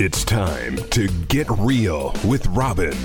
It's 0.00 0.22
time 0.22 0.76
to 0.90 1.08
get 1.28 1.48
real 1.50 2.14
with 2.24 2.46
Robin. 2.48 2.96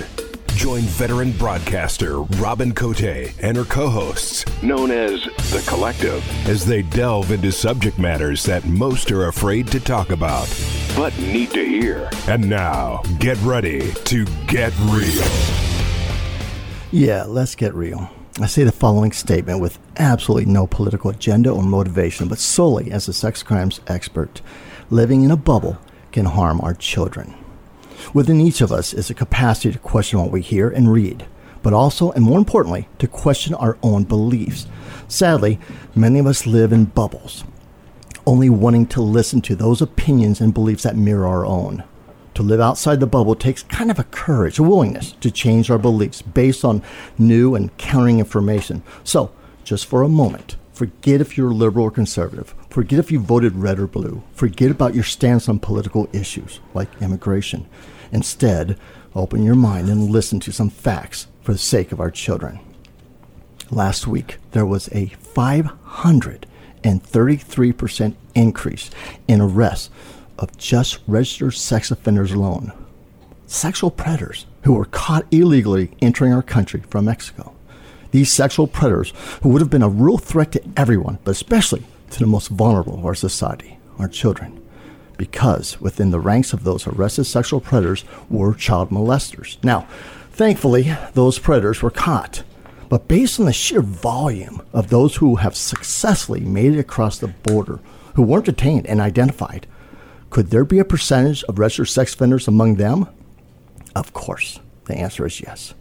Join 0.54 0.82
veteran 0.82 1.32
broadcaster 1.32 2.20
Robin 2.20 2.72
Cote 2.72 3.02
and 3.02 3.56
her 3.56 3.64
co 3.64 3.88
hosts, 3.88 4.44
known 4.62 4.90
as 4.90 5.24
The 5.24 5.64
Collective, 5.66 6.22
as 6.48 6.64
they 6.64 6.82
delve 6.82 7.32
into 7.32 7.50
subject 7.50 7.98
matters 7.98 8.44
that 8.44 8.64
most 8.64 9.10
are 9.10 9.28
afraid 9.28 9.66
to 9.68 9.80
talk 9.80 10.10
about, 10.10 10.48
but 10.96 11.16
need 11.18 11.50
to 11.50 11.64
hear. 11.64 12.08
And 12.28 12.48
now, 12.48 13.02
get 13.18 13.36
ready 13.38 13.92
to 13.92 14.24
get 14.46 14.72
real. 14.82 15.24
Yeah, 16.92 17.24
let's 17.24 17.54
get 17.54 17.74
real. 17.74 18.10
I 18.40 18.46
say 18.46 18.64
the 18.64 18.72
following 18.72 19.12
statement 19.12 19.60
with 19.60 19.78
absolutely 19.96 20.52
no 20.52 20.66
political 20.66 21.08
agenda 21.08 21.50
or 21.50 21.62
motivation, 21.62 22.26
but 22.26 22.40
solely 22.40 22.90
as 22.90 23.06
a 23.06 23.12
sex 23.12 23.44
crimes 23.44 23.80
expert. 23.86 24.40
Living 24.90 25.22
in 25.22 25.30
a 25.30 25.36
bubble 25.36 25.78
can 26.10 26.24
harm 26.24 26.60
our 26.60 26.74
children. 26.74 27.36
Within 28.12 28.40
each 28.40 28.60
of 28.60 28.72
us 28.72 28.92
is 28.92 29.08
a 29.08 29.14
capacity 29.14 29.70
to 29.70 29.78
question 29.78 30.18
what 30.18 30.32
we 30.32 30.42
hear 30.42 30.68
and 30.68 30.92
read, 30.92 31.26
but 31.62 31.72
also, 31.72 32.10
and 32.10 32.24
more 32.24 32.38
importantly, 32.38 32.88
to 32.98 33.06
question 33.06 33.54
our 33.54 33.78
own 33.84 34.02
beliefs. 34.02 34.66
Sadly, 35.06 35.60
many 35.94 36.18
of 36.18 36.26
us 36.26 36.44
live 36.44 36.72
in 36.72 36.86
bubbles, 36.86 37.44
only 38.26 38.50
wanting 38.50 38.86
to 38.88 39.00
listen 39.00 39.42
to 39.42 39.54
those 39.54 39.80
opinions 39.80 40.40
and 40.40 40.52
beliefs 40.52 40.82
that 40.82 40.96
mirror 40.96 41.28
our 41.28 41.46
own. 41.46 41.84
To 42.34 42.42
live 42.42 42.60
outside 42.60 42.98
the 42.98 43.06
bubble 43.06 43.36
takes 43.36 43.62
kind 43.62 43.92
of 43.92 44.00
a 44.00 44.04
courage, 44.04 44.58
a 44.58 44.64
willingness 44.64 45.12
to 45.20 45.30
change 45.30 45.70
our 45.70 45.78
beliefs 45.78 46.20
based 46.20 46.64
on 46.64 46.82
new 47.16 47.54
and 47.54 47.76
countering 47.78 48.18
information. 48.18 48.82
So, 49.04 49.30
just 49.62 49.86
for 49.86 50.02
a 50.02 50.08
moment, 50.08 50.56
forget 50.72 51.20
if 51.20 51.38
you're 51.38 51.52
liberal 51.52 51.86
or 51.86 51.92
conservative. 51.92 52.52
Forget 52.70 52.98
if 52.98 53.12
you 53.12 53.20
voted 53.20 53.54
red 53.54 53.78
or 53.78 53.86
blue. 53.86 54.24
Forget 54.32 54.72
about 54.72 54.96
your 54.96 55.04
stance 55.04 55.48
on 55.48 55.60
political 55.60 56.08
issues 56.12 56.58
like 56.74 56.88
immigration. 57.00 57.68
Instead, 58.10 58.76
open 59.14 59.44
your 59.44 59.54
mind 59.54 59.88
and 59.88 60.10
listen 60.10 60.40
to 60.40 60.50
some 60.50 60.70
facts 60.70 61.28
for 61.40 61.52
the 61.52 61.58
sake 61.58 61.92
of 61.92 62.00
our 62.00 62.10
children. 62.10 62.58
Last 63.70 64.08
week, 64.08 64.38
there 64.50 64.66
was 64.66 64.88
a 64.88 65.12
533% 65.34 68.14
increase 68.34 68.90
in 69.28 69.40
arrests 69.40 69.88
of 70.38 70.56
just 70.56 71.00
registered 71.06 71.54
sex 71.54 71.90
offenders 71.90 72.32
alone. 72.32 72.72
Sexual 73.46 73.90
predators 73.90 74.46
who 74.62 74.72
were 74.72 74.86
caught 74.86 75.26
illegally 75.30 75.90
entering 76.00 76.32
our 76.32 76.42
country 76.42 76.82
from 76.90 77.04
Mexico. 77.04 77.54
These 78.10 78.32
sexual 78.32 78.66
predators 78.66 79.12
who 79.42 79.48
would 79.50 79.60
have 79.60 79.70
been 79.70 79.82
a 79.82 79.88
real 79.88 80.18
threat 80.18 80.52
to 80.52 80.62
everyone, 80.76 81.18
but 81.24 81.32
especially 81.32 81.82
to 82.10 82.18
the 82.18 82.26
most 82.26 82.48
vulnerable 82.48 82.98
of 82.98 83.04
our 83.04 83.14
society, 83.14 83.78
our 83.98 84.08
children 84.08 84.60
because 85.16 85.80
within 85.80 86.10
the 86.10 86.20
ranks 86.20 86.52
of 86.52 86.64
those 86.64 86.86
arrested 86.86 87.24
sexual 87.24 87.60
predators 87.60 88.04
were 88.28 88.54
child 88.54 88.90
molesters. 88.90 89.62
Now, 89.62 89.86
thankfully, 90.32 90.94
those 91.14 91.38
predators 91.38 91.82
were 91.82 91.90
caught. 91.90 92.42
But 92.88 93.08
based 93.08 93.40
on 93.40 93.46
the 93.46 93.52
sheer 93.52 93.80
volume 93.80 94.62
of 94.72 94.90
those 94.90 95.16
who 95.16 95.36
have 95.36 95.56
successfully 95.56 96.40
made 96.40 96.74
it 96.74 96.78
across 96.78 97.18
the 97.18 97.28
border, 97.28 97.80
who 98.14 98.22
weren't 98.22 98.44
detained 98.44 98.86
and 98.86 99.00
identified, 99.00 99.66
could 100.34 100.50
there 100.50 100.64
be 100.64 100.80
a 100.80 100.84
percentage 100.84 101.44
of 101.44 101.60
registered 101.60 101.88
sex 101.88 102.12
offenders 102.12 102.48
among 102.48 102.74
them? 102.74 103.06
Of 103.94 104.12
course. 104.12 104.58
The 104.86 104.96
answer 104.96 105.24
is 105.24 105.40
yes. 105.40 105.74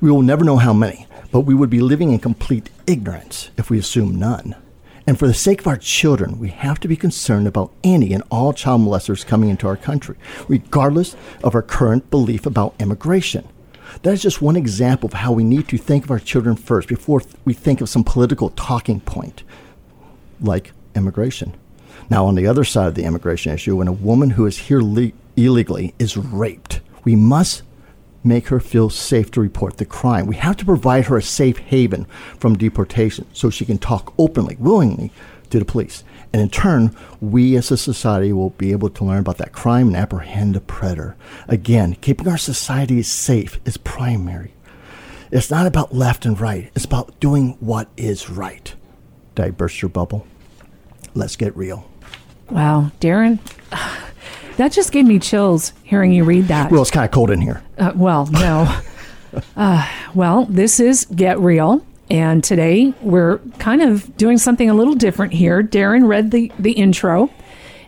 We 0.00 0.10
will 0.10 0.22
never 0.22 0.42
know 0.42 0.56
how 0.56 0.72
many, 0.72 1.06
but 1.30 1.42
we 1.42 1.54
would 1.54 1.70
be 1.70 1.78
living 1.78 2.10
in 2.10 2.18
complete 2.18 2.70
ignorance 2.88 3.50
if 3.56 3.70
we 3.70 3.78
assume 3.78 4.18
none. 4.18 4.56
And 5.06 5.16
for 5.16 5.28
the 5.28 5.32
sake 5.32 5.60
of 5.60 5.68
our 5.68 5.76
children, 5.76 6.40
we 6.40 6.48
have 6.48 6.80
to 6.80 6.88
be 6.88 6.96
concerned 6.96 7.46
about 7.46 7.72
any 7.84 8.12
and 8.12 8.24
all 8.32 8.52
child 8.52 8.80
molesters 8.80 9.24
coming 9.24 9.48
into 9.48 9.68
our 9.68 9.76
country, 9.76 10.16
regardless 10.48 11.14
of 11.44 11.54
our 11.54 11.62
current 11.62 12.10
belief 12.10 12.46
about 12.46 12.74
immigration. 12.80 13.46
That 14.02 14.12
is 14.12 14.22
just 14.22 14.42
one 14.42 14.56
example 14.56 15.06
of 15.06 15.12
how 15.12 15.30
we 15.30 15.44
need 15.44 15.68
to 15.68 15.78
think 15.78 16.02
of 16.02 16.10
our 16.10 16.18
children 16.18 16.56
first 16.56 16.88
before 16.88 17.22
we 17.44 17.54
think 17.54 17.80
of 17.80 17.88
some 17.88 18.02
political 18.02 18.50
talking 18.50 18.98
point, 18.98 19.44
like 20.40 20.72
immigration. 20.96 21.54
Now, 22.10 22.26
on 22.26 22.34
the 22.34 22.48
other 22.48 22.64
side 22.64 22.88
of 22.88 22.96
the 22.96 23.04
immigration 23.04 23.52
issue, 23.52 23.76
when 23.76 23.88
a 23.88 23.92
woman 23.92 24.30
who 24.30 24.44
is 24.44 24.58
here 24.58 24.82
le- 24.82 25.12
illegally 25.36 25.94
is 26.00 26.16
raped, 26.16 26.80
we 27.04 27.14
must 27.14 27.62
make 28.24 28.48
her 28.48 28.60
feel 28.60 28.90
safe 28.90 29.30
to 29.30 29.40
report 29.40 29.78
the 29.78 29.84
crime. 29.84 30.26
We 30.26 30.36
have 30.36 30.56
to 30.58 30.64
provide 30.64 31.06
her 31.06 31.16
a 31.16 31.22
safe 31.22 31.58
haven 31.58 32.06
from 32.38 32.58
deportation 32.58 33.26
so 33.32 33.48
she 33.48 33.64
can 33.64 33.78
talk 33.78 34.12
openly, 34.18 34.56
willingly 34.58 35.12
to 35.50 35.58
the 35.58 35.64
police. 35.64 36.04
And 36.32 36.42
in 36.42 36.50
turn, 36.50 36.94
we 37.20 37.56
as 37.56 37.70
a 37.70 37.76
society 37.76 38.32
will 38.32 38.50
be 38.50 38.72
able 38.72 38.90
to 38.90 39.04
learn 39.04 39.20
about 39.20 39.38
that 39.38 39.52
crime 39.52 39.88
and 39.88 39.96
apprehend 39.96 40.54
the 40.54 40.60
predator. 40.60 41.16
Again, 41.48 41.94
keeping 42.00 42.28
our 42.28 42.38
society 42.38 43.02
safe 43.02 43.58
is 43.64 43.76
primary. 43.76 44.52
It's 45.30 45.50
not 45.50 45.66
about 45.66 45.94
left 45.94 46.26
and 46.26 46.38
right, 46.38 46.70
it's 46.74 46.84
about 46.84 47.18
doing 47.20 47.56
what 47.60 47.88
is 47.96 48.28
right. 48.28 48.74
Did 49.36 49.44
I 49.44 49.50
burst 49.50 49.80
your 49.80 49.88
bubble? 49.88 50.26
Let's 51.14 51.36
get 51.36 51.56
real. 51.56 51.89
Wow, 52.50 52.90
Darren. 53.00 53.38
That 54.56 54.72
just 54.72 54.92
gave 54.92 55.06
me 55.06 55.18
chills 55.18 55.72
hearing 55.84 56.12
you 56.12 56.22
read 56.22 56.48
that. 56.48 56.70
Well, 56.70 56.82
it's 56.82 56.90
kind 56.90 57.06
of 57.06 57.10
cold 57.10 57.30
in 57.30 57.40
here. 57.40 57.62
Uh, 57.78 57.92
well, 57.94 58.26
no. 58.26 58.80
uh, 59.56 59.90
well, 60.14 60.44
this 60.50 60.78
is 60.78 61.06
Get 61.06 61.40
Real. 61.40 61.82
And 62.10 62.44
today 62.44 62.92
we're 63.00 63.38
kind 63.58 63.80
of 63.80 64.14
doing 64.18 64.36
something 64.36 64.68
a 64.68 64.74
little 64.74 64.94
different 64.94 65.32
here. 65.32 65.62
Darren 65.62 66.06
read 66.06 66.30
the, 66.30 66.52
the 66.58 66.72
intro. 66.72 67.30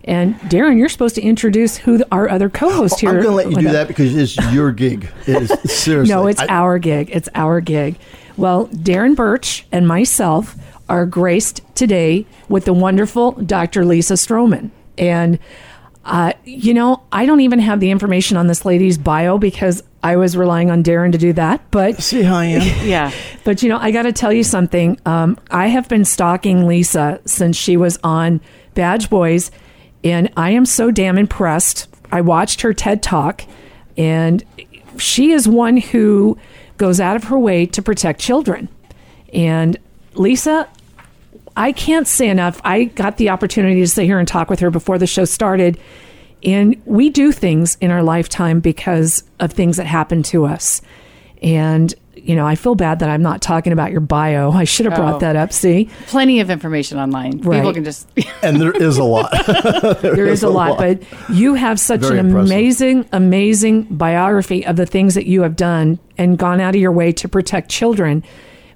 And 0.05 0.35
Darren, 0.43 0.79
you're 0.79 0.89
supposed 0.89 1.15
to 1.17 1.21
introduce 1.21 1.77
who 1.77 1.99
the, 1.99 2.09
our 2.11 2.31
other 2.31 2.49
co-host 2.49 3.01
here. 3.01 3.11
I'm 3.11 3.17
going 3.17 3.27
to 3.27 3.35
let 3.35 3.51
you 3.51 3.57
do 3.69 3.73
that 3.73 3.87
because 3.87 4.17
it's 4.17 4.37
your 4.53 4.73
gig. 4.73 5.11
It 5.27 5.43
is 5.43 5.71
seriously. 5.71 6.15
no, 6.15 6.27
it's 6.27 6.41
I, 6.41 6.47
our 6.47 6.79
gig. 6.79 7.11
It's 7.13 7.29
our 7.35 7.61
gig. 7.61 7.97
Well, 8.39 8.69
Darren 8.69 9.15
Birch 9.15 9.67
and 9.71 9.87
myself 9.87 10.57
are 10.93 11.07
graced 11.07 11.63
today 11.75 12.27
with 12.51 12.67
the 12.67 12.73
wonderful 12.75 13.33
Dr. 13.33 13.83
Lisa 13.87 14.15
Strohman. 14.15 14.71
And 14.99 15.39
uh, 16.05 16.35
you 16.45 16.75
know, 16.75 17.03
I 17.11 17.25
don't 17.25 17.41
even 17.41 17.61
have 17.61 17.81
the 17.81 17.91
information 17.91 18.37
on 18.37 18.47
this 18.47 18.65
lady's 18.65 18.99
bio 18.99 19.39
because 19.39 19.83
I 20.03 20.17
was 20.17 20.37
relying 20.37 20.71
on 20.71 20.83
Darren 20.83 21.13
to 21.13 21.19
do 21.19 21.33
that. 21.33 21.63
But 21.71 22.03
see 22.03 22.23
how 22.23 22.37
I 22.37 22.45
am. 22.47 22.61
yeah. 22.87 23.11
But 23.45 23.63
you 23.63 23.71
know, 23.71 23.79
I 23.79 23.91
got 23.91 24.03
to 24.03 24.13
tell 24.13 24.33
you 24.33 24.45
something. 24.45 25.01
Um, 25.07 25.39
I 25.51 25.69
have 25.69 25.89
been 25.89 26.05
stalking 26.05 26.67
Lisa 26.67 27.21
since 27.25 27.57
she 27.57 27.77
was 27.79 27.99
on 28.05 28.41
Badge 28.75 29.09
Boys, 29.09 29.51
and 30.05 30.31
I 30.37 30.51
am 30.51 30.67
so 30.67 30.91
damn 30.91 31.17
impressed. 31.17 31.89
I 32.11 32.21
watched 32.21 32.61
her 32.63 32.75
TED 32.75 33.03
Talk, 33.03 33.45
and 33.97 34.45
she 34.99 35.31
is 35.31 35.49
one 35.49 35.79
who 35.79 36.37
goes 36.77 37.01
out 37.01 37.17
of 37.17 37.25
her 37.25 37.39
way 37.39 37.65
to 37.65 37.81
protect 37.81 38.21
children. 38.21 38.69
And 39.33 39.79
Lisa, 40.15 40.69
I 41.57 41.73
can't 41.73 42.07
say 42.09 42.29
enough. 42.29 42.61
I 42.65 42.85
got 42.85 43.17
the 43.17 43.31
opportunity 43.31 43.81
to 43.81 43.89
sit 43.89 44.05
here 44.05 44.19
and 44.19 44.27
talk 44.27 44.49
with 44.49 44.61
her 44.61 44.71
before 44.71 44.99
the 44.99 45.07
show 45.07 45.25
started. 45.25 45.79
And 46.45 46.81
we 46.85 47.11
do 47.11 47.33
things 47.33 47.77
in 47.81 47.91
our 47.91 48.03
lifetime 48.03 48.61
because 48.61 49.25
of 49.39 49.53
things 49.53 49.77
that 49.77 49.87
happen 49.87 50.23
to 50.25 50.45
us. 50.47 50.83
And, 51.41 51.95
you 52.15 52.35
know, 52.35 52.47
I 52.47 52.55
feel 52.55 52.75
bad 52.75 53.01
that 53.01 53.11
I'm 53.11 53.23
not 53.23 53.43
talking 53.43 53.73
about 53.73 53.91
your 53.93 54.01
bio. 54.01 54.51
I 54.53 54.65
should 54.65 54.87
have 54.87 54.95
brought 54.95 55.15
oh, 55.15 55.19
that 55.21 55.37
up. 55.37 55.53
See? 55.53 55.89
Plenty 56.07 56.41
of 56.41 56.51
information 56.51 56.99
online. 56.99 57.41
Right. 57.43 57.59
People 57.59 57.75
can 57.75 57.85
just. 57.85 58.09
and 58.43 58.61
there 58.61 58.73
is 58.73 58.97
a 58.99 59.05
lot. 59.05 59.31
there, 59.47 60.15
there 60.15 60.27
is, 60.27 60.41
is, 60.41 60.43
a 60.43 60.49
lot, 60.49 60.71
lot, 60.71 60.79
But 60.79 61.31
you 61.31 61.55
have 61.55 61.79
such 61.79 62.01
Very 62.01 62.19
an 62.19 62.27
impressive. 62.27 62.51
amazing, 62.51 63.09
amazing 63.13 63.83
biography 63.85 64.65
of 64.65 64.77
the 64.77 64.87
things 64.87 65.15
that 65.15 65.27
you 65.27 65.43
have 65.43 65.57
done 65.57 65.99
and 66.19 66.39
gone 66.39 66.61
out 66.61 66.75
of 66.75 66.81
your 66.81 66.93
way 66.93 67.13
to 67.13 67.29
protect 67.29 67.71
children 67.71 68.25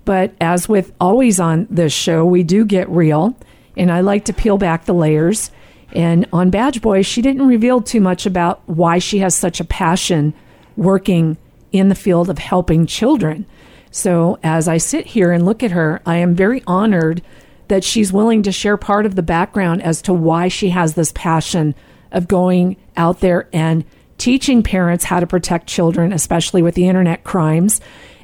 but 0.06 0.34
as 0.40 0.68
with 0.68 0.92
always 0.98 1.38
on 1.38 1.66
this 1.68 1.92
show, 1.92 2.24
we 2.24 2.42
do 2.42 2.64
get 2.64 2.88
real, 2.88 3.36
and 3.76 3.92
I 3.92 4.00
like 4.00 4.24
to 4.26 4.32
peel 4.32 4.56
back 4.56 4.86
the 4.86 4.94
layers. 4.94 5.50
And 5.92 6.26
on 6.32 6.48
Badge 6.48 6.80
Boy, 6.80 7.02
she 7.02 7.20
didn't 7.20 7.46
reveal 7.46 7.82
too 7.82 8.00
much 8.00 8.24
about 8.24 8.62
why 8.66 8.98
she 8.98 9.18
has 9.18 9.34
such 9.34 9.60
a 9.60 9.64
passion 9.64 10.32
working 10.76 11.36
in 11.72 11.88
the 11.88 11.94
field 11.94 12.30
of 12.30 12.38
helping 12.38 12.86
children. 12.86 13.46
So 13.90 14.38
as 14.42 14.68
I 14.68 14.78
sit 14.78 15.06
here 15.06 15.32
and 15.32 15.44
look 15.44 15.62
at 15.62 15.72
her, 15.72 16.00
I 16.06 16.16
am 16.18 16.34
very 16.34 16.62
honored 16.66 17.20
that 17.68 17.82
she's 17.82 18.12
willing 18.12 18.44
to 18.44 18.52
share 18.52 18.76
part 18.76 19.06
of 19.06 19.16
the 19.16 19.22
background 19.22 19.82
as 19.82 20.00
to 20.02 20.14
why 20.14 20.48
she 20.48 20.68
has 20.68 20.94
this 20.94 21.12
passion 21.12 21.74
of 22.12 22.28
going 22.28 22.76
out 22.96 23.20
there 23.20 23.48
and 23.52 23.84
teaching 24.18 24.62
parents 24.62 25.04
how 25.04 25.18
to 25.18 25.26
protect 25.26 25.66
children, 25.66 26.12
especially 26.12 26.62
with 26.62 26.76
the 26.76 26.86
internet 26.86 27.24
crimes. 27.24 27.80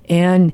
And 0.08 0.52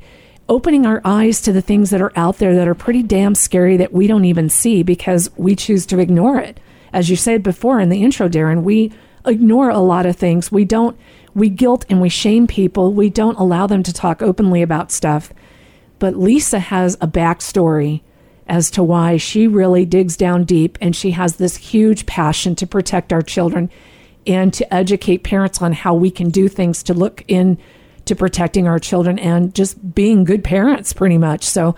opening 0.49 0.87
our 0.87 1.01
eyes 1.05 1.41
to 1.43 1.53
the 1.53 1.63
things 1.63 1.91
that 1.91 2.01
are 2.01 2.13
out 2.17 2.39
there 2.39 2.55
that 2.55 2.69
are 2.69 2.75
pretty 2.75 3.03
damn 3.03 3.35
scary 3.35 3.77
that 3.77 3.93
we 3.93 4.07
don't 4.07 4.25
even 4.25 4.49
see 4.49 4.83
because 4.83 5.31
we 5.37 5.55
choose 5.55 5.85
to 5.87 5.99
ignore 5.99 6.39
it. 6.39 6.59
As 6.93 7.11
you 7.11 7.17
said 7.17 7.43
before 7.43 7.81
in 7.81 7.91
the 7.91 8.03
intro, 8.03 8.29
Darren, 8.29 8.63
we 8.63 8.93
ignore 9.27 9.69
a 9.69 9.79
lot 9.79 10.07
of 10.07 10.17
things. 10.17 10.51
We 10.51 10.65
don't, 10.65 10.99
we 11.35 11.51
guilt 11.51 11.85
and 11.91 12.01
we 12.01 12.09
shame 12.09 12.47
people. 12.47 12.93
We 12.93 13.11
don't 13.11 13.39
allow 13.39 13.67
them 13.67 13.83
to 13.83 13.93
talk 13.93 14.23
openly 14.23 14.63
about 14.63 14.91
stuff. 14.91 15.33
But 15.99 16.17
Lisa 16.17 16.59
has 16.59 16.95
a 17.01 17.07
backstory 17.07 18.01
as 18.47 18.71
to 18.71 18.83
why 18.83 19.19
she 19.19 19.47
really 19.47 19.85
digs 19.85 20.17
down 20.17 20.45
deep 20.45 20.79
and 20.81 20.97
she 20.97 21.11
has 21.11 21.37
this 21.37 21.57
huge 21.57 22.07
passion 22.07 22.55
to 22.57 22.67
protect 22.67 23.13
our 23.13 23.21
children 23.21 23.71
and 24.27 24.53
to 24.55 24.75
educate 24.75 25.19
parents 25.19 25.61
on 25.61 25.73
how 25.73 25.95
we 25.95 26.11
can 26.11 26.31
do 26.31 26.49
things 26.49 26.83
to 26.85 26.95
look 26.95 27.23
in 27.29 27.59
to 28.09 28.17
protecting 28.17 28.67
our 28.67 28.79
children 28.79 29.19
and 29.19 29.55
just 29.55 29.95
being 29.95 30.25
good 30.25 30.45
parents 30.45 30.93
pretty 30.93 31.19
much. 31.19 31.45
So 31.45 31.75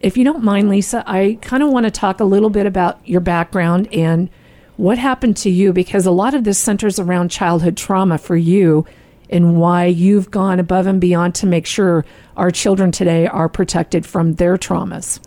if 0.00 0.16
you 0.16 0.24
don't 0.24 0.44
mind 0.44 0.68
Lisa, 0.68 1.02
I 1.06 1.38
kind 1.40 1.62
of 1.62 1.70
want 1.70 1.84
to 1.84 1.90
talk 1.90 2.20
a 2.20 2.24
little 2.24 2.50
bit 2.50 2.66
about 2.66 3.06
your 3.06 3.20
background 3.20 3.88
and 3.92 4.28
what 4.76 4.98
happened 4.98 5.36
to 5.38 5.50
you 5.50 5.72
because 5.72 6.06
a 6.06 6.10
lot 6.10 6.34
of 6.34 6.44
this 6.44 6.58
centers 6.58 6.98
around 6.98 7.30
childhood 7.30 7.76
trauma 7.76 8.18
for 8.18 8.36
you 8.36 8.86
and 9.30 9.58
why 9.60 9.86
you've 9.86 10.30
gone 10.30 10.60
above 10.60 10.86
and 10.86 11.00
beyond 11.00 11.34
to 11.34 11.46
make 11.46 11.66
sure 11.66 12.04
our 12.36 12.50
children 12.50 12.92
today 12.92 13.26
are 13.26 13.48
protected 13.48 14.06
from 14.06 14.34
their 14.34 14.56
traumas. 14.56 15.20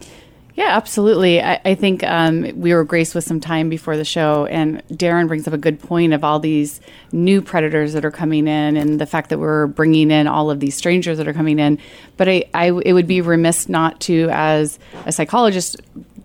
Yeah, 0.56 0.76
absolutely. 0.76 1.42
I, 1.42 1.62
I 1.64 1.76
think 1.76 2.04
um, 2.04 2.60
we 2.60 2.74
were 2.74 2.84
graced 2.84 3.16
with 3.16 3.24
some 3.24 3.40
time 3.40 3.70
before 3.70 3.96
the 3.96 4.04
show, 4.04 4.46
and 4.48 4.86
Darren 4.90 5.28
brings 5.28 5.48
up 5.48 5.54
a 5.54 5.58
good 5.58 5.80
point 5.80 6.14
of 6.14 6.24
all 6.24 6.40
these 6.40 6.82
new 7.12 7.42
predators 7.42 7.94
that 7.94 8.04
are 8.04 8.12
coming 8.12 8.48
in, 8.48 8.76
and 8.76 9.00
the 9.00 9.06
fact 9.06 9.30
that 9.30 9.40
we're 9.40 9.68
bringing 9.68 10.12
in 10.12 10.28
all 10.28 10.52
of 10.52 10.60
these 10.60 10.76
strangers 10.76 11.18
that 11.20 11.28
are 11.28 11.34
coming 11.34 11.58
in. 11.58 11.80
But 12.18 12.28
I, 12.28 12.44
I 12.54 12.72
it 12.86 12.94
would 12.94 13.08
be 13.08 13.22
remiss 13.22 13.70
not 13.70 14.02
to, 14.02 14.30
as 14.32 14.78
a 15.06 15.12
psychologist, 15.12 15.78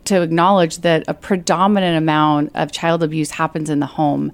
to 0.06 0.22
acknowledge 0.22 0.78
that 0.78 1.04
a 1.06 1.14
predominant 1.14 1.96
amount 1.96 2.50
of 2.54 2.72
child 2.72 3.02
abuse 3.02 3.30
happens 3.30 3.70
in 3.70 3.78
the 3.78 3.86
home. 3.86 4.32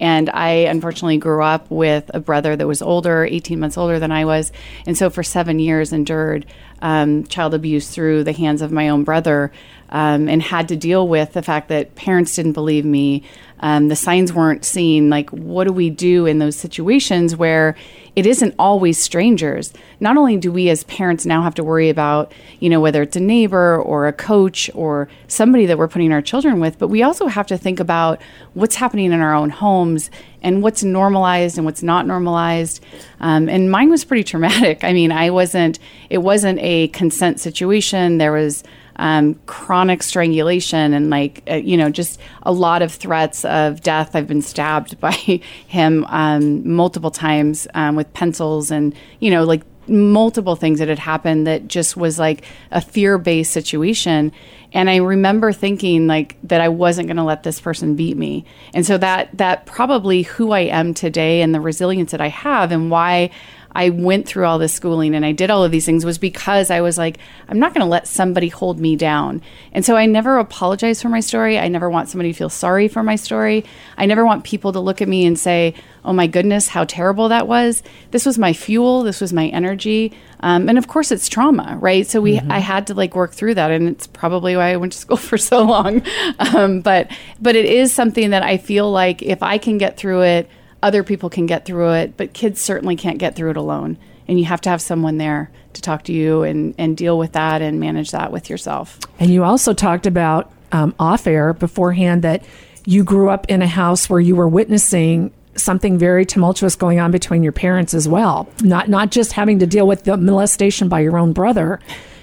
And 0.00 0.30
I 0.30 0.48
unfortunately 0.50 1.18
grew 1.18 1.44
up 1.44 1.70
with 1.70 2.10
a 2.12 2.18
brother 2.18 2.56
that 2.56 2.66
was 2.66 2.82
older, 2.82 3.24
18 3.24 3.60
months 3.60 3.78
older 3.78 4.00
than 4.00 4.10
I 4.10 4.24
was. 4.24 4.50
And 4.84 4.98
so 4.98 5.10
for 5.10 5.22
seven 5.22 5.60
years 5.60 5.92
endured 5.92 6.44
um, 6.82 7.24
child 7.24 7.54
abuse 7.54 7.88
through 7.88 8.24
the 8.24 8.32
hands 8.32 8.60
of 8.60 8.70
my 8.70 8.90
own 8.90 9.04
brother 9.04 9.50
um, 9.88 10.28
and 10.28 10.42
had 10.42 10.68
to 10.68 10.76
deal 10.76 11.06
with 11.06 11.32
the 11.32 11.42
fact 11.42 11.68
that 11.68 11.94
parents 11.94 12.34
didn't 12.34 12.52
believe 12.52 12.84
me. 12.84 13.22
Um, 13.60 13.86
the 13.86 13.94
signs 13.94 14.32
weren't 14.32 14.64
seen. 14.64 15.08
Like, 15.08 15.30
what 15.30 15.64
do 15.64 15.72
we 15.72 15.88
do 15.88 16.26
in 16.26 16.40
those 16.40 16.56
situations 16.56 17.36
where 17.36 17.76
it 18.16 18.26
isn't 18.26 18.56
always 18.58 18.98
strangers? 18.98 19.72
Not 20.00 20.16
only 20.16 20.36
do 20.36 20.50
we 20.50 20.68
as 20.70 20.82
parents 20.84 21.24
now 21.24 21.42
have 21.42 21.54
to 21.54 21.64
worry 21.64 21.88
about, 21.88 22.32
you 22.58 22.68
know, 22.68 22.80
whether 22.80 23.02
it's 23.02 23.14
a 23.14 23.20
neighbor 23.20 23.80
or 23.80 24.08
a 24.08 24.12
coach 24.12 24.68
or 24.74 25.08
somebody 25.28 25.66
that 25.66 25.78
we're 25.78 25.86
putting 25.86 26.12
our 26.12 26.22
children 26.22 26.58
with, 26.58 26.78
but 26.78 26.88
we 26.88 27.04
also 27.04 27.28
have 27.28 27.46
to 27.46 27.56
think 27.56 27.78
about 27.78 28.20
what's 28.54 28.74
happening 28.74 29.12
in 29.12 29.20
our 29.20 29.34
own 29.34 29.50
homes 29.50 30.10
and 30.42 30.62
what's 30.62 30.84
normalized 30.84 31.56
and 31.56 31.64
what's 31.64 31.82
not 31.82 32.06
normalized. 32.06 32.82
Um, 33.20 33.48
and 33.48 33.70
mine 33.70 33.90
was 33.90 34.04
pretty 34.04 34.24
traumatic. 34.24 34.84
I 34.84 34.92
mean, 34.92 35.12
I 35.12 35.30
wasn't, 35.30 35.78
it 36.10 36.18
wasn't 36.18 36.58
a 36.60 36.88
consent 36.88 37.40
situation. 37.40 38.18
There 38.18 38.32
was, 38.32 38.62
um, 38.96 39.34
chronic 39.46 40.02
strangulation 40.02 40.92
and 40.92 41.08
like 41.08 41.42
uh, 41.50 41.54
you 41.54 41.78
know 41.78 41.88
just 41.88 42.20
a 42.42 42.52
lot 42.52 42.82
of 42.82 42.92
threats 42.92 43.44
of 43.46 43.80
death. 43.80 44.14
I've 44.14 44.26
been 44.26 44.42
stabbed 44.42 45.00
by 45.00 45.12
him 45.12 46.04
um, 46.08 46.74
multiple 46.76 47.10
times 47.10 47.66
um, 47.74 47.96
with 47.96 48.12
pencils 48.12 48.70
and 48.70 48.94
you 49.18 49.30
know 49.30 49.44
like 49.44 49.62
multiple 49.88 50.56
things 50.56 50.78
that 50.78 50.88
had 50.88 50.98
happened 50.98 51.46
that 51.46 51.66
just 51.66 51.96
was 51.96 52.18
like 52.18 52.44
a 52.70 52.80
fear 52.80 53.18
based 53.18 53.52
situation. 53.52 54.32
And 54.74 54.88
I 54.88 54.96
remember 54.96 55.52
thinking 55.52 56.06
like 56.06 56.36
that 56.44 56.60
I 56.60 56.68
wasn't 56.68 57.08
going 57.08 57.16
to 57.16 57.22
let 57.22 57.42
this 57.42 57.60
person 57.60 57.94
beat 57.94 58.16
me. 58.16 58.44
And 58.74 58.86
so 58.86 58.98
that 58.98 59.36
that 59.38 59.66
probably 59.66 60.22
who 60.22 60.52
I 60.52 60.60
am 60.60 60.94
today 60.94 61.42
and 61.42 61.54
the 61.54 61.60
resilience 61.60 62.12
that 62.12 62.20
I 62.20 62.28
have 62.28 62.72
and 62.72 62.90
why 62.90 63.30
I 63.74 63.90
went 63.90 64.26
through 64.26 64.46
all 64.46 64.58
this 64.58 64.72
schooling 64.72 65.14
and 65.14 65.24
I 65.24 65.32
did 65.32 65.50
all 65.50 65.64
of 65.64 65.72
these 65.72 65.86
things 65.86 66.04
was 66.04 66.18
because 66.18 66.70
I 66.70 66.80
was 66.80 66.98
like, 66.98 67.18
I'm 67.48 67.58
not 67.58 67.74
going 67.74 67.84
to 67.84 67.90
let 67.90 68.06
somebody 68.06 68.48
hold 68.48 68.78
me 68.78 68.96
down. 68.96 69.42
And 69.72 69.84
so 69.84 69.96
I 69.96 70.06
never 70.06 70.38
apologize 70.38 71.00
for 71.00 71.08
my 71.08 71.20
story. 71.20 71.58
I 71.58 71.68
never 71.68 71.88
want 71.88 72.08
somebody 72.08 72.32
to 72.32 72.38
feel 72.38 72.50
sorry 72.50 72.88
for 72.88 73.02
my 73.02 73.16
story. 73.16 73.64
I 73.96 74.06
never 74.06 74.24
want 74.24 74.44
people 74.44 74.72
to 74.72 74.80
look 74.80 75.00
at 75.00 75.08
me 75.08 75.24
and 75.26 75.38
say, 75.38 75.74
oh 76.04 76.12
my 76.12 76.26
goodness, 76.26 76.68
how 76.68 76.84
terrible 76.84 77.28
that 77.28 77.48
was. 77.48 77.82
This 78.10 78.26
was 78.26 78.38
my 78.38 78.52
fuel. 78.52 79.02
This 79.02 79.20
was 79.20 79.32
my 79.32 79.46
energy. 79.48 80.12
Um, 80.40 80.68
and 80.68 80.76
of 80.76 80.88
course, 80.88 81.12
it's 81.12 81.28
trauma, 81.28 81.78
right? 81.80 82.06
So 82.06 82.20
we, 82.20 82.38
mm-hmm. 82.38 82.50
I 82.50 82.58
had 82.58 82.88
to 82.88 82.94
like 82.94 83.14
work 83.14 83.32
through 83.32 83.54
that, 83.54 83.70
and 83.70 83.88
it's 83.88 84.08
probably 84.08 84.56
why 84.56 84.72
I 84.72 84.76
went 84.76 84.92
to 84.92 84.98
school 84.98 85.16
for 85.28 85.38
so 85.38 85.62
long. 85.62 86.02
Um, 86.38 86.80
but, 86.80 87.10
but 87.40 87.56
it 87.56 87.64
is 87.64 87.92
something 87.92 88.30
that 88.30 88.42
I 88.42 88.56
feel 88.58 88.90
like 88.90 89.22
if 89.22 89.42
I 89.42 89.58
can 89.58 89.78
get 89.78 89.96
through 89.96 90.22
it, 90.22 90.50
other 90.82 91.02
people 91.02 91.30
can 91.30 91.46
get 91.46 91.64
through 91.64 91.92
it, 91.92 92.16
but 92.16 92.32
kids 92.32 92.60
certainly 92.60 92.96
can't 92.96 93.18
get 93.18 93.36
through 93.36 93.50
it 93.50 93.56
alone. 93.56 93.98
And 94.28 94.38
you 94.38 94.44
have 94.46 94.60
to 94.62 94.70
have 94.70 94.80
someone 94.80 95.18
there 95.18 95.50
to 95.72 95.82
talk 95.82 96.04
to 96.04 96.12
you 96.12 96.42
and, 96.42 96.74
and 96.78 96.96
deal 96.96 97.18
with 97.18 97.32
that 97.32 97.62
and 97.62 97.80
manage 97.80 98.10
that 98.12 98.32
with 98.32 98.50
yourself. 98.50 98.98
And 99.18 99.30
you 99.30 99.44
also 99.44 99.72
talked 99.72 100.06
about 100.06 100.52
um, 100.70 100.94
off 100.98 101.26
air 101.26 101.52
beforehand 101.52 102.22
that 102.22 102.44
you 102.84 103.04
grew 103.04 103.30
up 103.30 103.46
in 103.48 103.62
a 103.62 103.66
house 103.66 104.08
where 104.08 104.20
you 104.20 104.34
were 104.36 104.48
witnessing 104.48 105.32
something 105.54 105.98
very 105.98 106.24
tumultuous 106.24 106.76
going 106.76 106.98
on 106.98 107.10
between 107.10 107.42
your 107.42 107.52
parents 107.52 107.94
as 107.94 108.08
well. 108.08 108.48
Not 108.62 108.88
not 108.88 109.10
just 109.10 109.32
having 109.32 109.58
to 109.58 109.66
deal 109.66 109.86
with 109.86 110.04
the 110.04 110.16
molestation 110.16 110.88
by 110.88 111.00
your 111.00 111.18
own 111.18 111.32
brother 111.32 111.78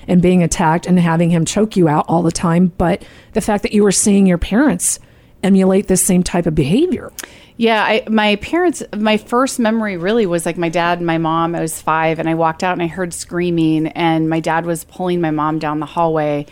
and 0.07 0.21
being 0.21 0.41
attacked 0.41 0.88
and 0.88 1.00
having 1.00 1.29
him 1.29 1.45
choke 1.45 1.77
you 1.77 1.88
out 1.88 2.05
all 2.07 2.23
the 2.23 2.31
time, 2.31 2.73
but 2.77 3.03
the 3.33 3.41
fact 3.41 3.62
that 3.63 3.71
you 3.71 3.83
were 3.83 3.91
seeing 3.91 4.25
your 4.25 4.39
parents 4.39 5.00
emulate 5.44 5.88
this 5.88 6.03
same 6.03 6.24
type 6.24 6.45
of 6.45 6.56
behavior. 6.56 7.12
Yeah, 7.57 7.83
I, 7.83 8.03
my 8.09 8.38
parents, 8.38 8.83
my 8.95 9.18
first 9.18 9.59
memory 9.59 9.97
really 9.97 10.25
was 10.25 10.45
like 10.45 10.57
my 10.57 10.69
dad 10.69 11.00
and 11.00 11.07
my 11.07 11.18
mom. 11.18 11.56
I 11.56 11.59
was 11.59 11.81
five, 11.81 12.18
and 12.18 12.30
I 12.30 12.36
walked 12.36 12.63
out 12.63 12.74
and 12.74 12.81
I 12.81 12.88
heard 12.88 13.13
screaming, 13.13 13.88
and 13.88 14.30
my 14.30 14.39
dad 14.39 14.65
was 14.65 14.86
pulling 14.86 15.19
my 15.19 15.31
mom 15.31 15.59
down 15.59 15.80
the 15.80 15.86
hallway, 15.86 16.45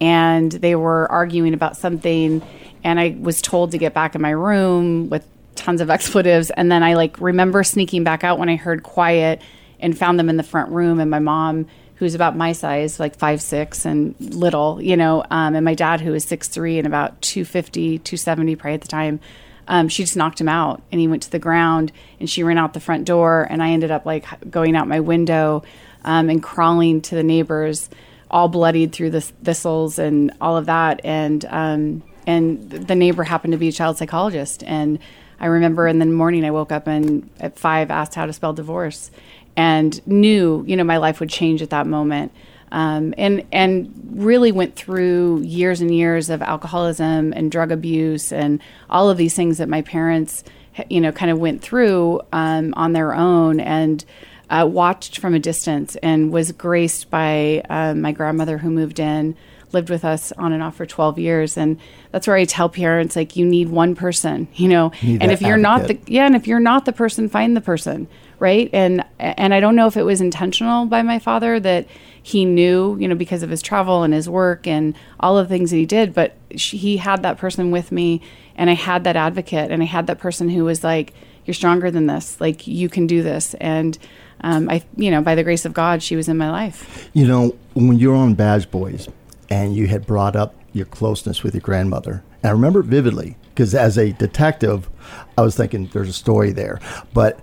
and 0.00 0.52
they 0.52 0.76
were 0.76 1.10
arguing 1.10 1.52
about 1.52 1.76
something, 1.76 2.42
and 2.84 3.00
I 3.00 3.16
was 3.18 3.42
told 3.42 3.72
to 3.72 3.78
get 3.78 3.92
back 3.92 4.14
in 4.14 4.22
my 4.22 4.30
room 4.30 5.10
with 5.10 5.26
tons 5.56 5.80
of 5.80 5.90
expletives, 5.90 6.50
and 6.50 6.70
then 6.70 6.84
I 6.84 6.94
like 6.94 7.20
remember 7.20 7.64
sneaking 7.64 8.04
back 8.04 8.22
out 8.22 8.38
when 8.38 8.48
I 8.48 8.56
heard 8.56 8.84
quiet, 8.84 9.42
and 9.80 9.98
found 9.98 10.16
them 10.16 10.28
in 10.28 10.36
the 10.36 10.44
front 10.44 10.70
room, 10.70 11.00
and 11.00 11.10
my 11.10 11.18
mom 11.18 11.66
who's 12.04 12.14
about 12.14 12.36
my 12.36 12.52
size, 12.52 12.98
like 12.98 13.16
five 13.16 13.40
six 13.40 13.84
and 13.84 14.14
little, 14.20 14.80
you 14.82 14.96
know, 14.96 15.24
um, 15.30 15.54
and 15.54 15.64
my 15.64 15.74
dad 15.74 16.00
who 16.00 16.12
was 16.12 16.24
six 16.24 16.48
three 16.48 16.78
and 16.78 16.86
about 16.86 17.20
250, 17.22 17.98
270 17.98 18.56
probably 18.56 18.74
at 18.74 18.80
the 18.80 18.88
time 18.88 19.20
um, 19.68 19.88
she 19.88 20.02
just 20.02 20.16
knocked 20.16 20.40
him 20.40 20.48
out 20.48 20.82
and 20.90 21.00
he 21.00 21.06
went 21.06 21.22
to 21.22 21.30
the 21.30 21.38
ground 21.38 21.92
and 22.18 22.28
she 22.28 22.42
ran 22.42 22.58
out 22.58 22.74
the 22.74 22.80
front 22.80 23.04
door 23.04 23.46
and 23.48 23.62
i 23.62 23.70
ended 23.70 23.92
up 23.92 24.04
like 24.04 24.26
going 24.50 24.74
out 24.74 24.88
my 24.88 24.98
window 24.98 25.62
um, 26.04 26.28
and 26.28 26.42
crawling 26.42 27.00
to 27.00 27.14
the 27.14 27.22
neighbors 27.22 27.88
all 28.32 28.48
bloodied 28.48 28.92
through 28.92 29.10
the 29.10 29.20
thistles 29.20 29.98
and 29.98 30.32
all 30.40 30.56
of 30.56 30.66
that. 30.66 31.00
And 31.04 31.44
um, 31.46 32.02
and 32.26 32.70
the 32.70 32.94
neighbor 32.94 33.24
happened 33.24 33.52
to 33.52 33.58
be 33.58 33.68
a 33.68 33.72
child 33.72 33.98
psychologist. 33.98 34.62
And 34.64 34.98
i 35.40 35.46
remember 35.46 35.88
in 35.88 35.98
the 35.98 36.06
morning 36.06 36.44
i 36.44 36.50
woke 36.52 36.70
up 36.70 36.86
and 36.86 37.28
at 37.40 37.58
five 37.58 37.90
asked 37.90 38.14
how 38.14 38.26
to 38.26 38.32
spell 38.32 38.52
divorce 38.52 39.10
and 39.56 40.04
knew 40.06 40.64
you 40.66 40.76
know 40.76 40.84
my 40.84 40.96
life 40.96 41.20
would 41.20 41.30
change 41.30 41.62
at 41.62 41.70
that 41.70 41.86
moment 41.86 42.32
um, 42.72 43.12
and 43.18 43.44
and 43.52 43.92
really 44.14 44.50
went 44.50 44.74
through 44.74 45.42
years 45.42 45.80
and 45.80 45.94
years 45.94 46.30
of 46.30 46.42
alcoholism 46.42 47.32
and 47.34 47.52
drug 47.52 47.70
abuse 47.70 48.32
and 48.32 48.60
all 48.88 49.10
of 49.10 49.18
these 49.18 49.34
things 49.34 49.58
that 49.58 49.68
my 49.68 49.82
parents, 49.82 50.42
you 50.88 51.00
know, 51.00 51.12
kind 51.12 51.30
of 51.30 51.38
went 51.38 51.60
through 51.62 52.20
um, 52.32 52.74
on 52.76 52.92
their 52.92 53.14
own 53.14 53.60
and. 53.60 54.04
Uh, 54.50 54.66
watched 54.66 55.16
from 55.16 55.32
a 55.32 55.38
distance 55.38 55.96
and 56.02 56.30
was 56.30 56.52
graced 56.52 57.08
by 57.08 57.62
um, 57.70 58.02
my 58.02 58.12
grandmother 58.12 58.58
who 58.58 58.68
moved 58.68 58.98
in 58.98 59.34
lived 59.72 59.88
with 59.88 60.04
us 60.04 60.30
on 60.32 60.52
and 60.52 60.62
off 60.62 60.76
for 60.76 60.84
12 60.84 61.18
years 61.18 61.56
and 61.56 61.78
that's 62.10 62.26
where 62.26 62.36
i 62.36 62.44
tell 62.44 62.68
parents 62.68 63.16
like 63.16 63.34
you 63.34 63.46
need 63.46 63.70
one 63.70 63.94
person 63.94 64.46
you 64.54 64.68
know 64.68 64.92
and 65.00 65.32
if 65.32 65.40
you're 65.40 65.58
advocate. 65.58 65.62
not 65.62 66.06
the 66.06 66.12
yeah 66.12 66.26
and 66.26 66.36
if 66.36 66.46
you're 66.46 66.60
not 66.60 66.84
the 66.84 66.92
person 66.92 67.30
find 67.30 67.56
the 67.56 67.62
person 67.62 68.06
right 68.42 68.68
and 68.74 69.04
and 69.18 69.54
i 69.54 69.60
don't 69.60 69.76
know 69.76 69.86
if 69.86 69.96
it 69.96 70.02
was 70.02 70.20
intentional 70.20 70.84
by 70.84 71.00
my 71.00 71.18
father 71.18 71.58
that 71.58 71.86
he 72.22 72.44
knew, 72.44 72.96
you 73.00 73.08
know, 73.08 73.16
because 73.16 73.42
of 73.42 73.50
his 73.50 73.60
travel 73.60 74.04
and 74.04 74.14
his 74.14 74.28
work 74.28 74.66
and 74.66 74.94
all 75.18 75.36
of 75.36 75.48
the 75.48 75.54
things 75.54 75.70
that 75.70 75.76
he 75.76 75.86
did. 75.86 76.14
But 76.14 76.36
she, 76.54 76.76
he 76.76 76.96
had 76.98 77.22
that 77.24 77.38
person 77.38 77.70
with 77.72 77.90
me, 77.90 78.22
and 78.54 78.70
I 78.70 78.74
had 78.74 79.04
that 79.04 79.16
advocate, 79.16 79.70
and 79.70 79.82
I 79.82 79.86
had 79.86 80.06
that 80.06 80.18
person 80.18 80.48
who 80.48 80.64
was 80.64 80.84
like, 80.84 81.12
"You're 81.44 81.54
stronger 81.54 81.90
than 81.90 82.06
this. 82.06 82.40
Like 82.40 82.66
you 82.66 82.88
can 82.88 83.06
do 83.06 83.22
this." 83.22 83.54
And 83.54 83.98
um, 84.42 84.70
I, 84.70 84.84
you 84.96 85.10
know, 85.10 85.20
by 85.20 85.34
the 85.34 85.42
grace 85.42 85.64
of 85.64 85.72
God, 85.72 86.02
she 86.02 86.14
was 86.14 86.28
in 86.28 86.38
my 86.38 86.50
life. 86.50 87.10
You 87.12 87.26
know, 87.26 87.56
when 87.74 87.98
you 87.98 88.10
were 88.10 88.16
on 88.16 88.34
Bad 88.34 88.70
Boys, 88.70 89.08
and 89.50 89.74
you 89.74 89.88
had 89.88 90.06
brought 90.06 90.36
up 90.36 90.54
your 90.72 90.86
closeness 90.86 91.42
with 91.42 91.54
your 91.54 91.60
grandmother, 91.60 92.22
and 92.42 92.50
I 92.50 92.52
remember 92.52 92.82
vividly 92.82 93.36
because 93.52 93.74
as 93.74 93.98
a 93.98 94.12
detective, 94.12 94.88
I 95.36 95.42
was 95.42 95.56
thinking 95.56 95.88
there's 95.92 96.08
a 96.08 96.14
story 96.14 96.52
there, 96.52 96.78
but 97.12 97.40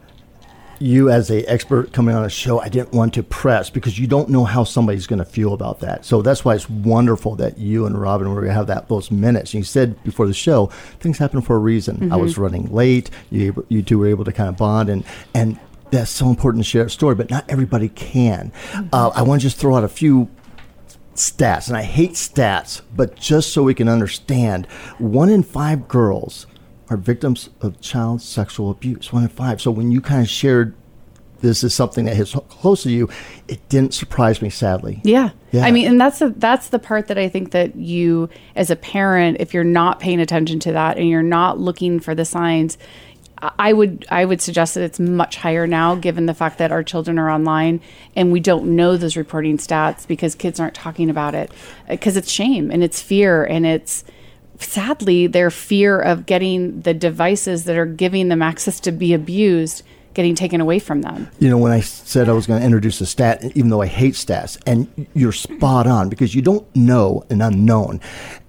you 0.79 1.09
as 1.09 1.29
a 1.29 1.43
expert 1.45 1.93
coming 1.93 2.15
on 2.15 2.25
a 2.25 2.29
show, 2.29 2.59
I 2.59 2.69
didn't 2.69 2.93
want 2.93 3.13
to 3.15 3.23
press 3.23 3.69
because 3.69 3.99
you 3.99 4.07
don't 4.07 4.29
know 4.29 4.45
how 4.45 4.63
somebody's 4.63 5.07
going 5.07 5.19
to 5.19 5.25
feel 5.25 5.53
about 5.53 5.79
that. 5.81 6.05
So 6.05 6.21
that's 6.21 6.43
why 6.45 6.55
it's 6.55 6.69
wonderful 6.69 7.35
that 7.35 7.57
you 7.57 7.85
and 7.85 7.99
Robin 7.99 8.29
were 8.29 8.41
going 8.41 8.47
to 8.47 8.53
have 8.53 8.67
that 8.67 8.87
those 8.87 9.11
minutes. 9.11 9.53
And 9.53 9.59
you 9.59 9.65
said 9.65 10.01
before 10.03 10.27
the 10.27 10.33
show, 10.33 10.67
things 10.99 11.17
happen 11.17 11.41
for 11.41 11.55
a 11.55 11.59
reason. 11.59 11.97
Mm-hmm. 11.97 12.13
I 12.13 12.15
was 12.15 12.33
mm-hmm. 12.33 12.41
running 12.41 12.73
late. 12.73 13.09
You 13.29 13.65
you 13.69 13.81
two 13.81 13.99
were 13.99 14.07
able 14.07 14.25
to 14.25 14.31
kind 14.31 14.49
of 14.49 14.57
bond 14.57 14.89
and 14.89 15.03
and 15.33 15.59
that's 15.91 16.11
so 16.11 16.29
important 16.29 16.63
to 16.63 16.69
share 16.69 16.85
a 16.85 16.89
story, 16.89 17.15
but 17.15 17.29
not 17.29 17.45
everybody 17.49 17.89
can. 17.89 18.51
Mm-hmm. 18.71 18.87
Uh, 18.93 19.09
I 19.09 19.23
want 19.23 19.41
to 19.41 19.47
just 19.47 19.57
throw 19.57 19.75
out 19.75 19.83
a 19.83 19.89
few 19.89 20.29
stats, 21.15 21.67
and 21.67 21.75
I 21.75 21.83
hate 21.83 22.11
stats, 22.11 22.81
but 22.95 23.15
just 23.15 23.51
so 23.53 23.63
we 23.63 23.73
can 23.73 23.89
understand, 23.89 24.65
one 24.97 25.29
in 25.29 25.43
five 25.43 25.87
girls 25.87 26.45
are 26.89 26.97
victims 26.97 27.49
of 27.61 27.79
child 27.81 28.21
sexual 28.21 28.71
abuse. 28.71 29.13
One 29.13 29.23
in 29.23 29.29
five. 29.29 29.61
So 29.61 29.71
when 29.71 29.91
you 29.91 30.01
kind 30.01 30.21
of 30.21 30.29
shared 30.29 30.75
this 31.41 31.63
is 31.63 31.73
something 31.73 32.05
that 32.05 32.15
hits 32.15 32.35
close 32.49 32.83
to 32.83 32.91
you, 32.91 33.09
it 33.47 33.67
didn't 33.69 33.93
surprise 33.93 34.41
me, 34.41 34.49
sadly. 34.49 34.99
Yeah. 35.03 35.29
yeah. 35.51 35.65
I 35.65 35.71
mean, 35.71 35.87
and 35.87 35.99
that's 35.99 36.19
the, 36.19 36.29
that's 36.29 36.69
the 36.69 36.79
part 36.79 37.07
that 37.07 37.17
I 37.17 37.29
think 37.29 37.51
that 37.51 37.75
you, 37.75 38.29
as 38.55 38.69
a 38.69 38.75
parent, 38.75 39.37
if 39.39 39.53
you're 39.53 39.63
not 39.63 39.99
paying 39.99 40.19
attention 40.19 40.59
to 40.61 40.73
that 40.73 40.97
and 40.97 41.07
you're 41.07 41.23
not 41.23 41.57
looking 41.57 41.99
for 41.99 42.13
the 42.13 42.25
signs, 42.25 42.77
I 43.41 43.71
would 43.71 44.05
I 44.09 44.25
would 44.25 44.41
suggest 44.41 44.73
that 44.73 44.83
it's 44.83 44.99
much 44.99 45.37
higher 45.37 45.65
now, 45.65 45.95
given 45.95 46.25
the 46.25 46.33
fact 46.33 46.57
that 46.57 46.73
our 46.73 46.83
children 46.83 47.17
are 47.17 47.29
online 47.29 47.79
and 48.13 48.33
we 48.33 48.41
don't 48.41 48.75
know 48.75 48.97
those 48.97 49.15
reporting 49.15 49.57
stats 49.57 50.05
because 50.05 50.35
kids 50.35 50.59
aren't 50.59 50.73
talking 50.73 51.09
about 51.09 51.35
it 51.35 51.51
because 51.87 52.17
it's 52.17 52.29
shame 52.29 52.69
and 52.69 52.83
it's 52.83 53.01
fear 53.01 53.45
and 53.45 53.65
it's 53.65 54.03
sadly 54.59 55.27
their 55.27 55.49
fear 55.49 55.99
of 55.99 56.25
getting 56.25 56.81
the 56.81 56.93
devices 56.93 57.63
that 57.65 57.77
are 57.77 57.85
giving 57.85 58.29
them 58.29 58.41
access 58.41 58.79
to 58.81 58.91
be 58.91 59.13
abused 59.13 59.83
getting 60.13 60.35
taken 60.35 60.59
away 60.59 60.79
from 60.79 61.01
them. 61.01 61.29
You 61.39 61.49
know, 61.49 61.57
when 61.57 61.71
I 61.71 61.79
said 61.81 62.27
I 62.27 62.33
was 62.33 62.47
going 62.47 62.59
to 62.59 62.65
introduce 62.65 62.99
a 62.99 63.05
stat, 63.05 63.43
even 63.55 63.69
though 63.69 63.81
I 63.81 63.85
hate 63.85 64.15
stats, 64.15 64.61
and 64.65 65.07
you're 65.13 65.31
spot 65.31 65.87
on 65.87 66.09
because 66.09 66.35
you 66.35 66.41
don't 66.41 66.67
know 66.75 67.23
an 67.29 67.41
unknown. 67.41 68.01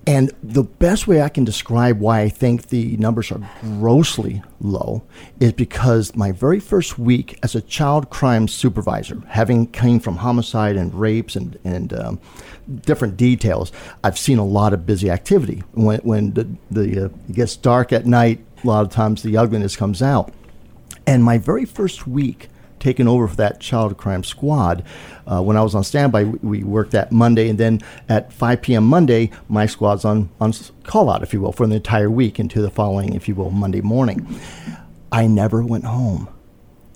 And 0.06 0.32
the 0.42 0.64
best 0.64 1.06
way 1.06 1.22
I 1.22 1.28
can 1.28 1.44
describe 1.44 2.00
why 2.00 2.22
I 2.22 2.28
think 2.28 2.68
the 2.68 2.96
numbers 2.96 3.30
are 3.30 3.40
grossly 3.60 4.42
low 4.60 5.02
is 5.38 5.52
because 5.52 6.16
my 6.16 6.32
very 6.32 6.58
first 6.58 6.98
week 6.98 7.38
as 7.42 7.54
a 7.54 7.60
child 7.60 8.10
crime 8.10 8.48
supervisor, 8.48 9.22
having 9.28 9.66
came 9.68 10.00
from 10.00 10.16
homicide 10.16 10.76
and 10.76 10.92
rapes 10.92 11.36
and, 11.36 11.58
and 11.62 11.92
um, 11.92 12.20
different 12.70 13.16
details, 13.16 13.72
I've 14.04 14.18
seen 14.18 14.38
a 14.38 14.44
lot 14.44 14.72
of 14.72 14.86
busy 14.86 15.10
activity. 15.10 15.62
When, 15.72 16.00
when 16.00 16.32
the, 16.34 16.48
the, 16.70 17.04
uh, 17.04 17.08
it 17.28 17.34
gets 17.34 17.56
dark 17.56 17.92
at 17.92 18.06
night, 18.06 18.44
a 18.62 18.66
lot 18.66 18.84
of 18.84 18.90
times 18.90 19.22
the 19.22 19.36
ugliness 19.36 19.76
comes 19.76 20.02
out. 20.02 20.32
And 21.06 21.24
my 21.24 21.38
very 21.38 21.64
first 21.64 22.06
week 22.06 22.48
taking 22.78 23.06
over 23.06 23.28
for 23.28 23.36
that 23.36 23.60
child 23.60 23.96
crime 23.96 24.24
squad, 24.24 24.84
uh, 25.26 25.42
when 25.42 25.56
I 25.56 25.62
was 25.62 25.74
on 25.74 25.84
standby, 25.84 26.24
we, 26.24 26.64
worked 26.64 26.92
that 26.92 27.12
Monday, 27.12 27.48
and 27.48 27.58
then 27.58 27.80
at 28.08 28.32
5 28.32 28.62
p.m. 28.62 28.84
Monday, 28.84 29.30
my 29.48 29.66
squad's 29.66 30.04
on, 30.04 30.30
on 30.40 30.52
call 30.84 31.10
out, 31.10 31.22
if 31.22 31.32
you 31.32 31.40
will, 31.40 31.52
for 31.52 31.66
the 31.66 31.76
entire 31.76 32.10
week 32.10 32.40
into 32.40 32.62
the 32.62 32.70
following, 32.70 33.14
if 33.14 33.28
you 33.28 33.34
will, 33.34 33.50
Monday 33.50 33.82
morning. 33.82 34.40
I 35.12 35.26
never 35.26 35.62
went 35.62 35.84
home. 35.84 36.28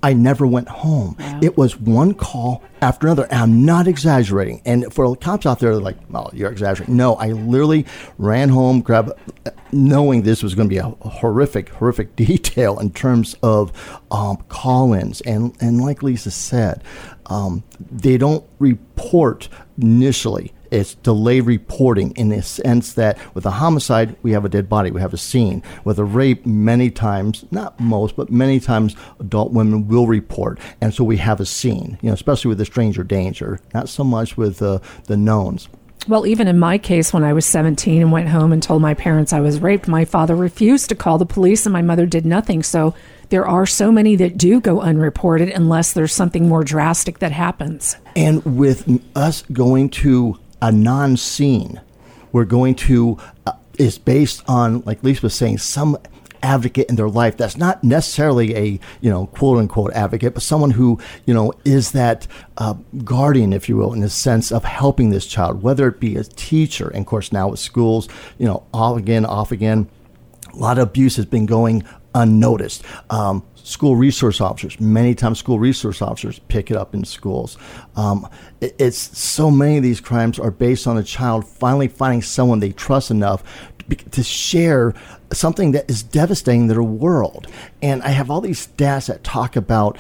I 0.05 0.13
never 0.13 0.47
went 0.47 0.69
home. 0.69 1.17
Wow. 1.19 1.41
It 1.43 1.57
was 1.57 1.81
one 1.81 2.13
call 2.13 2.63
after 2.83 3.07
another. 3.07 3.25
And 3.31 3.41
I'm 3.41 3.65
not 3.65 3.89
exaggerating. 3.89 4.61
And 4.67 4.93
for 4.93 5.09
the 5.09 5.17
cops 5.17 5.47
out 5.47 5.61
there, 5.61 5.75
like, 5.77 5.97
well, 6.11 6.31
you're 6.35 6.53
exaggerating. 6.53 6.95
No, 6.95 7.15
I 7.15 7.29
literally 7.29 7.87
ran 8.19 8.51
home, 8.51 8.83
grabbed, 8.83 9.13
knowing 9.73 10.23
this 10.23 10.43
was 10.43 10.55
going 10.55 10.69
to 10.69 10.73
be 10.73 10.77
a 10.77 10.91
horrific, 11.09 11.71
horrific 11.71 12.15
detail 12.17 12.79
in 12.79 12.93
terms 12.93 13.35
of 13.43 13.73
um, 14.11 14.37
call-ins. 14.51 15.23
And 15.23 15.57
and 15.61 15.81
like 15.81 16.03
Lisa 16.03 16.31
said, 16.31 16.85
um, 17.27 17.65
they 17.91 18.19
don't 18.19 18.45
report 18.59 19.49
initially 19.81 20.53
it's 20.71 20.95
delayed 20.97 21.45
reporting 21.45 22.13
in 22.13 22.29
the 22.29 22.43
sense 22.43 22.95
that 22.95 23.19
with 23.35 23.47
a 23.47 23.51
homicide, 23.51 24.17
we 24.23 24.33
have 24.33 24.45
a 24.45 24.49
dead 24.49 24.69
body, 24.69 24.91
we 24.91 25.01
have 25.01 25.15
a 25.15 25.19
scene. 25.19 25.63
With 25.85 25.99
a 25.99 26.05
rape, 26.05 26.47
many 26.47 26.91
times, 26.91 27.45
not 27.51 27.79
most, 27.81 28.17
but 28.17 28.31
many 28.31 28.61
times, 28.61 28.97
adult 29.21 29.53
women 29.53 29.89
will 29.89 30.07
report. 30.07 30.59
And 30.81 30.95
so 30.95 31.05
we 31.05 31.17
have 31.19 31.41
a 31.41 31.47
scene, 31.47 31.99
you 32.03 32.09
know, 32.09 32.15
especially 32.15 32.49
with 32.49 32.59
the 32.59 32.65
stranger 32.65 33.05
danger, 33.05 33.61
not 33.73 33.89
so 33.89 34.05
much 34.05 34.37
with 34.37 34.63
uh, 34.63 34.79
the 35.05 35.17
knowns. 35.17 35.69
Well, 36.07 36.27
even 36.27 36.49
in 36.49 36.59
my 36.59 36.77
case, 36.77 37.15
when 37.15 37.25
I 37.25 37.33
was 37.33 37.47
17 37.47 38.03
and 38.03 38.13
went 38.13 38.29
home 38.29 38.53
and 38.53 38.63
told 38.63 38.83
my 38.83 38.93
parents 38.93 39.33
I 39.33 39.41
was 39.41 39.61
raped, 39.61 39.89
my 39.89 40.05
father 40.05 40.37
refused 40.37 40.91
to 40.91 40.95
call 40.95 41.17
the 41.17 41.25
police 41.25 41.65
and 41.65 41.73
my 41.73 41.81
mother 41.81 42.05
did 42.05 42.27
nothing. 42.27 42.63
So 42.63 42.95
there 43.31 43.47
are 43.47 43.65
so 43.65 43.91
many 43.91 44.15
that 44.17 44.37
do 44.37 44.61
go 44.61 44.83
unreported 44.83 45.49
unless 45.49 45.95
there's 45.95 46.13
something 46.13 46.47
more 46.47 46.63
drastic 46.63 47.21
that 47.21 47.33
happens. 47.33 47.97
And 48.15 48.45
with 48.45 49.03
us 49.17 49.43
going 49.51 49.89
to 49.91 50.39
a 50.65 50.73
non 50.73 51.17
scene. 51.17 51.81
We're 52.33 52.45
going 52.45 52.75
to, 52.77 53.19
uh, 53.47 53.53
is 53.79 53.99
based 53.99 54.43
on, 54.49 54.81
like 54.81 55.03
Lisa 55.03 55.23
was 55.23 55.35
saying, 55.35 55.59
some 55.59 55.99
advocate 56.43 56.89
in 56.91 56.97
their 56.97 57.09
life 57.09 57.39
that's 57.39 57.57
not 57.57 57.83
necessarily 57.83 58.55
a 58.55 58.79
you 59.01 59.11
know 59.11 59.29
quote 59.29 59.57
unquote 59.57 59.91
advocate 59.95 60.35
but 60.35 60.43
someone 60.43 60.71
who 60.71 61.01
you 61.25 61.33
know 61.33 61.51
is 61.65 61.93
that 61.93 62.27
uh, 62.59 62.75
guardian 63.03 63.55
if 63.55 63.67
you 63.67 63.79
will 63.79 63.95
in 63.95 64.01
the 64.01 64.11
sense 64.11 64.53
of 64.53 64.63
helping 64.63 65.09
this 65.09 65.27
child 65.27 65.63
whether 65.63 65.89
it 65.89 65.99
be 65.99 66.17
a 66.17 66.23
teacher 66.23 66.89
and 66.89 67.01
of 67.01 67.07
course 67.07 67.33
now 67.33 67.49
with 67.49 67.59
schools 67.59 68.11
you 68.37 68.45
know 68.45 68.63
off 68.75 68.99
again 68.99 69.25
off 69.25 69.53
again 69.53 69.89
a 70.53 70.57
lot 70.57 70.77
of 70.77 70.87
abuse 70.87 71.17
has 71.17 71.25
been 71.25 71.47
going 71.47 71.83
unnoticed 72.15 72.85
um, 73.11 73.45
school 73.57 73.97
resource 73.97 74.41
officers. 74.41 74.79
Many 74.79 75.15
times, 75.15 75.39
school 75.39 75.59
resource 75.59 76.03
officers 76.03 76.39
pick 76.49 76.71
it 76.71 76.77
up 76.77 76.95
in 76.95 77.05
schools. 77.05 77.59
Um, 77.97 78.29
it, 78.61 78.77
it's 78.79 79.19
so 79.19 79.51
many 79.51 79.79
of 79.79 79.83
these 79.83 80.01
crimes 80.01 80.39
are 80.39 80.51
based 80.51 80.87
on 80.87 80.97
a 80.99 81.03
child 81.03 81.47
finally 81.47 81.89
finding 81.89 82.23
someone 82.23 82.61
they 82.61 82.73
trust 82.73 83.11
enough 83.11 83.43
to, 83.89 83.97
to 83.97 84.23
share 84.23 84.95
something 85.33 85.73
that 85.73 85.91
is 85.91 86.03
devastating 86.03 86.69
their 86.69 86.83
world. 86.83 87.47
And 87.83 88.03
I 88.03 88.09
have 88.09 88.31
all 88.31 88.41
these 88.41 88.67
stats 88.67 89.09
that 89.09 89.25
talk 89.25 89.57
about 89.57 89.99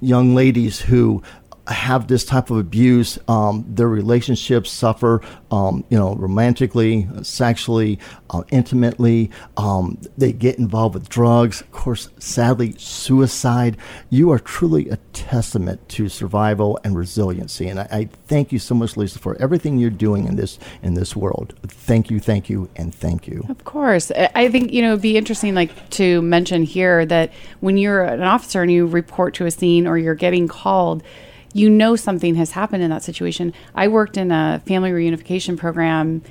young 0.00 0.34
ladies 0.34 0.80
who 0.80 1.22
have 1.68 2.06
this 2.06 2.24
type 2.24 2.50
of 2.50 2.58
abuse, 2.58 3.18
um, 3.28 3.64
their 3.68 3.88
relationships 3.88 4.70
suffer, 4.70 5.20
um, 5.50 5.84
you 5.90 5.98
know, 5.98 6.14
romantically, 6.14 7.08
sexually, 7.22 7.98
uh, 8.30 8.42
intimately. 8.50 9.30
Um, 9.56 9.98
they 10.16 10.32
get 10.32 10.58
involved 10.58 10.94
with 10.94 11.08
drugs. 11.08 11.60
Of 11.60 11.72
course, 11.72 12.08
sadly, 12.18 12.74
suicide. 12.78 13.76
You 14.10 14.30
are 14.30 14.38
truly 14.38 14.88
a 14.88 14.96
testament 15.12 15.88
to 15.90 16.08
survival 16.08 16.78
and 16.84 16.96
resiliency. 16.96 17.68
And 17.68 17.80
I, 17.80 17.88
I 17.90 18.08
thank 18.26 18.52
you 18.52 18.58
so 18.58 18.74
much, 18.74 18.96
Lisa, 18.96 19.18
for 19.18 19.36
everything 19.40 19.78
you're 19.78 19.90
doing 19.90 20.26
in 20.26 20.36
this 20.36 20.58
in 20.82 20.94
this 20.94 21.16
world. 21.16 21.54
Thank 21.66 22.10
you, 22.10 22.20
thank 22.20 22.48
you, 22.48 22.68
and 22.76 22.94
thank 22.94 23.26
you. 23.26 23.44
Of 23.48 23.64
course, 23.64 24.12
I 24.34 24.48
think 24.50 24.72
you 24.72 24.82
know 24.82 24.90
it'd 24.90 25.02
be 25.02 25.16
interesting, 25.16 25.54
like 25.54 25.90
to 25.90 26.22
mention 26.22 26.62
here 26.62 27.04
that 27.06 27.32
when 27.60 27.76
you're 27.76 28.04
an 28.04 28.22
officer 28.22 28.62
and 28.62 28.70
you 28.70 28.86
report 28.86 29.34
to 29.34 29.46
a 29.46 29.50
scene 29.50 29.86
or 29.86 29.98
you're 29.98 30.14
getting 30.14 30.48
called 30.48 31.02
you 31.56 31.70
know 31.70 31.96
something 31.96 32.34
has 32.34 32.50
happened 32.50 32.82
in 32.82 32.90
that 32.90 33.02
situation. 33.02 33.54
I 33.74 33.88
worked 33.88 34.18
in 34.18 34.30
a 34.30 34.62
family 34.66 34.90
reunification 34.90 35.56
program, 35.56 36.22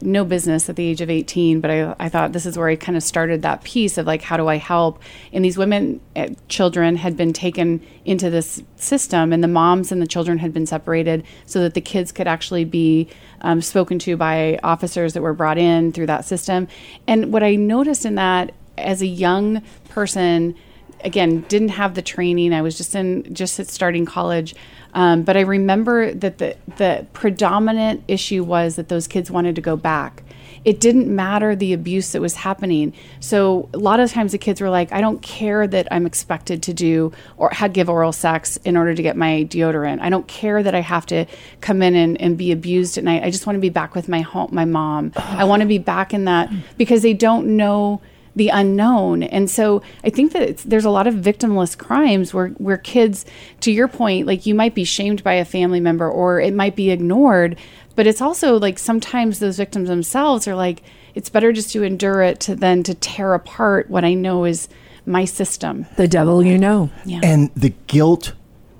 no 0.00 0.24
business 0.24 0.68
at 0.68 0.74
the 0.74 0.84
age 0.84 1.00
of 1.00 1.08
18, 1.08 1.60
but 1.60 1.70
I, 1.70 1.94
I 2.00 2.08
thought 2.08 2.32
this 2.32 2.46
is 2.46 2.58
where 2.58 2.68
I 2.68 2.74
kind 2.74 2.96
of 2.96 3.04
started 3.04 3.42
that 3.42 3.62
piece 3.62 3.96
of 3.96 4.06
like, 4.06 4.22
how 4.22 4.36
do 4.36 4.48
I 4.48 4.56
help? 4.56 5.00
And 5.32 5.44
these 5.44 5.56
women, 5.56 6.00
uh, 6.16 6.30
children 6.48 6.96
had 6.96 7.16
been 7.16 7.32
taken 7.32 7.80
into 8.04 8.28
this 8.28 8.60
system, 8.74 9.32
and 9.32 9.44
the 9.44 9.48
moms 9.48 9.92
and 9.92 10.02
the 10.02 10.06
children 10.08 10.38
had 10.38 10.52
been 10.52 10.66
separated 10.66 11.22
so 11.46 11.60
that 11.60 11.74
the 11.74 11.80
kids 11.80 12.10
could 12.10 12.26
actually 12.26 12.64
be 12.64 13.08
um, 13.42 13.62
spoken 13.62 14.00
to 14.00 14.16
by 14.16 14.58
officers 14.64 15.12
that 15.12 15.22
were 15.22 15.34
brought 15.34 15.58
in 15.58 15.92
through 15.92 16.06
that 16.06 16.24
system. 16.24 16.66
And 17.06 17.32
what 17.32 17.44
I 17.44 17.54
noticed 17.54 18.04
in 18.04 18.16
that 18.16 18.52
as 18.76 19.00
a 19.00 19.06
young 19.06 19.62
person, 19.88 20.56
again 21.04 21.42
didn't 21.42 21.68
have 21.68 21.94
the 21.94 22.02
training. 22.02 22.52
I 22.52 22.62
was 22.62 22.76
just 22.76 22.94
in 22.94 23.32
just 23.34 23.64
starting 23.66 24.06
college. 24.06 24.54
Um, 24.94 25.24
but 25.24 25.36
i 25.36 25.40
remember 25.40 26.14
that 26.14 26.38
the 26.38 26.56
the 26.76 27.06
predominant 27.12 28.02
issue 28.08 28.42
was 28.42 28.76
that 28.76 28.88
those 28.88 29.06
kids 29.06 29.30
wanted 29.30 29.54
to 29.56 29.60
go 29.60 29.76
back. 29.76 30.22
It 30.64 30.80
didn't 30.80 31.14
matter 31.14 31.54
the 31.54 31.74
abuse 31.74 32.10
that 32.12 32.20
was 32.20 32.34
happening. 32.34 32.92
So 33.20 33.68
a 33.72 33.78
lot 33.78 34.00
of 34.00 34.10
times 34.10 34.32
the 34.32 34.38
kids 34.38 34.60
were 34.60 34.70
like 34.70 34.92
i 34.92 35.00
don't 35.00 35.20
care 35.20 35.66
that 35.66 35.86
i'm 35.90 36.06
expected 36.06 36.62
to 36.64 36.72
do 36.72 37.12
or 37.36 37.50
had 37.50 37.72
give 37.72 37.90
oral 37.90 38.12
sex 38.12 38.56
in 38.64 38.76
order 38.76 38.94
to 38.94 39.02
get 39.02 39.16
my 39.16 39.46
deodorant. 39.50 40.00
I 40.00 40.08
don't 40.08 40.26
care 40.26 40.62
that 40.62 40.74
i 40.74 40.80
have 40.80 41.04
to 41.06 41.26
come 41.60 41.82
in 41.82 41.94
and, 41.94 42.20
and 42.20 42.38
be 42.38 42.50
abused 42.50 42.96
at 42.96 43.04
night. 43.04 43.22
I 43.22 43.30
just 43.30 43.46
want 43.46 43.56
to 43.56 43.60
be 43.60 43.70
back 43.70 43.94
with 43.94 44.08
my 44.08 44.22
home 44.22 44.48
my 44.52 44.64
mom. 44.64 45.12
I 45.16 45.44
want 45.44 45.60
to 45.60 45.68
be 45.68 45.78
back 45.78 46.14
in 46.14 46.24
that 46.24 46.50
because 46.78 47.02
they 47.02 47.14
don't 47.14 47.56
know 47.56 48.00
the 48.36 48.50
unknown. 48.50 49.22
And 49.24 49.50
so 49.50 49.82
I 50.04 50.10
think 50.10 50.32
that 50.32 50.58
there's 50.58 50.84
a 50.84 50.90
lot 50.90 51.06
of 51.06 51.14
victimless 51.14 51.76
crimes 51.76 52.32
where, 52.32 52.48
where 52.50 52.76
kids, 52.76 53.24
to 53.60 53.72
your 53.72 53.88
point, 53.88 54.26
like 54.26 54.46
you 54.46 54.54
might 54.54 54.74
be 54.74 54.84
shamed 54.84 55.24
by 55.24 55.34
a 55.34 55.44
family 55.44 55.80
member 55.80 56.08
or 56.08 56.38
it 56.38 56.54
might 56.54 56.76
be 56.76 56.90
ignored. 56.90 57.58
But 57.96 58.06
it's 58.06 58.20
also 58.20 58.58
like 58.58 58.78
sometimes 58.78 59.38
those 59.38 59.56
victims 59.56 59.88
themselves 59.88 60.46
are 60.46 60.54
like, 60.54 60.82
it's 61.14 61.30
better 61.30 61.50
just 61.50 61.72
to 61.72 61.82
endure 61.82 62.20
it 62.20 62.40
to 62.40 62.54
than 62.54 62.82
to 62.82 62.94
tear 62.94 63.32
apart 63.32 63.88
what 63.88 64.04
I 64.04 64.12
know 64.12 64.44
is 64.44 64.68
my 65.06 65.24
system. 65.24 65.86
The 65.96 66.06
devil 66.06 66.44
you 66.44 66.58
know. 66.58 66.90
Yeah. 67.06 67.20
And 67.22 67.50
the 67.54 67.70
guilt 67.86 68.34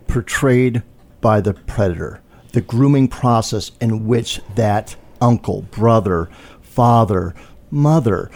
portrayed 0.06 0.82
by 1.22 1.40
the 1.40 1.54
predator, 1.54 2.20
the 2.52 2.60
grooming 2.60 3.08
process 3.08 3.72
in 3.80 4.06
which 4.06 4.42
that 4.54 4.96
uncle, 5.20 5.62
brother, 5.62 6.28
father, 6.60 7.34
mother, 7.70 8.30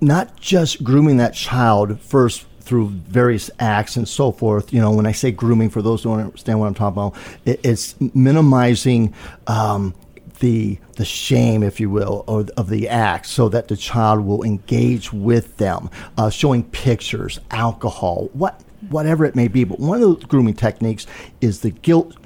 not 0.00 0.36
just 0.36 0.82
grooming 0.82 1.18
that 1.18 1.32
child 1.34 2.00
first 2.00 2.46
through 2.60 2.88
various 2.88 3.50
acts 3.58 3.96
and 3.96 4.08
so 4.08 4.32
forth. 4.32 4.72
You 4.72 4.80
know, 4.80 4.90
when 4.90 5.06
I 5.06 5.12
say 5.12 5.30
grooming, 5.30 5.70
for 5.70 5.82
those 5.82 6.02
who 6.02 6.10
don't 6.10 6.20
understand 6.20 6.60
what 6.60 6.66
I'm 6.66 6.74
talking 6.74 7.02
about, 7.02 7.16
it, 7.44 7.60
it's 7.64 7.94
minimizing 8.14 9.14
um, 9.46 9.94
the 10.40 10.78
the 10.96 11.04
shame, 11.04 11.62
if 11.62 11.80
you 11.80 11.88
will, 11.88 12.24
or, 12.26 12.46
of 12.56 12.68
the 12.68 12.88
act, 12.88 13.26
so 13.26 13.48
that 13.48 13.68
the 13.68 13.76
child 13.76 14.24
will 14.24 14.42
engage 14.42 15.12
with 15.12 15.56
them, 15.56 15.90
uh, 16.18 16.30
showing 16.30 16.64
pictures, 16.64 17.38
alcohol, 17.50 18.28
what 18.32 18.60
whatever 18.90 19.24
it 19.24 19.36
may 19.36 19.48
be. 19.48 19.64
But 19.64 19.78
one 19.78 20.02
of 20.02 20.20
the 20.20 20.26
grooming 20.26 20.54
techniques 20.54 21.06
is 21.40 21.60
the 21.60 21.70
guilt 21.70 22.21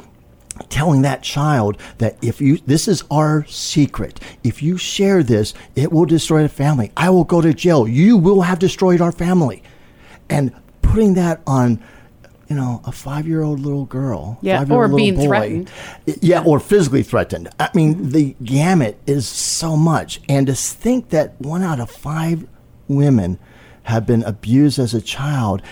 telling 0.69 1.03
that 1.03 1.23
child 1.23 1.79
that 1.99 2.17
if 2.23 2.41
you 2.41 2.59
this 2.59 2.89
is 2.89 3.05
our 3.11 3.45
secret. 3.47 4.21
If 4.45 4.63
you 4.63 4.77
share 4.77 5.23
this 5.23 5.55
it 5.75 5.93
will 5.93 6.07
destroy 6.07 6.43
the 6.43 6.49
family. 6.49 6.93
I 6.97 7.11
will 7.11 7.25
go 7.25 7.41
to 7.41 7.53
jail. 7.55 7.87
You 7.87 8.17
will 8.17 8.43
have 8.43 8.59
destroyed 8.59 9.01
our 9.01 9.13
family. 9.13 9.63
And 10.29 10.53
putting 10.83 11.15
that 11.15 11.41
on 11.47 11.83
you 12.49 12.55
know, 12.55 12.81
a 12.85 12.93
five-year-old 12.93 13.59
little 13.59 13.87
girl, 13.87 14.39
yeah, 14.41 14.65
or 14.71 14.89
being 14.89 15.17
boy, 15.17 15.27
threatened, 15.27 15.71
yeah, 16.23 16.43
or 16.45 16.61
physically 16.61 17.03
threatened. 17.03 17.49
I 17.59 17.71
mean, 17.75 18.11
the 18.11 18.37
gamut 18.43 19.01
is 19.07 19.27
so 19.27 19.77
much, 19.77 20.21
and 20.29 20.47
to 20.47 20.55
think 20.55 21.09
that 21.11 21.41
one 21.41 21.65
out 21.65 21.81
of 21.81 21.91
five 21.91 22.47
women 22.87 23.41
have 23.85 24.07
been 24.07 24.23
abused 24.23 24.79
as 24.79 24.95
a 24.95 25.01
child 25.01 25.63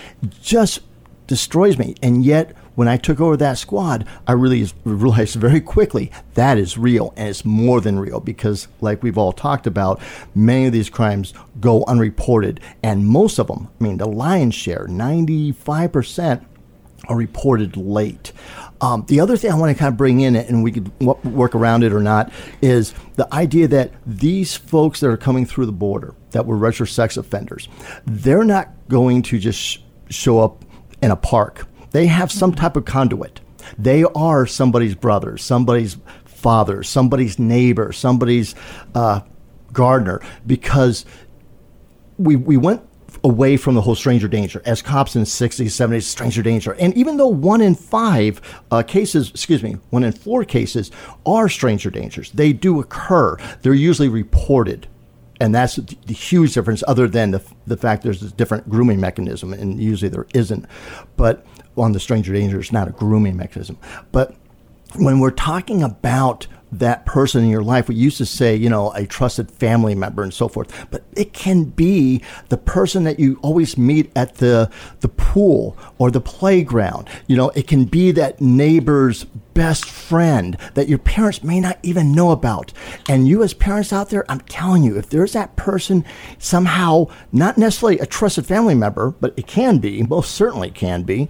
just 0.41 0.81
destroys 1.27 1.77
me. 1.77 1.95
And 2.01 2.25
yet, 2.25 2.55
when 2.75 2.87
I 2.87 2.97
took 2.97 3.19
over 3.19 3.35
that 3.37 3.57
squad, 3.57 4.07
I 4.27 4.33
really 4.33 4.69
realized 4.83 5.35
very 5.35 5.61
quickly 5.61 6.11
that 6.35 6.57
is 6.57 6.77
real 6.77 7.13
and 7.17 7.29
it's 7.29 7.45
more 7.45 7.81
than 7.81 7.99
real 7.99 8.19
because, 8.19 8.67
like 8.81 9.01
we've 9.01 9.17
all 9.17 9.31
talked 9.31 9.67
about, 9.67 10.01
many 10.33 10.65
of 10.65 10.73
these 10.73 10.89
crimes 10.89 11.33
go 11.59 11.83
unreported. 11.85 12.59
And 12.83 13.07
most 13.07 13.39
of 13.39 13.47
them, 13.47 13.69
I 13.79 13.83
mean, 13.83 13.97
the 13.97 14.07
lion's 14.07 14.55
share, 14.55 14.87
95%, 14.87 16.45
are 17.07 17.15
reported 17.15 17.77
late. 17.77 18.31
Um, 18.81 19.05
the 19.07 19.19
other 19.19 19.37
thing 19.37 19.51
I 19.51 19.55
want 19.55 19.75
to 19.75 19.79
kind 19.79 19.91
of 19.91 19.97
bring 19.97 20.21
in, 20.21 20.35
and 20.35 20.63
we 20.63 20.71
could 20.71 20.91
work 20.99 21.55
around 21.55 21.83
it 21.83 21.93
or 21.93 22.01
not, 22.01 22.31
is 22.61 22.93
the 23.15 23.31
idea 23.33 23.67
that 23.69 23.91
these 24.05 24.55
folks 24.55 24.99
that 24.99 25.09
are 25.09 25.17
coming 25.17 25.45
through 25.45 25.67
the 25.67 25.71
border 25.71 26.15
that 26.31 26.45
were 26.45 26.57
registered 26.57 26.89
sex 26.89 27.17
offenders, 27.17 27.69
they're 28.05 28.43
not 28.43 28.71
going 28.89 29.21
to 29.23 29.39
just 29.39 29.59
sh- 29.59 29.77
show 30.09 30.39
up 30.39 30.65
in 31.01 31.11
a 31.11 31.15
park 31.15 31.67
they 31.95 32.07
have 32.07 32.29
some 32.29 32.53
type 32.53 32.75
of 32.75 32.83
conduit. 32.83 33.39
They 33.77 34.03
are 34.03 34.45
somebody's 34.45 34.95
brother, 34.95 35.37
somebody's 35.37 35.95
father, 36.25 36.83
somebody's 36.83 37.39
neighbor, 37.39 37.93
somebody's 37.93 38.53
uh, 38.93 39.21
gardener, 39.71 40.19
because 40.45 41.05
we, 42.17 42.35
we 42.35 42.57
went 42.57 42.81
away 43.23 43.55
from 43.55 43.75
the 43.75 43.81
whole 43.81 43.95
stranger 43.95 44.27
danger. 44.27 44.61
As 44.65 44.81
cops 44.81 45.15
in 45.15 45.21
the 45.21 45.25
60s 45.25 45.67
70s 45.67 46.03
stranger 46.03 46.43
danger. 46.43 46.73
And 46.73 46.93
even 46.97 47.15
though 47.15 47.29
one 47.29 47.61
in 47.61 47.75
five 47.75 48.41
uh, 48.71 48.83
cases 48.83 49.29
excuse 49.29 49.63
me 49.63 49.77
one 49.89 50.03
in 50.03 50.11
four 50.11 50.43
cases 50.43 50.91
are 51.25 51.47
stranger 51.47 51.89
dangers 51.89 52.29
they 52.31 52.51
do 52.51 52.81
occur. 52.81 53.37
They're 53.61 53.73
usually 53.73 54.09
reported. 54.09 54.87
And 55.39 55.55
that's 55.55 55.75
the 55.77 56.13
huge 56.13 56.53
difference 56.53 56.83
other 56.87 57.07
than 57.07 57.31
the, 57.31 57.43
the 57.67 57.77
fact 57.77 58.03
there's 58.03 58.21
a 58.21 58.31
different 58.31 58.69
grooming 58.69 58.99
mechanism 58.99 59.53
and 59.53 59.81
usually 59.81 60.09
there 60.09 60.27
isn't. 60.33 60.65
But 61.17 61.45
on 61.77 61.91
the 61.91 61.99
stranger 61.99 62.33
danger 62.33 62.59
is 62.59 62.71
not 62.71 62.87
a 62.87 62.91
grooming 62.91 63.37
mechanism. 63.37 63.77
But 64.11 64.35
when 64.95 65.19
we're 65.19 65.31
talking 65.31 65.83
about 65.83 66.47
that 66.79 67.05
person 67.05 67.43
in 67.43 67.49
your 67.49 67.63
life. 67.63 67.87
We 67.87 67.95
used 67.95 68.17
to 68.17 68.25
say, 68.25 68.55
you 68.55 68.69
know, 68.69 68.91
a 68.91 69.05
trusted 69.05 69.49
family 69.49 69.95
member 69.95 70.23
and 70.23 70.33
so 70.33 70.47
forth, 70.47 70.87
but 70.91 71.03
it 71.15 71.33
can 71.33 71.65
be 71.65 72.21
the 72.49 72.57
person 72.57 73.03
that 73.05 73.19
you 73.19 73.39
always 73.41 73.77
meet 73.77 74.11
at 74.15 74.35
the 74.35 74.69
the 74.99 75.07
pool 75.07 75.77
or 75.97 76.11
the 76.11 76.21
playground. 76.21 77.07
You 77.27 77.37
know, 77.37 77.49
it 77.49 77.67
can 77.67 77.85
be 77.85 78.11
that 78.11 78.41
neighbor's 78.41 79.25
best 79.55 79.85
friend 79.85 80.55
that 80.75 80.87
your 80.87 80.99
parents 80.99 81.43
may 81.43 81.59
not 81.59 81.79
even 81.81 82.11
know 82.11 82.29
about. 82.29 82.71
And 83.09 83.27
you 83.27 83.41
as 83.41 83.55
parents 83.55 83.91
out 83.91 84.11
there, 84.11 84.29
I'm 84.29 84.41
telling 84.41 84.83
you, 84.83 84.97
if 84.97 85.09
there's 85.09 85.33
that 85.33 85.55
person 85.55 86.05
somehow 86.37 87.07
not 87.31 87.57
necessarily 87.57 87.97
a 87.97 88.05
trusted 88.05 88.45
family 88.45 88.75
member, 88.75 89.11
but 89.19 89.33
it 89.35 89.47
can 89.47 89.79
be, 89.79 90.03
most 90.03 90.35
certainly 90.35 90.69
can 90.69 91.01
be, 91.01 91.27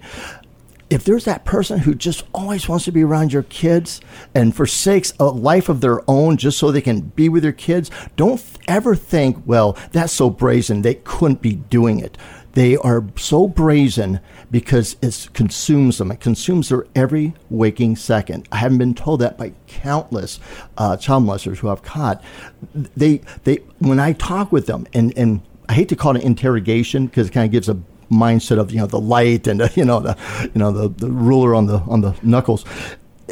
if 0.88 1.04
there's 1.04 1.24
that 1.24 1.44
person 1.44 1.80
who 1.80 1.94
just 1.94 2.24
always 2.32 2.68
wants 2.68 2.84
to 2.84 2.92
be 2.92 3.02
around 3.02 3.32
your 3.32 3.42
kids 3.44 4.00
and 4.34 4.54
forsakes 4.54 5.12
a 5.18 5.24
life 5.24 5.68
of 5.68 5.80
their 5.80 6.08
own 6.08 6.36
just 6.36 6.58
so 6.58 6.70
they 6.70 6.80
can 6.80 7.00
be 7.00 7.28
with 7.28 7.42
your 7.42 7.52
kids, 7.52 7.90
don't 8.16 8.42
ever 8.68 8.94
think, 8.94 9.42
well, 9.46 9.76
that's 9.92 10.12
so 10.12 10.30
brazen, 10.30 10.82
they 10.82 10.94
couldn't 10.94 11.42
be 11.42 11.54
doing 11.54 11.98
it. 11.98 12.16
They 12.52 12.76
are 12.76 13.04
so 13.16 13.48
brazen 13.48 14.20
because 14.50 14.96
it 15.02 15.28
consumes 15.32 15.98
them. 15.98 16.10
It 16.10 16.20
consumes 16.20 16.68
their 16.68 16.86
every 16.94 17.34
waking 17.50 17.96
second. 17.96 18.48
I 18.52 18.56
haven't 18.58 18.78
been 18.78 18.94
told 18.94 19.20
that 19.20 19.36
by 19.36 19.52
countless 19.66 20.40
uh, 20.78 20.96
child 20.96 21.24
molesters 21.24 21.58
who 21.58 21.68
I've 21.68 21.82
caught. 21.82 22.22
They, 22.74 23.22
they, 23.44 23.56
when 23.78 24.00
I 24.00 24.12
talk 24.12 24.52
with 24.52 24.66
them, 24.66 24.86
and, 24.92 25.16
and 25.16 25.40
I 25.68 25.74
hate 25.74 25.88
to 25.88 25.96
call 25.96 26.16
it 26.16 26.22
interrogation 26.22 27.06
because 27.06 27.28
it 27.28 27.32
kind 27.32 27.44
of 27.44 27.52
gives 27.52 27.68
a 27.68 27.78
mindset 28.10 28.58
of 28.58 28.70
you 28.70 28.78
know 28.78 28.86
the 28.86 29.00
light 29.00 29.48
and 29.48 29.68
you 29.76 29.84
know 29.84 30.00
the 30.00 30.16
you 30.54 30.60
know 30.60 30.70
the, 30.70 30.88
the 30.88 31.10
ruler 31.10 31.54
on 31.54 31.66
the 31.66 31.78
on 31.80 32.02
the 32.02 32.14
knuckles 32.22 32.64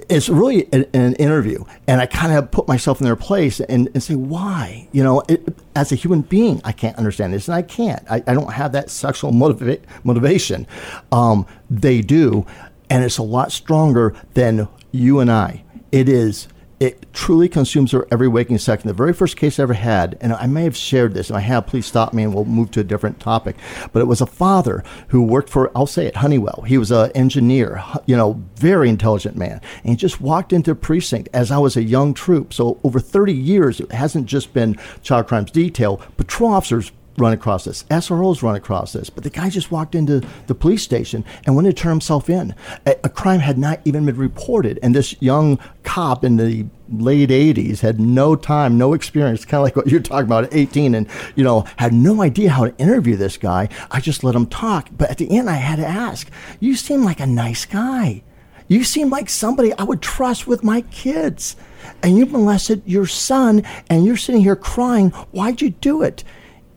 it's 0.09 0.28
really 0.28 0.66
an, 0.72 0.87
an, 0.92 1.14
interview 1.14 1.64
and 1.87 2.00
i 2.00 2.07
kind 2.07 2.33
of 2.33 2.50
put 2.50 2.66
myself 2.66 3.00
in 3.00 3.04
their 3.04 3.16
place 3.16 3.61
and, 3.61 3.88
and 3.94 4.02
say 4.02 4.14
why? 4.14 4.88
You 4.92 5.04
know 5.04 5.22
it, 5.28 5.57
as 5.76 5.92
a 5.92 5.94
human 5.94 6.22
being 6.22 6.61
i 6.64 6.72
can't 6.72 6.96
understand 6.96 7.33
this 7.33 7.48
and 7.48 7.54
i 7.54 7.62
can't. 7.62 8.02
I, 8.11 8.16
I 8.26 8.35
don't 8.35 8.52
have 8.52 8.72
that 8.72 8.90
sexual 8.90 9.33
motiva- 9.33 9.80
motivation. 10.02 10.66
Um, 11.12 11.46
they 11.70 12.00
do 12.00 12.46
and 12.90 13.04
it's 13.04 13.18
a 13.18 13.22
lot 13.22 13.52
stronger 13.52 14.14
than 14.35 14.68
you 14.92 15.20
and 15.20 15.30
i. 15.30 15.64
It 15.90 16.09
is 16.09 16.48
it 16.85 17.11
truly 17.14 17.49
consumes 17.49 17.92
her 17.92 18.07
every 18.11 18.29
waking 18.29 18.59
second. 18.59 18.88
The 18.88 18.94
very 18.94 19.14
first 19.14 19.38
case 19.38 19.59
I 19.59 19.62
ever 19.62 19.73
had, 19.73 20.18
and 20.20 20.35
I 20.35 20.47
may 20.47 20.64
have 20.64 20.77
shared 20.77 21.14
this, 21.14 21.31
and 21.31 21.37
I 21.38 21.40
have, 21.40 21.66
please 21.66 21.87
stop 21.87 22.12
me 22.12 22.25
and 22.25 22.35
we'll 22.35 22.44
move 22.44 22.70
to 22.73 22.81
a 22.81 22.85
different 22.85 23.20
topic. 23.20 23.57
But 23.92 24.01
it 24.01 24.07
was 24.07 24.20
a 24.20 24.27
father 24.27 24.85
who 25.09 25.23
worked 25.23 25.49
for, 25.49 25.73
I'll 25.75 25.87
say 25.87 26.07
it, 26.07 26.16
Honeywell. 26.16 26.64
He 26.66 26.77
was 26.77 26.90
an 26.90 27.11
engineer, 27.12 27.83
you 28.05 28.18
know, 28.18 28.42
very 28.57 28.90
intelligent 28.90 29.35
man. 29.35 29.62
And 29.83 29.90
he 29.92 29.97
just 29.97 30.20
walked 30.20 30.53
into 30.53 30.75
precinct 30.75 31.31
as 31.33 31.51
I 31.51 31.57
was 31.57 31.79
a 31.79 31.83
young 31.83 32.12
troop. 32.12 32.53
So 32.53 32.79
over 32.85 33.01
30 33.01 33.33
years, 33.33 33.81
it 33.81 33.90
hasn't 33.90 34.27
just 34.27 34.53
been 34.53 34.79
child 35.03 35.27
crimes 35.27 35.51
detail, 35.51 36.03
patrol 36.18 36.53
officers 36.53 36.92
run 37.16 37.33
across 37.33 37.64
this. 37.64 37.85
SROs 37.85 38.42
run 38.42 38.57
across 38.57 38.92
this. 38.92 39.11
But 39.11 39.24
the 39.24 39.31
guy 39.31 39.48
just 39.48 39.70
walked 39.70 39.94
into 39.94 40.22
the 40.46 40.55
police 40.55 40.83
station 40.83 41.24
and 41.44 41.55
wanted 41.55 41.77
to 41.77 41.83
turn 41.83 41.90
himself 41.90 42.29
in. 42.29 42.55
A, 42.87 42.96
a, 43.05 43.09
crime 43.09 43.40
had 43.40 43.59
not 43.59 43.81
even 43.85 44.05
been 44.07 44.16
reported. 44.16 44.79
And 44.83 44.94
this 44.94 45.20
young 45.20 45.59
cop 45.83 46.24
in 46.24 46.37
the 46.37 46.66
late 46.90 47.31
80s 47.31 47.81
had 47.81 48.00
no 48.00 48.37
time, 48.37 48.77
no 48.77 48.92
experience, 48.94 49.44
kind 49.44 49.61
of 49.61 49.64
like 49.64 49.77
what 49.77 49.88
you're 49.88 50.00
talking 50.00 50.27
about 50.27 50.44
at 50.44 50.55
18, 50.55 50.94
and, 50.94 51.09
you 51.37 51.44
know, 51.44 51.64
had 51.77 51.92
no 51.92 52.22
idea 52.22 52.50
how 52.50 52.64
to 52.64 52.77
interview 52.79 53.16
this 53.16 53.37
guy. 53.37 53.68
I 53.90 54.00
just 54.00 54.24
let 54.24 54.35
him 54.35 54.46
talk. 54.46 54.88
But 54.92 55.11
at 55.11 55.18
the 55.18 55.31
end, 55.37 55.48
I 55.48 55.57
had 55.57 55.77
to 55.77 55.87
ask, 55.87 56.29
You 56.61 56.74
seem 56.74 57.05
like 57.05 57.20
a 57.20 57.27
nice 57.27 57.64
guy. 57.64 58.22
You 58.66 58.83
seem 58.83 59.11
like 59.11 59.29
somebody 59.29 59.72
I 59.74 59.85
would 59.85 60.00
trust 60.00 60.46
with 60.46 60.64
my 60.64 60.81
kids. 60.83 61.55
And 62.03 62.16
you 62.16 62.27
molested 62.27 62.83
your 62.87 63.07
son, 63.07 63.62
and 63.90 64.05
you're 64.05 64.16
sitting 64.16 64.40
here 64.40 64.57
crying. 64.57 65.11
Why'd 65.33 65.61
you 65.61 65.70
do 65.70 66.03
it? 66.03 66.24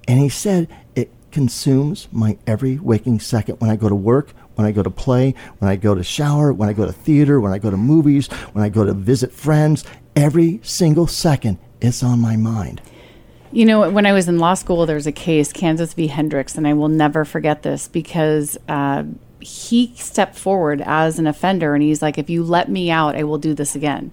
And 0.07 0.19
he 0.19 0.29
said, 0.29 0.67
It 0.95 1.11
consumes 1.31 2.07
my 2.11 2.37
every 2.47 2.77
waking 2.77 3.19
second 3.19 3.59
when 3.59 3.69
I 3.69 3.75
go 3.75 3.89
to 3.89 3.95
work, 3.95 4.31
when 4.55 4.65
I 4.65 4.71
go 4.71 4.81
to 4.81 4.89
play, 4.89 5.35
when 5.59 5.69
I 5.69 5.75
go 5.75 5.93
to 5.93 6.03
shower, 6.03 6.53
when 6.53 6.69
I 6.69 6.73
go 6.73 6.85
to 6.85 6.93
theater, 6.93 7.39
when 7.39 7.51
I 7.51 7.59
go 7.59 7.69
to 7.69 7.77
movies, 7.77 8.27
when 8.53 8.63
I 8.63 8.69
go 8.69 8.85
to 8.85 8.93
visit 8.93 9.31
friends. 9.31 9.83
Every 10.15 10.59
single 10.63 11.05
second, 11.05 11.59
it's 11.79 12.01
on 12.01 12.19
my 12.19 12.37
mind. 12.37 12.81
You 13.51 13.65
know, 13.65 13.89
when 13.89 14.05
I 14.05 14.13
was 14.13 14.27
in 14.27 14.39
law 14.39 14.55
school, 14.55 14.85
there 14.85 14.95
was 14.95 15.07
a 15.07 15.11
case, 15.11 15.53
Kansas 15.53 15.93
v. 15.93 16.07
Hendricks, 16.07 16.55
and 16.55 16.67
I 16.67 16.73
will 16.73 16.89
never 16.89 17.23
forget 17.23 17.63
this 17.63 17.87
because 17.87 18.57
uh, 18.67 19.03
he 19.39 19.93
stepped 19.95 20.35
forward 20.35 20.81
as 20.85 21.19
an 21.19 21.27
offender 21.27 21.73
and 21.73 21.83
he's 21.83 22.01
like, 22.01 22.17
if 22.17 22.29
you 22.29 22.43
let 22.43 22.69
me 22.69 22.91
out, 22.91 23.15
I 23.15 23.23
will 23.23 23.37
do 23.37 23.53
this 23.53 23.75
again. 23.75 24.11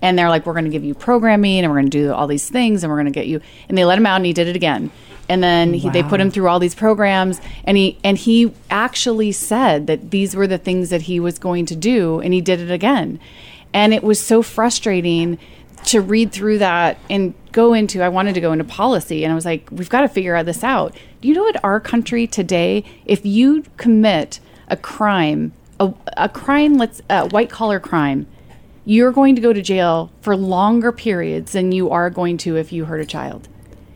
And 0.00 0.18
they're 0.18 0.30
like, 0.30 0.46
we're 0.46 0.54
going 0.54 0.64
to 0.64 0.70
give 0.70 0.82
you 0.82 0.94
programming 0.94 1.60
and 1.60 1.70
we're 1.70 1.78
going 1.78 1.90
to 1.90 1.98
do 1.98 2.12
all 2.12 2.26
these 2.26 2.48
things 2.48 2.82
and 2.82 2.90
we're 2.90 2.96
going 2.96 3.12
to 3.12 3.12
get 3.12 3.28
you. 3.28 3.40
And 3.68 3.78
they 3.78 3.84
let 3.84 3.98
him 3.98 4.06
out 4.06 4.16
and 4.16 4.26
he 4.26 4.32
did 4.32 4.48
it 4.48 4.56
again 4.56 4.90
and 5.28 5.42
then 5.42 5.74
he, 5.74 5.86
wow. 5.86 5.92
they 5.92 6.02
put 6.02 6.20
him 6.20 6.30
through 6.30 6.48
all 6.48 6.58
these 6.58 6.74
programs 6.74 7.40
and 7.64 7.76
he 7.76 7.98
and 8.04 8.18
he 8.18 8.52
actually 8.70 9.32
said 9.32 9.86
that 9.86 10.10
these 10.10 10.34
were 10.34 10.46
the 10.46 10.58
things 10.58 10.90
that 10.90 11.02
he 11.02 11.20
was 11.20 11.38
going 11.38 11.66
to 11.66 11.76
do 11.76 12.20
and 12.20 12.34
he 12.34 12.40
did 12.40 12.60
it 12.60 12.70
again 12.70 13.18
and 13.72 13.94
it 13.94 14.02
was 14.02 14.20
so 14.20 14.42
frustrating 14.42 15.38
to 15.84 16.00
read 16.00 16.32
through 16.32 16.58
that 16.58 16.98
and 17.10 17.34
go 17.52 17.74
into 17.74 18.02
I 18.02 18.08
wanted 18.08 18.34
to 18.34 18.40
go 18.40 18.52
into 18.52 18.64
policy 18.64 19.24
and 19.24 19.32
I 19.32 19.34
was 19.34 19.44
like 19.44 19.68
we've 19.70 19.88
got 19.88 20.02
to 20.02 20.08
figure 20.08 20.42
this 20.42 20.64
out. 20.64 20.96
Do 21.20 21.28
you 21.28 21.34
know 21.34 21.42
what 21.42 21.62
our 21.64 21.80
country 21.80 22.26
today 22.26 22.84
if 23.04 23.24
you 23.24 23.64
commit 23.76 24.40
a 24.68 24.76
crime 24.76 25.52
a, 25.80 25.92
a 26.16 26.28
crime 26.28 26.74
let's 26.74 27.00
a 27.10 27.28
white 27.28 27.50
collar 27.50 27.80
crime 27.80 28.26
you're 28.84 29.12
going 29.12 29.36
to 29.36 29.40
go 29.40 29.52
to 29.52 29.62
jail 29.62 30.10
for 30.20 30.36
longer 30.36 30.90
periods 30.90 31.52
than 31.52 31.70
you 31.72 31.90
are 31.90 32.10
going 32.10 32.36
to 32.36 32.56
if 32.56 32.72
you 32.72 32.84
hurt 32.86 33.00
a 33.00 33.06
child 33.06 33.48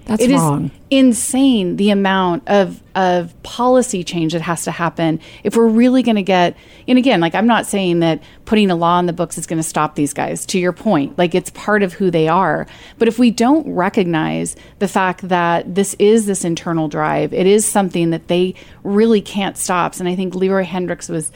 That's 0.07 0.23
it 0.23 0.31
wrong. 0.31 0.71
insane 0.89 1.77
the 1.77 1.91
amount 1.91 2.45
of 2.47 2.81
of 2.95 3.41
policy 3.43 4.05
change 4.05 4.33
that 4.33 4.41
has 4.41 4.63
to 4.63 4.71
happen 4.71 5.21
if 5.43 5.57
we're 5.57 5.67
really 5.67 6.03
going 6.03 6.17
to 6.17 6.23
get. 6.23 6.57
And 6.87 6.97
again, 6.97 7.21
like 7.21 7.35
I'm 7.35 7.49
not 7.49 7.67
saying 7.67 7.99
that 8.01 8.23
putting 8.45 8.71
a 8.71 8.77
law 8.77 9.01
in 9.01 9.07
the 9.07 9.13
books 9.13 9.37
is 9.37 9.47
going 9.47 9.59
to 9.59 9.65
stop 9.69 9.97
these 9.97 10.15
guys. 10.15 10.47
To 10.47 10.61
your 10.61 10.73
point, 10.73 11.19
like 11.19 11.35
it's 11.35 11.51
part 11.51 11.83
of 11.83 11.93
who 11.93 12.11
they 12.11 12.29
are. 12.29 12.67
But 12.99 13.09
if 13.09 13.19
we 13.19 13.33
don't 13.33 13.69
recognize 13.75 14.55
the 14.79 14.89
fact 14.89 15.29
that 15.29 15.75
this 15.75 15.95
is 15.99 16.27
this 16.27 16.45
internal 16.45 16.87
drive, 16.89 17.35
it 17.35 17.47
is 17.47 17.67
something 17.67 18.11
that 18.11 18.29
they 18.29 18.55
really 18.85 19.21
can't 19.21 19.59
stop. 19.59 19.97
And 19.97 20.09
I 20.09 20.15
think 20.15 20.35
Leroy 20.35 20.65
Hendricks 20.65 21.09
was. 21.09 21.33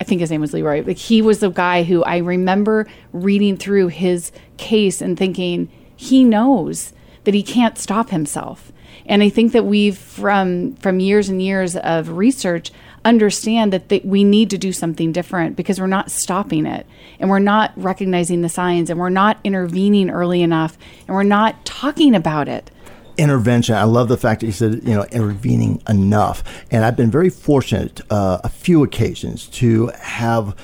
I 0.00 0.04
think 0.04 0.22
his 0.22 0.30
name 0.30 0.40
was 0.40 0.54
Leroy. 0.54 0.82
Like 0.86 0.96
he 0.96 1.20
was 1.20 1.40
the 1.40 1.50
guy 1.50 1.82
who 1.82 2.02
I 2.04 2.18
remember 2.18 2.86
reading 3.12 3.58
through 3.58 3.88
his 3.88 4.32
case 4.56 5.02
and 5.02 5.18
thinking 5.18 5.68
he 5.96 6.24
knows 6.24 6.94
that 7.26 7.34
he 7.34 7.42
can't 7.42 7.76
stop 7.76 8.10
himself. 8.10 8.72
And 9.04 9.22
I 9.22 9.28
think 9.28 9.52
that 9.52 9.64
we've 9.64 9.98
from 9.98 10.74
from 10.76 11.00
years 11.00 11.28
and 11.28 11.42
years 11.42 11.76
of 11.76 12.10
research 12.10 12.72
understand 13.04 13.72
that 13.72 13.88
th- 13.88 14.04
we 14.04 14.24
need 14.24 14.50
to 14.50 14.58
do 14.58 14.72
something 14.72 15.12
different 15.12 15.54
because 15.54 15.78
we're 15.78 15.86
not 15.86 16.10
stopping 16.10 16.66
it 16.66 16.86
and 17.20 17.28
we're 17.30 17.38
not 17.38 17.72
recognizing 17.76 18.42
the 18.42 18.48
signs 18.48 18.90
and 18.90 18.98
we're 18.98 19.08
not 19.08 19.38
intervening 19.44 20.10
early 20.10 20.42
enough 20.42 20.76
and 21.06 21.14
we're 21.14 21.22
not 21.22 21.64
talking 21.64 22.14
about 22.14 22.48
it 22.48 22.70
intervention. 23.18 23.74
I 23.74 23.84
love 23.84 24.08
the 24.08 24.18
fact 24.18 24.40
that 24.40 24.46
you 24.46 24.52
said, 24.52 24.82
you 24.84 24.94
know, 24.94 25.04
intervening 25.04 25.82
enough. 25.88 26.44
And 26.70 26.84
I've 26.84 26.96
been 26.96 27.10
very 27.10 27.30
fortunate, 27.30 28.02
uh, 28.10 28.40
a 28.44 28.50
few 28.50 28.82
occasions, 28.82 29.46
to 29.48 29.90
have 29.98 30.54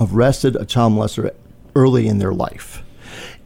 arrested 0.00 0.54
a 0.54 0.64
child 0.64 0.92
molester 0.92 1.34
early 1.74 2.06
in 2.06 2.18
their 2.18 2.32
life. 2.32 2.84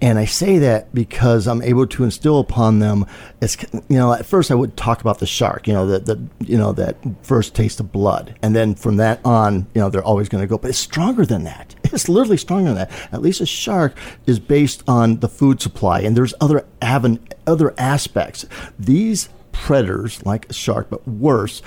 And 0.04 0.18
I 0.18 0.26
say 0.26 0.58
that 0.58 0.94
because 0.94 1.46
I'm 1.46 1.62
able 1.62 1.86
to 1.86 2.04
instill 2.04 2.38
upon 2.38 2.78
them. 2.78 3.06
You 3.88 3.96
know, 3.96 4.12
at 4.12 4.26
first 4.26 4.50
I 4.50 4.54
would 4.54 4.76
talk 4.76 5.00
about 5.00 5.18
the 5.18 5.26
shark, 5.26 5.66
you 5.66 5.72
know, 5.72 5.86
that 5.86 6.04
the 6.04 6.22
you 6.40 6.58
know 6.58 6.72
that 6.72 6.98
first 7.22 7.54
taste 7.54 7.80
of 7.80 7.90
blood, 7.90 8.36
and 8.42 8.54
then 8.54 8.74
from 8.74 8.98
that 8.98 9.24
on, 9.24 9.66
you 9.74 9.80
know, 9.80 9.88
they're 9.88 10.04
always 10.04 10.28
going 10.28 10.42
to 10.42 10.46
go. 10.46 10.58
But 10.58 10.68
it's 10.68 10.78
stronger 10.78 11.24
than 11.24 11.44
that. 11.44 11.74
It's 11.94 12.08
literally 12.08 12.38
stronger 12.38 12.74
than 12.74 12.74
that. 12.74 12.90
At 13.12 13.22
least 13.22 13.40
a 13.40 13.46
shark 13.46 13.96
is 14.26 14.40
based 14.40 14.82
on 14.88 15.20
the 15.20 15.28
food 15.28 15.62
supply, 15.62 16.00
and 16.00 16.16
there's 16.16 16.34
other 16.40 16.66
aven- 16.82 17.26
other 17.46 17.72
aspects. 17.78 18.44
These 18.76 19.28
predators 19.54 20.24
like 20.26 20.50
a 20.50 20.52
shark, 20.52 20.88
but 20.90 21.06
worse, 21.08 21.62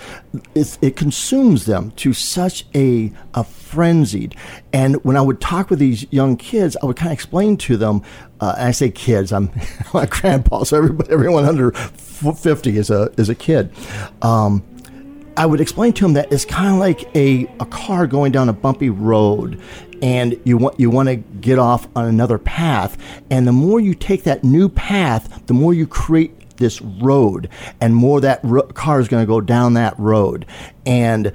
it 0.53 0.95
consumes 0.95 1.65
them 1.65 1.91
to 1.91 2.13
such 2.13 2.65
a, 2.75 3.11
a 3.33 3.43
frenzied. 3.43 4.35
And 4.71 5.03
when 5.03 5.17
I 5.17 5.21
would 5.21 5.41
talk 5.41 5.69
with 5.69 5.79
these 5.79 6.05
young 6.11 6.37
kids, 6.37 6.77
I 6.83 6.85
would 6.85 6.97
kind 6.97 7.09
of 7.09 7.13
explain 7.13 7.57
to 7.57 7.77
them, 7.77 8.03
uh, 8.39 8.53
I 8.57 8.71
say 8.71 8.91
kids, 8.91 9.31
I'm 9.31 9.49
my 9.93 10.05
grandpa, 10.05 10.63
so 10.63 10.77
everybody, 10.77 11.11
everyone 11.11 11.45
under 11.45 11.71
50 11.71 12.77
is 12.77 12.89
a, 12.91 13.11
is 13.17 13.29
a 13.29 13.35
kid. 13.35 13.71
Um, 14.21 14.63
I 15.37 15.45
would 15.45 15.61
explain 15.61 15.93
to 15.93 16.03
them 16.03 16.13
that 16.13 16.31
it's 16.31 16.45
kind 16.45 16.73
of 16.73 16.79
like 16.79 17.15
a, 17.15 17.45
a 17.59 17.65
car 17.65 18.05
going 18.05 18.31
down 18.31 18.49
a 18.49 18.53
bumpy 18.53 18.89
road 18.89 19.61
and 20.01 20.39
you 20.43 20.57
want 20.57 20.79
you 20.79 20.91
want 20.91 21.09
to 21.09 21.15
get 21.15 21.57
off 21.57 21.87
on 21.95 22.05
another 22.05 22.37
path 22.37 22.97
and 23.31 23.47
the 23.47 23.51
more 23.51 23.79
you 23.79 23.95
take 23.95 24.23
that 24.23 24.43
new 24.43 24.69
path 24.69 25.43
the 25.47 25.55
more 25.55 25.73
you 25.73 25.87
create 25.87 26.46
this 26.57 26.81
road, 26.81 27.49
and 27.81 27.95
more 27.95 28.21
that 28.21 28.39
ro- 28.43 28.63
car 28.63 28.99
is 28.99 29.07
going 29.07 29.23
to 29.23 29.27
go 29.27 29.41
down 29.41 29.73
that 29.75 29.97
road. 29.99 30.45
And 30.85 31.31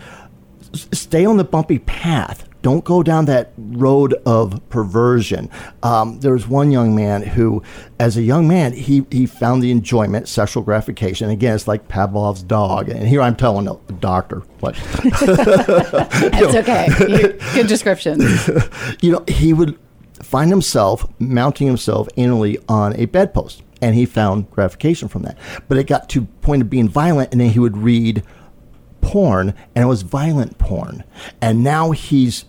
s- 0.72 0.88
stay 0.92 1.24
on 1.24 1.36
the 1.36 1.44
bumpy 1.44 1.78
path. 1.78 2.48
Don't 2.62 2.84
go 2.84 3.02
down 3.02 3.24
that 3.24 3.52
road 3.56 4.14
of 4.24 4.60
perversion. 4.68 5.50
Um, 5.82 6.20
there 6.20 6.32
was 6.32 6.46
one 6.46 6.70
young 6.70 6.94
man 6.94 7.22
who, 7.22 7.60
as 7.98 8.16
a 8.16 8.22
young 8.22 8.46
man, 8.46 8.72
he, 8.72 9.04
he 9.10 9.26
found 9.26 9.64
the 9.64 9.72
enjoyment, 9.72 10.28
sexual 10.28 10.62
gratification. 10.62 11.28
Again, 11.28 11.56
it's 11.56 11.66
like 11.66 11.88
Pavlov's 11.88 12.44
dog. 12.44 12.88
And 12.88 13.08
here 13.08 13.20
I'm 13.20 13.34
telling 13.34 13.66
a 13.66 13.74
doctor 13.94 14.44
what. 14.60 14.76
It's 16.34 16.54
okay. 16.54 16.88
Good 17.54 17.66
description. 17.66 18.20
you 19.00 19.10
know, 19.10 19.24
he 19.26 19.52
would 19.52 19.76
find 20.32 20.50
himself 20.50 21.06
mounting 21.20 21.66
himself 21.66 22.08
anally 22.16 22.60
on 22.68 22.96
a 22.96 23.04
bedpost 23.04 23.62
and 23.82 23.94
he 23.94 24.06
found 24.06 24.50
gratification 24.50 25.08
from 25.08 25.22
that. 25.22 25.36
But 25.68 25.76
it 25.76 25.86
got 25.86 26.08
to 26.10 26.22
point 26.40 26.62
of 26.62 26.70
being 26.70 26.88
violent, 26.88 27.32
and 27.32 27.40
then 27.40 27.50
he 27.50 27.58
would 27.58 27.76
read 27.76 28.22
porn, 29.00 29.54
and 29.74 29.84
it 29.84 29.88
was 29.88 30.02
violent 30.02 30.56
porn. 30.56 31.04
And 31.42 31.62
now 31.64 31.90
he's 31.90 32.46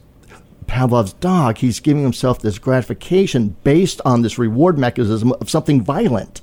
Pavlov's 0.67 1.13
dog. 1.13 1.57
He's 1.57 1.79
giving 1.79 2.03
himself 2.03 2.39
this 2.39 2.59
gratification 2.59 3.55
based 3.63 3.99
on 4.05 4.21
this 4.21 4.37
reward 4.37 4.77
mechanism 4.77 5.33
of 5.33 5.49
something 5.49 5.83
violent. 5.83 6.41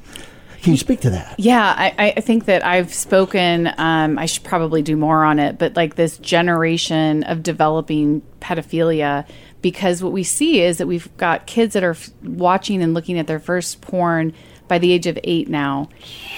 Can 0.62 0.72
you 0.72 0.78
speak 0.78 1.00
to 1.00 1.10
that? 1.10 1.36
Yeah, 1.38 1.74
I, 1.74 2.12
I 2.16 2.20
think 2.20 2.44
that 2.44 2.64
I've 2.64 2.92
spoken. 2.92 3.72
Um, 3.78 4.18
I 4.18 4.26
should 4.26 4.44
probably 4.44 4.82
do 4.82 4.94
more 4.94 5.24
on 5.24 5.38
it, 5.38 5.56
but 5.56 5.74
like 5.74 5.94
this 5.94 6.18
generation 6.18 7.22
of 7.24 7.42
developing 7.42 8.20
pedophilia, 8.40 9.26
because 9.62 10.02
what 10.02 10.12
we 10.12 10.22
see 10.22 10.60
is 10.60 10.78
that 10.78 10.86
we've 10.86 11.14
got 11.16 11.46
kids 11.46 11.74
that 11.74 11.84
are 11.84 11.92
f- 11.92 12.10
watching 12.22 12.82
and 12.82 12.94
looking 12.94 13.18
at 13.18 13.26
their 13.26 13.40
first 13.40 13.80
porn 13.80 14.32
by 14.68 14.78
the 14.78 14.92
age 14.92 15.08
of 15.08 15.18
eight 15.24 15.48
now, 15.48 15.88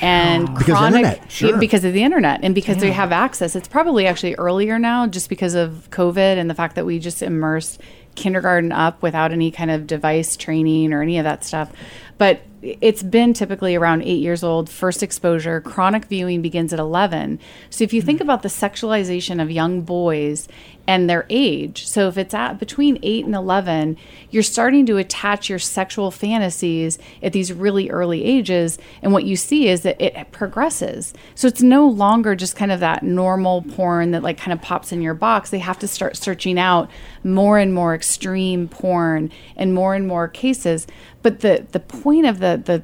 and 0.00 0.46
because 0.46 0.64
chronic 0.64 1.22
of 1.22 1.30
sure. 1.30 1.58
because 1.58 1.84
of 1.84 1.92
the 1.92 2.02
internet 2.02 2.40
and 2.42 2.54
because 2.54 2.76
yeah. 2.76 2.82
they 2.82 2.90
have 2.90 3.12
access. 3.12 3.54
It's 3.54 3.68
probably 3.68 4.06
actually 4.06 4.34
earlier 4.36 4.78
now, 4.78 5.06
just 5.06 5.28
because 5.28 5.54
of 5.54 5.88
COVID 5.90 6.38
and 6.38 6.48
the 6.48 6.54
fact 6.54 6.74
that 6.76 6.86
we 6.86 6.98
just 6.98 7.22
immersed 7.22 7.80
kindergarten 8.14 8.72
up 8.72 9.02
without 9.02 9.32
any 9.32 9.50
kind 9.50 9.70
of 9.70 9.86
device 9.86 10.36
training 10.36 10.92
or 10.92 11.02
any 11.02 11.18
of 11.18 11.24
that 11.24 11.44
stuff. 11.44 11.70
But 12.22 12.42
it's 12.62 13.02
been 13.02 13.32
typically 13.32 13.74
around 13.74 14.02
eight 14.02 14.20
years 14.20 14.44
old, 14.44 14.70
first 14.70 15.02
exposure. 15.02 15.60
Chronic 15.60 16.04
viewing 16.04 16.40
begins 16.40 16.72
at 16.72 16.78
11. 16.78 17.40
So 17.70 17.82
if 17.82 17.92
you 17.92 18.00
think 18.00 18.18
mm-hmm. 18.18 18.30
about 18.30 18.42
the 18.42 18.48
sexualization 18.48 19.42
of 19.42 19.50
young 19.50 19.80
boys 19.80 20.46
and 20.86 21.10
their 21.10 21.26
age, 21.28 21.86
so 21.86 22.06
if 22.06 22.16
it's 22.16 22.34
at 22.34 22.60
between 22.60 23.00
8 23.02 23.24
and 23.24 23.34
11, 23.34 23.96
you're 24.30 24.44
starting 24.44 24.86
to 24.86 24.96
attach 24.96 25.48
your 25.48 25.58
sexual 25.58 26.12
fantasies 26.12 26.98
at 27.20 27.32
these 27.32 27.52
really 27.52 27.90
early 27.90 28.24
ages. 28.24 28.78
And 29.02 29.12
what 29.12 29.24
you 29.24 29.34
see 29.34 29.66
is 29.66 29.80
that 29.82 30.00
it 30.00 30.30
progresses. 30.30 31.14
So 31.34 31.48
it's 31.48 31.62
no 31.62 31.88
longer 31.88 32.36
just 32.36 32.54
kind 32.54 32.70
of 32.70 32.78
that 32.78 33.02
normal 33.02 33.62
porn 33.62 34.12
that 34.12 34.22
like 34.22 34.38
kind 34.38 34.52
of 34.52 34.62
pops 34.62 34.92
in 34.92 35.02
your 35.02 35.14
box. 35.14 35.50
They 35.50 35.58
have 35.58 35.80
to 35.80 35.88
start 35.88 36.16
searching 36.16 36.60
out 36.60 36.88
more 37.24 37.58
and 37.58 37.74
more 37.74 37.92
extreme 37.92 38.68
porn 38.68 39.32
and 39.56 39.74
more 39.74 39.96
and 39.96 40.06
more 40.06 40.28
cases. 40.28 40.86
But 41.22 41.40
the 41.40 41.66
the 41.70 41.80
point 41.80 42.26
of 42.26 42.40
the 42.40 42.60
the 42.64 42.82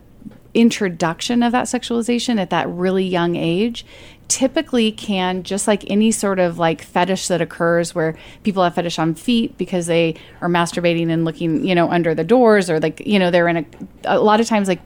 introduction 0.55 1.43
of 1.43 1.53
that 1.53 1.67
sexualization 1.67 2.41
at 2.41 2.51
that 2.51 2.69
really 2.69 3.05
young 3.05 3.37
age 3.37 3.85
typically 4.29 4.91
can 4.93 5.43
just 5.43 5.67
like 5.67 5.89
any 5.91 6.11
sort 6.11 6.39
of 6.39 6.59
like 6.59 6.83
fetish 6.83 7.29
that 7.29 7.41
occurs 7.41 7.95
where 7.95 8.17
people 8.43 8.63
have 8.63 8.75
fetish 8.75 8.99
on 8.99 9.15
feet 9.15 9.57
because 9.57 9.87
they 9.87 10.15
are 10.41 10.49
masturbating 10.49 11.11
and 11.11 11.25
looking 11.25 11.65
you 11.65 11.75
know 11.75 11.89
under 11.91 12.15
the 12.15 12.25
doors 12.25 12.69
or 12.69 12.81
like 12.81 13.07
you 13.07 13.19
know 13.19 13.31
they're 13.31 13.49
in 13.49 13.59
a 13.59 13.67
a 14.05 14.19
lot 14.19 14.41
of 14.41 14.47
times 14.47 14.69
like 14.69 14.81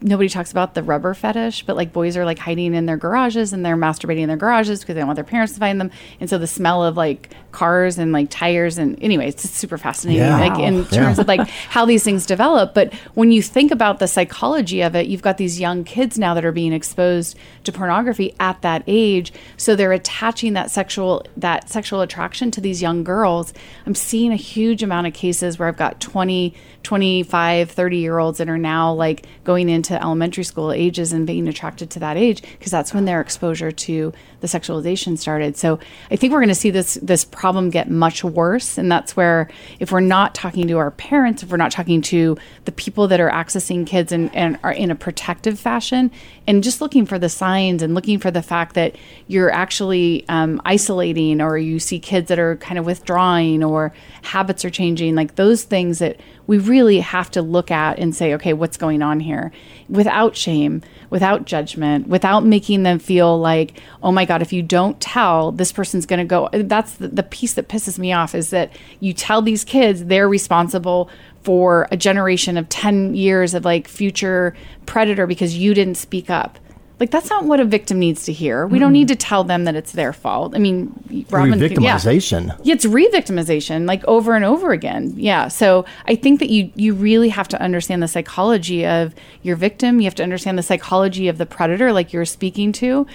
nobody 0.00 0.28
talks 0.28 0.50
about 0.50 0.74
the 0.74 0.82
rubber 0.82 1.14
fetish, 1.14 1.64
but 1.64 1.76
like 1.76 1.92
boys 1.92 2.16
are 2.16 2.24
like 2.24 2.38
hiding 2.38 2.74
in 2.74 2.86
their 2.86 2.96
garages 2.96 3.52
and 3.52 3.64
they're 3.64 3.76
masturbating 3.76 4.20
in 4.20 4.28
their 4.28 4.36
garages 4.36 4.80
because 4.80 4.94
they 4.94 5.00
don't 5.00 5.08
want 5.08 5.16
their 5.16 5.24
parents 5.24 5.54
to 5.54 5.60
find 5.60 5.80
them. 5.80 5.90
And 6.20 6.28
so 6.28 6.38
the 6.38 6.46
smell 6.46 6.84
of 6.84 6.96
like 6.96 7.30
cars 7.52 7.98
and 7.98 8.12
like 8.12 8.30
tires 8.30 8.78
and 8.78 9.00
anyway, 9.02 9.28
it's 9.28 9.48
super 9.48 9.78
fascinating. 9.78 10.22
Yeah. 10.22 10.38
Like 10.38 10.58
in 10.58 10.84
terms 10.86 11.18
yeah. 11.18 11.20
of 11.20 11.28
like 11.28 11.48
how 11.48 11.84
these 11.84 12.04
things 12.04 12.26
develop. 12.26 12.74
But 12.74 12.94
when 13.14 13.32
you 13.32 13.42
think 13.42 13.70
about 13.70 13.98
the 13.98 14.08
psychology 14.08 14.82
of 14.82 14.94
it, 14.94 15.06
you've 15.06 15.22
got 15.22 15.36
these 15.36 15.60
young 15.60 15.84
kids 15.84 16.18
now 16.18 16.34
that 16.34 16.44
are 16.44 16.52
being 16.52 16.72
exposed 16.72 17.36
to 17.64 17.72
pornography 17.72 18.34
at 18.40 18.62
that 18.62 18.82
age. 18.86 19.32
So 19.56 19.76
they're 19.76 19.92
attaching 19.92 20.52
that 20.54 20.70
sexual 20.70 21.24
that 21.36 21.68
sexual 21.68 22.00
attraction 22.00 22.50
to 22.52 22.60
these 22.60 22.80
young 22.82 23.04
girls. 23.04 23.52
I'm 23.86 23.94
seeing 23.94 24.32
a 24.32 24.36
huge 24.36 24.82
amount 24.82 25.06
of 25.06 25.12
cases 25.12 25.58
where 25.58 25.68
I've 25.68 25.76
got 25.76 26.00
20, 26.00 26.54
25, 26.82 27.70
30 27.70 27.96
year 27.96 28.18
olds 28.18 28.38
that 28.38 28.48
are 28.48 28.58
now 28.58 28.92
like 28.92 29.26
going 29.44 29.68
into 29.68 30.00
elementary 30.00 30.44
school 30.44 30.72
ages 30.72 31.12
and 31.12 31.26
being 31.26 31.48
attracted 31.48 31.90
to 31.90 31.98
that 32.00 32.16
age 32.16 32.42
because 32.42 32.70
that's 32.70 32.94
when 32.94 33.04
their 33.04 33.20
exposure 33.20 33.72
to 33.72 34.12
the 34.40 34.46
sexualization 34.46 35.18
started. 35.18 35.56
So 35.56 35.78
I 36.10 36.16
think 36.16 36.32
we're 36.32 36.40
going 36.40 36.48
to 36.48 36.54
see 36.54 36.70
this 36.70 36.94
this 37.02 37.24
problem 37.24 37.70
get 37.70 37.90
much 37.90 38.24
worse, 38.24 38.78
and 38.78 38.90
that's 38.90 39.16
where 39.16 39.48
if 39.78 39.92
we're 39.92 40.00
not 40.00 40.34
talking 40.34 40.66
to 40.68 40.78
our 40.78 40.90
parents, 40.90 41.42
if 41.42 41.50
we're 41.50 41.56
not 41.56 41.70
talking 41.70 42.02
to 42.02 42.36
the 42.64 42.72
people 42.72 43.08
that 43.08 43.20
are 43.20 43.30
accessing 43.30 43.86
kids 43.86 44.12
and, 44.12 44.34
and 44.34 44.58
are 44.62 44.72
in 44.72 44.90
a 44.90 44.94
protective 44.94 45.58
fashion, 45.58 46.10
and 46.46 46.64
just 46.64 46.80
looking 46.80 47.06
for 47.06 47.18
the 47.18 47.28
signs 47.28 47.82
and 47.82 47.94
looking 47.94 48.18
for 48.18 48.30
the 48.30 48.42
fact 48.42 48.74
that 48.74 48.96
you're 49.26 49.50
actually 49.50 50.24
um, 50.28 50.60
isolating 50.64 51.40
or 51.40 51.58
you 51.58 51.78
see 51.78 51.98
kids 51.98 52.28
that 52.28 52.38
are 52.38 52.56
kind 52.56 52.78
of 52.78 52.86
withdrawing 52.86 53.62
or 53.62 53.92
habits 54.22 54.64
are 54.64 54.70
changing, 54.70 55.14
like 55.14 55.36
those 55.36 55.64
things 55.64 55.98
that 55.98 56.18
we 56.50 56.58
really 56.58 56.98
have 56.98 57.30
to 57.30 57.42
look 57.42 57.70
at 57.70 58.00
and 58.00 58.12
say, 58.12 58.34
okay, 58.34 58.52
what's 58.52 58.76
going 58.76 59.02
on 59.02 59.20
here 59.20 59.52
without 59.88 60.34
shame, 60.34 60.82
without 61.08 61.44
judgment, 61.44 62.08
without 62.08 62.44
making 62.44 62.82
them 62.82 62.98
feel 62.98 63.38
like, 63.38 63.80
oh 64.02 64.10
my 64.10 64.24
God, 64.24 64.42
if 64.42 64.52
you 64.52 64.60
don't 64.60 65.00
tell, 65.00 65.52
this 65.52 65.70
person's 65.70 66.06
going 66.06 66.18
to 66.18 66.24
go. 66.24 66.48
That's 66.52 66.94
the, 66.94 67.06
the 67.06 67.22
piece 67.22 67.54
that 67.54 67.68
pisses 67.68 68.00
me 68.00 68.12
off 68.12 68.34
is 68.34 68.50
that 68.50 68.72
you 68.98 69.12
tell 69.12 69.42
these 69.42 69.62
kids 69.62 70.06
they're 70.06 70.28
responsible 70.28 71.08
for 71.44 71.86
a 71.92 71.96
generation 71.96 72.56
of 72.56 72.68
10 72.68 73.14
years 73.14 73.54
of 73.54 73.64
like 73.64 73.86
future 73.86 74.52
predator 74.86 75.28
because 75.28 75.56
you 75.56 75.72
didn't 75.72 75.98
speak 75.98 76.30
up 76.30 76.58
like 77.00 77.10
that's 77.10 77.30
not 77.30 77.44
what 77.44 77.60
a 77.60 77.64
victim 77.64 77.98
needs 77.98 78.24
to 78.26 78.32
hear. 78.32 78.66
We 78.66 78.78
don't 78.78 78.92
need 78.92 79.08
to 79.08 79.16
tell 79.16 79.42
them 79.42 79.64
that 79.64 79.74
it's 79.74 79.92
their 79.92 80.12
fault. 80.12 80.54
I 80.54 80.58
mean, 80.58 80.92
re-victimization. 81.08 82.48
Yeah. 82.48 82.56
yeah, 82.62 82.74
it's 82.74 82.84
re-victimization, 82.84 83.88
like 83.88 84.04
over 84.04 84.34
and 84.34 84.44
over 84.44 84.70
again. 84.70 85.14
Yeah. 85.16 85.48
So 85.48 85.86
I 86.06 86.14
think 86.14 86.40
that 86.40 86.50
you 86.50 86.70
you 86.76 86.92
really 86.92 87.30
have 87.30 87.48
to 87.48 87.60
understand 87.60 88.02
the 88.02 88.08
psychology 88.08 88.86
of 88.86 89.14
your 89.42 89.56
victim. 89.56 90.00
You 90.00 90.04
have 90.04 90.14
to 90.16 90.22
understand 90.22 90.58
the 90.58 90.62
psychology 90.62 91.28
of 91.28 91.38
the 91.38 91.46
predator, 91.46 91.90
like 91.90 92.12
you're 92.12 92.26
speaking 92.26 92.70
to, 92.72 93.06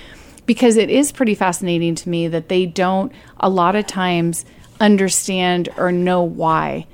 because 0.48 0.78
it 0.78 0.89
is 0.89 1.12
pretty 1.12 1.36
fascinating 1.36 1.93
to 1.93 2.10
me 2.10 2.28
that 2.28 2.50
they 2.50 2.65
don't 2.65 3.12
a 3.39 3.50
lot 3.50 3.76
of 3.76 3.86
times 3.86 4.45
understand 4.80 5.69
or 5.78 5.91
know 5.91 6.24
why. 6.24 6.88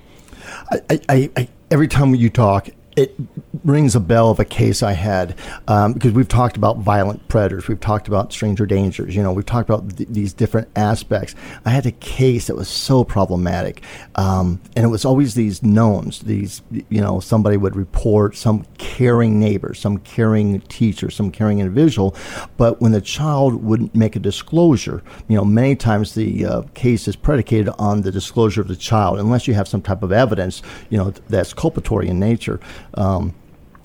I, 0.89 0.99
I, 1.07 1.29
I 1.37 1.47
every 1.71 1.87
time 1.87 2.13
you 2.15 2.29
talk, 2.29 2.69
it 2.97 3.15
rings 3.63 3.95
a 3.95 3.99
bell 3.99 4.31
of 4.31 4.39
a 4.39 4.45
case 4.45 4.81
I 4.81 4.93
had 4.93 5.35
um, 5.67 5.93
because 5.93 6.11
we've 6.11 6.27
talked 6.27 6.57
about 6.57 6.77
violent 6.79 7.27
predators, 7.27 7.67
we've 7.67 7.79
talked 7.79 8.07
about 8.07 8.33
stranger 8.33 8.65
dangers, 8.65 9.15
you 9.15 9.21
know, 9.21 9.31
we've 9.31 9.45
talked 9.45 9.69
about 9.69 9.97
th- 9.97 10.09
these 10.09 10.33
different 10.33 10.67
aspects. 10.75 11.35
I 11.65 11.69
had 11.69 11.85
a 11.85 11.91
case 11.91 12.47
that 12.47 12.55
was 12.55 12.67
so 12.67 13.03
problematic, 13.03 13.83
um, 14.15 14.59
and 14.75 14.85
it 14.85 14.89
was 14.89 15.05
always 15.05 15.35
these 15.35 15.61
knowns. 15.61 16.19
These, 16.21 16.61
you 16.71 17.01
know, 17.01 17.19
somebody 17.19 17.57
would 17.57 17.75
report 17.75 18.35
some 18.35 18.65
caring 18.77 19.39
neighbor, 19.39 19.73
some 19.73 19.97
caring 19.99 20.61
teacher, 20.61 21.09
some 21.09 21.31
caring 21.31 21.59
individual, 21.59 22.15
but 22.57 22.81
when 22.81 22.91
the 22.91 23.01
child 23.01 23.63
wouldn't 23.63 23.95
make 23.95 24.15
a 24.15 24.19
disclosure, 24.19 25.03
you 25.27 25.35
know, 25.35 25.45
many 25.45 25.75
times 25.75 26.15
the 26.15 26.45
uh, 26.45 26.61
case 26.73 27.07
is 27.07 27.15
predicated 27.15 27.69
on 27.77 28.01
the 28.01 28.11
disclosure 28.11 28.61
of 28.61 28.67
the 28.67 28.75
child, 28.75 29.19
unless 29.19 29.47
you 29.47 29.53
have 29.53 29.67
some 29.67 29.81
type 29.81 30.03
of 30.03 30.11
evidence, 30.11 30.61
you 30.89 30.97
know, 30.97 31.11
that's 31.29 31.53
culpatory 31.53 32.07
in 32.07 32.19
nature. 32.19 32.59
Um, 32.95 33.33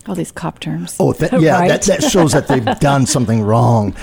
all 0.09 0.15
these 0.15 0.33
cop 0.33 0.61
terms. 0.61 0.97
Oh, 0.99 1.13
th- 1.13 1.33
yeah, 1.39 1.59
right? 1.59 1.69
that, 1.69 1.83
that 1.83 2.03
shows 2.03 2.33
that 2.33 2.49
they've 2.49 2.65
done 2.81 3.07
something 3.07 3.43
wrong. 3.43 3.95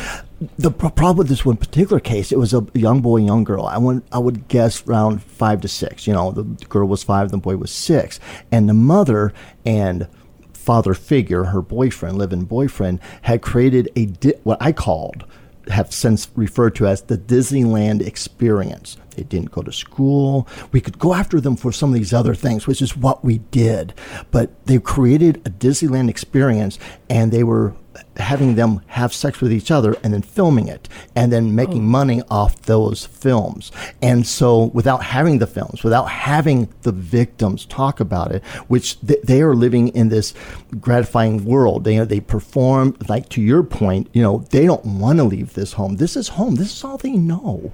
The 0.57 0.71
problem 0.71 1.17
with 1.17 1.29
this 1.29 1.45
one 1.45 1.55
particular 1.55 2.01
case, 2.01 2.31
it 2.31 2.37
was 2.37 2.53
a 2.53 2.65
young 2.73 3.01
boy, 3.01 3.17
young 3.17 3.43
girl. 3.45 3.65
I 3.65 3.77
would, 3.77 4.03
I 4.11 4.17
would 4.17 4.47
guess 4.49 4.85
around 4.85 5.23
five 5.23 5.61
to 5.61 5.67
six. 5.69 6.05
You 6.05 6.13
know, 6.13 6.31
the 6.31 6.43
girl 6.65 6.87
was 6.87 7.03
five, 7.03 7.31
the 7.31 7.37
boy 7.37 7.55
was 7.55 7.71
six, 7.71 8.19
and 8.51 8.67
the 8.67 8.73
mother 8.73 9.33
and 9.65 10.07
father 10.51 10.93
figure, 10.93 11.45
her 11.45 11.61
boyfriend, 11.61 12.17
live-in 12.17 12.43
boyfriend, 12.43 12.99
had 13.23 13.41
created 13.41 13.89
a 13.95 14.05
di- 14.05 14.33
what 14.43 14.57
I 14.61 14.71
called 14.71 15.25
have 15.69 15.93
since 15.93 16.29
referred 16.35 16.75
to 16.75 16.87
as 16.87 17.03
the 17.03 17.17
Disneyland 17.17 18.05
experience. 18.05 18.97
They 19.13 19.23
didn't 19.23 19.51
go 19.51 19.61
to 19.61 19.71
school. 19.71 20.47
We 20.71 20.81
could 20.81 20.99
go 20.99 21.13
after 21.13 21.39
them 21.39 21.55
for 21.55 21.71
some 21.71 21.89
of 21.89 21.95
these 21.95 22.13
other 22.13 22.35
things, 22.35 22.67
which 22.67 22.81
is 22.81 22.95
what 22.95 23.23
we 23.23 23.39
did. 23.39 23.93
But 24.31 24.65
they 24.65 24.79
created 24.79 25.37
a 25.45 25.49
Disneyland 25.49 26.09
experience 26.09 26.79
and 27.09 27.31
they 27.31 27.43
were 27.43 27.73
having 28.17 28.55
them 28.55 28.81
have 28.87 29.13
sex 29.13 29.41
with 29.41 29.51
each 29.51 29.71
other 29.71 29.95
and 30.03 30.13
then 30.13 30.21
filming 30.21 30.67
it 30.67 30.87
and 31.15 31.31
then 31.31 31.55
making 31.55 31.79
oh. 31.79 31.87
money 31.99 32.21
off 32.29 32.61
those 32.63 33.05
films. 33.05 33.71
And 34.01 34.25
so 34.25 34.65
without 34.65 35.03
having 35.03 35.39
the 35.39 35.47
films, 35.47 35.83
without 35.83 36.05
having 36.05 36.69
the 36.83 36.91
victims 36.91 37.65
talk 37.65 37.99
about 37.99 38.31
it, 38.31 38.43
which 38.67 38.99
th- 39.01 39.21
they 39.23 39.41
are 39.41 39.55
living 39.55 39.89
in 39.89 40.09
this 40.09 40.33
gratifying 40.79 41.45
world. 41.45 41.83
They, 41.83 41.97
they 41.99 42.19
perform, 42.19 42.95
like 43.07 43.29
to 43.29 43.41
your 43.41 43.63
point, 43.63 44.09
you 44.13 44.21
know, 44.21 44.45
they 44.49 44.65
don't 44.65 44.85
want 44.85 45.19
to 45.19 45.23
leave 45.23 45.53
this 45.53 45.73
home. 45.73 45.97
This 45.97 46.15
is 46.15 46.29
home. 46.29 46.55
This 46.55 46.75
is 46.75 46.83
all 46.83 46.97
they 46.97 47.11
know. 47.11 47.73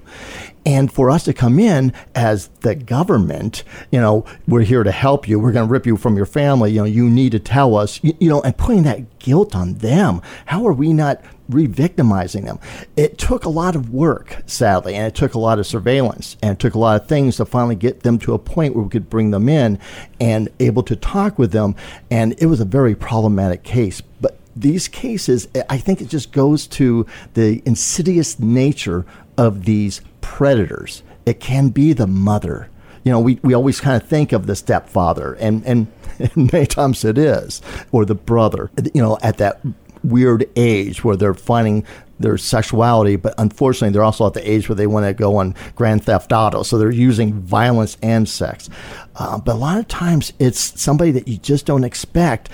And 0.66 0.92
for 0.92 1.10
us 1.10 1.24
to 1.24 1.32
come 1.32 1.58
in 1.58 1.92
as 2.14 2.48
the 2.60 2.74
government, 2.74 3.64
you 3.90 4.00
know, 4.00 4.24
we're 4.46 4.62
here 4.62 4.82
to 4.82 4.92
help 4.92 5.26
you. 5.26 5.40
We're 5.40 5.52
going 5.52 5.66
to 5.66 5.72
rip 5.72 5.86
you 5.86 5.96
from 5.96 6.16
your 6.16 6.26
family. 6.26 6.72
You 6.72 6.80
know, 6.80 6.84
you 6.84 7.08
need 7.08 7.32
to 7.32 7.38
tell 7.38 7.76
us, 7.76 8.02
you, 8.02 8.14
you 8.20 8.28
know, 8.28 8.42
and 8.42 8.56
putting 8.56 8.82
that 8.82 9.19
guilt 9.20 9.54
on 9.54 9.74
them. 9.74 10.20
How 10.46 10.66
are 10.66 10.72
we 10.72 10.92
not 10.92 11.22
re-victimizing 11.48 12.44
them? 12.44 12.58
It 12.96 13.18
took 13.18 13.44
a 13.44 13.48
lot 13.48 13.76
of 13.76 13.90
work, 13.90 14.42
sadly, 14.46 14.94
and 14.96 15.06
it 15.06 15.14
took 15.14 15.34
a 15.34 15.38
lot 15.38 15.58
of 15.58 15.66
surveillance 15.66 16.36
and 16.42 16.52
it 16.52 16.58
took 16.58 16.74
a 16.74 16.78
lot 16.78 17.00
of 17.00 17.08
things 17.08 17.36
to 17.36 17.44
finally 17.44 17.76
get 17.76 18.02
them 18.02 18.18
to 18.20 18.34
a 18.34 18.38
point 18.38 18.74
where 18.74 18.84
we 18.84 18.90
could 18.90 19.08
bring 19.08 19.30
them 19.30 19.48
in 19.48 19.78
and 20.20 20.48
able 20.58 20.82
to 20.82 20.96
talk 20.96 21.38
with 21.38 21.52
them. 21.52 21.76
And 22.10 22.34
it 22.38 22.46
was 22.46 22.60
a 22.60 22.64
very 22.64 22.94
problematic 22.94 23.62
case. 23.62 24.00
But 24.00 24.38
these 24.56 24.88
cases, 24.88 25.48
I 25.68 25.78
think 25.78 26.00
it 26.00 26.08
just 26.08 26.32
goes 26.32 26.66
to 26.68 27.06
the 27.34 27.62
insidious 27.64 28.38
nature 28.40 29.06
of 29.38 29.64
these 29.64 30.00
predators. 30.20 31.02
It 31.24 31.40
can 31.40 31.68
be 31.68 31.92
the 31.92 32.06
mother. 32.06 32.68
You 33.04 33.12
know, 33.12 33.20
we, 33.20 33.38
we 33.42 33.54
always 33.54 33.80
kind 33.80 34.00
of 34.00 34.08
think 34.08 34.32
of 34.32 34.46
the 34.46 34.56
stepfather, 34.56 35.34
and, 35.34 35.64
and, 35.64 35.86
and 36.18 36.52
many 36.52 36.66
times 36.66 37.04
it 37.04 37.18
is, 37.18 37.62
or 37.92 38.04
the 38.04 38.14
brother, 38.14 38.70
you 38.94 39.02
know, 39.02 39.18
at 39.22 39.38
that 39.38 39.60
weird 40.02 40.48
age 40.56 41.04
where 41.04 41.16
they're 41.16 41.34
finding 41.34 41.84
their 42.20 42.36
sexuality, 42.36 43.16
but 43.16 43.34
unfortunately, 43.38 43.92
they're 43.92 44.04
also 44.04 44.26
at 44.26 44.34
the 44.34 44.50
age 44.50 44.68
where 44.68 44.76
they 44.76 44.86
want 44.86 45.06
to 45.06 45.14
go 45.14 45.36
on 45.36 45.54
Grand 45.74 46.04
Theft 46.04 46.32
Auto. 46.32 46.62
So 46.62 46.78
they're 46.78 46.90
using 46.90 47.32
violence 47.32 47.96
and 48.02 48.28
sex. 48.28 48.68
Uh, 49.16 49.38
but 49.38 49.52
a 49.52 49.58
lot 49.58 49.78
of 49.78 49.88
times, 49.88 50.32
it's 50.38 50.80
somebody 50.80 51.10
that 51.12 51.26
you 51.26 51.38
just 51.38 51.66
don't 51.66 51.84
expect. 51.84 52.50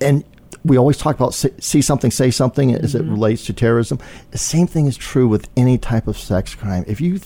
And 0.00 0.24
we 0.64 0.76
always 0.76 0.98
talk 0.98 1.16
about 1.16 1.34
see 1.34 1.80
something, 1.80 2.10
say 2.10 2.30
something 2.30 2.74
as 2.74 2.94
mm-hmm. 2.94 3.08
it 3.08 3.10
relates 3.10 3.46
to 3.46 3.52
terrorism. 3.54 3.98
The 4.30 4.38
same 4.38 4.66
thing 4.66 4.86
is 4.86 4.96
true 4.96 5.26
with 5.26 5.48
any 5.56 5.78
type 5.78 6.06
of 6.06 6.18
sex 6.18 6.54
crime. 6.54 6.84
If 6.86 7.00
you 7.00 7.18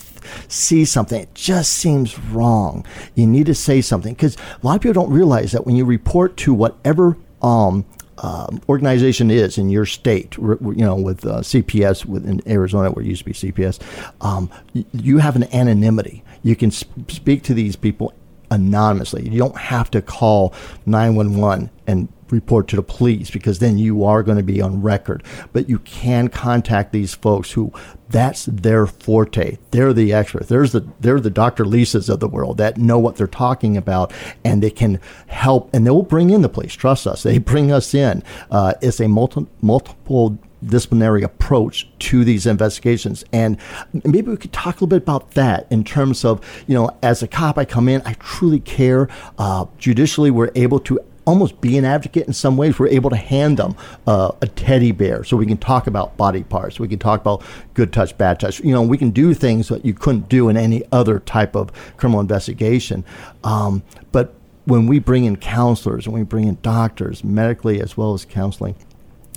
see 0.48 0.84
something, 0.84 1.20
it 1.20 1.34
just 1.34 1.72
seems 1.72 2.18
wrong. 2.18 2.84
You 3.14 3.26
need 3.26 3.46
to 3.46 3.54
say 3.54 3.80
something 3.80 4.14
because 4.14 4.36
a 4.36 4.66
lot 4.66 4.76
of 4.76 4.82
people 4.82 5.02
don't 5.02 5.12
realize 5.12 5.52
that 5.52 5.66
when 5.66 5.76
you 5.76 5.84
report 5.84 6.36
to 6.38 6.54
whatever 6.54 7.16
um, 7.42 7.84
uh, 8.18 8.46
organization 8.68 9.30
is 9.30 9.58
in 9.58 9.68
your 9.68 9.86
state, 9.86 10.36
you 10.36 10.58
know, 10.60 10.94
with 10.94 11.26
uh, 11.26 11.40
CPS 11.40 12.04
within 12.04 12.40
Arizona, 12.46 12.90
where 12.90 13.04
it 13.04 13.08
used 13.08 13.20
to 13.20 13.24
be 13.24 13.32
CPS, 13.32 13.80
um, 14.20 14.50
you 14.92 15.18
have 15.18 15.36
an 15.36 15.44
anonymity. 15.54 16.22
You 16.42 16.56
can 16.56 16.70
sp- 16.70 17.08
speak 17.08 17.42
to 17.44 17.54
these 17.54 17.74
people 17.74 18.12
anonymously. 18.50 19.28
You 19.28 19.38
don't 19.38 19.56
have 19.56 19.90
to 19.92 20.02
call 20.02 20.54
911 20.86 21.70
and 21.86 22.08
report 22.32 22.66
to 22.68 22.76
the 22.76 22.82
police 22.82 23.30
because 23.30 23.60
then 23.60 23.78
you 23.78 24.04
are 24.04 24.22
going 24.22 24.38
to 24.38 24.42
be 24.42 24.60
on 24.60 24.82
record. 24.82 25.22
But 25.52 25.68
you 25.68 25.78
can 25.80 26.28
contact 26.28 26.92
these 26.92 27.14
folks 27.14 27.52
who 27.52 27.72
that's 28.08 28.46
their 28.46 28.86
forte. 28.86 29.58
They're 29.70 29.92
the 29.92 30.12
experts. 30.12 30.48
There's 30.48 30.72
the 30.72 30.86
they're 31.00 31.20
the 31.20 31.30
Dr. 31.30 31.64
Lisas 31.64 32.08
of 32.08 32.20
the 32.20 32.28
world 32.28 32.58
that 32.58 32.76
know 32.76 32.98
what 32.98 33.16
they're 33.16 33.26
talking 33.26 33.76
about 33.76 34.12
and 34.44 34.62
they 34.62 34.70
can 34.70 35.00
help 35.28 35.70
and 35.72 35.86
they'll 35.86 36.02
bring 36.02 36.30
in 36.30 36.42
the 36.42 36.48
police. 36.48 36.74
Trust 36.74 37.06
us. 37.06 37.22
They 37.22 37.38
bring 37.38 37.70
us 37.70 37.94
in. 37.94 38.22
Uh, 38.50 38.74
it's 38.82 39.00
a 39.00 39.08
multi, 39.08 39.46
multiple 39.60 40.38
disciplinary 40.64 41.22
approach 41.22 41.88
to 41.98 42.24
these 42.24 42.46
investigations. 42.46 43.24
And 43.32 43.56
maybe 44.04 44.30
we 44.30 44.36
could 44.36 44.52
talk 44.52 44.76
a 44.76 44.76
little 44.76 44.86
bit 44.88 45.02
about 45.02 45.32
that 45.32 45.66
in 45.70 45.84
terms 45.84 46.24
of, 46.24 46.40
you 46.66 46.74
know, 46.74 46.96
as 47.02 47.22
a 47.22 47.28
cop, 47.28 47.58
I 47.58 47.64
come 47.64 47.88
in, 47.88 48.02
I 48.04 48.14
truly 48.14 48.60
care. 48.60 49.08
Uh, 49.38 49.66
judicially, 49.78 50.30
we're 50.30 50.52
able 50.54 50.78
to 50.80 51.00
almost 51.24 51.60
be 51.60 51.78
an 51.78 51.84
advocate 51.84 52.26
in 52.26 52.32
some 52.32 52.56
ways. 52.56 52.78
We're 52.78 52.88
able 52.88 53.10
to 53.10 53.16
hand 53.16 53.56
them 53.56 53.76
uh, 54.06 54.32
a 54.40 54.46
teddy 54.46 54.92
bear 54.92 55.24
so 55.24 55.36
we 55.36 55.46
can 55.46 55.56
talk 55.56 55.86
about 55.86 56.16
body 56.16 56.42
parts. 56.42 56.80
We 56.80 56.88
can 56.88 56.98
talk 56.98 57.20
about 57.20 57.42
good 57.74 57.92
touch, 57.92 58.16
bad 58.18 58.40
touch. 58.40 58.60
You 58.60 58.72
know, 58.72 58.82
we 58.82 58.98
can 58.98 59.10
do 59.10 59.34
things 59.34 59.68
that 59.68 59.84
you 59.84 59.94
couldn't 59.94 60.28
do 60.28 60.48
in 60.48 60.56
any 60.56 60.82
other 60.90 61.20
type 61.20 61.54
of 61.54 61.72
criminal 61.96 62.20
investigation. 62.20 63.04
Um, 63.44 63.82
but 64.10 64.34
when 64.64 64.86
we 64.86 64.98
bring 64.98 65.24
in 65.24 65.36
counselors 65.36 66.06
and 66.06 66.14
we 66.14 66.22
bring 66.22 66.46
in 66.46 66.58
doctors, 66.62 67.24
medically 67.24 67.80
as 67.80 67.96
well 67.96 68.14
as 68.14 68.24
counseling, 68.24 68.76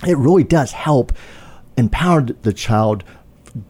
it 0.06 0.16
really 0.18 0.44
does 0.44 0.72
help 0.72 1.12
empower 1.76 2.22
the 2.22 2.52
child 2.52 3.04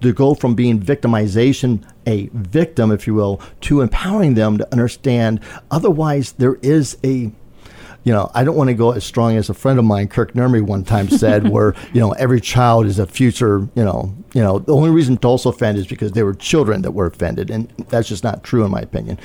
to 0.00 0.12
go 0.12 0.34
from 0.34 0.54
being 0.54 0.80
victimization, 0.80 1.82
a 2.06 2.28
victim, 2.32 2.90
if 2.90 3.06
you 3.06 3.14
will, 3.14 3.40
to 3.60 3.80
empowering 3.80 4.34
them 4.34 4.58
to 4.58 4.72
understand. 4.72 5.40
Otherwise, 5.70 6.32
there 6.32 6.56
is 6.56 6.98
a 7.04 7.30
you 8.06 8.12
know, 8.12 8.30
I 8.34 8.44
don't 8.44 8.54
want 8.54 8.68
to 8.68 8.74
go 8.74 8.92
as 8.92 9.04
strong 9.04 9.36
as 9.36 9.50
a 9.50 9.54
friend 9.54 9.80
of 9.80 9.84
mine, 9.84 10.06
Kirk 10.06 10.32
Nermy, 10.34 10.62
one 10.62 10.84
time 10.84 11.08
said, 11.08 11.48
where 11.50 11.74
you 11.92 12.00
know 12.00 12.12
every 12.12 12.40
child 12.40 12.86
is 12.86 13.00
a 13.00 13.06
future. 13.06 13.68
You 13.74 13.84
know, 13.84 14.14
you 14.32 14.40
know 14.40 14.60
the 14.60 14.72
only 14.72 14.90
reason 14.90 15.16
Tulsa 15.16 15.48
offended 15.48 15.80
is 15.80 15.86
because 15.88 16.12
they 16.12 16.22
were 16.22 16.32
children 16.32 16.82
that 16.82 16.92
were 16.92 17.06
offended, 17.06 17.50
and 17.50 17.68
that's 17.88 18.08
just 18.08 18.22
not 18.22 18.44
true 18.44 18.64
in 18.64 18.70
my 18.70 18.78
opinion. 18.80 19.18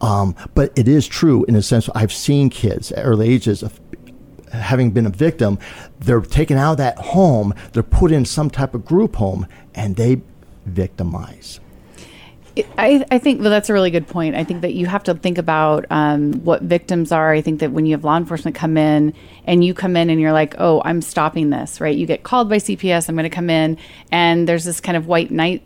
Um, 0.00 0.36
but 0.54 0.72
it 0.78 0.86
is 0.86 1.08
true 1.08 1.44
in 1.46 1.56
a 1.56 1.62
sense. 1.62 1.90
I've 1.92 2.12
seen 2.12 2.50
kids 2.50 2.92
at 2.92 3.04
early 3.04 3.28
ages 3.28 3.64
of 3.64 3.80
having 4.52 4.92
been 4.92 5.06
a 5.06 5.10
victim, 5.10 5.58
they're 5.98 6.20
taken 6.20 6.56
out 6.56 6.72
of 6.72 6.78
that 6.78 6.98
home, 6.98 7.52
they're 7.72 7.82
put 7.82 8.12
in 8.12 8.24
some 8.24 8.48
type 8.48 8.74
of 8.74 8.84
group 8.84 9.16
home, 9.16 9.46
and 9.74 9.96
they 9.96 10.22
victimize. 10.66 11.58
I, 12.76 13.04
I 13.10 13.18
think 13.18 13.40
well, 13.40 13.50
that's 13.50 13.70
a 13.70 13.72
really 13.72 13.90
good 13.90 14.08
point. 14.08 14.34
I 14.34 14.44
think 14.44 14.62
that 14.62 14.74
you 14.74 14.86
have 14.86 15.04
to 15.04 15.14
think 15.14 15.38
about 15.38 15.86
um, 15.90 16.32
what 16.44 16.62
victims 16.62 17.12
are. 17.12 17.32
I 17.32 17.40
think 17.40 17.60
that 17.60 17.72
when 17.72 17.86
you 17.86 17.92
have 17.92 18.04
law 18.04 18.16
enforcement 18.16 18.56
come 18.56 18.76
in 18.76 19.14
and 19.44 19.64
you 19.64 19.72
come 19.72 19.96
in 19.96 20.10
and 20.10 20.20
you're 20.20 20.32
like, 20.32 20.54
oh, 20.58 20.82
I'm 20.84 21.00
stopping 21.00 21.50
this, 21.50 21.80
right? 21.80 21.96
You 21.96 22.06
get 22.06 22.22
called 22.22 22.48
by 22.48 22.56
CPS, 22.56 23.08
I'm 23.08 23.14
going 23.14 23.24
to 23.24 23.34
come 23.34 23.50
in, 23.50 23.78
and 24.10 24.48
there's 24.48 24.64
this 24.64 24.80
kind 24.80 24.96
of 24.96 25.06
white 25.06 25.30
knight 25.30 25.62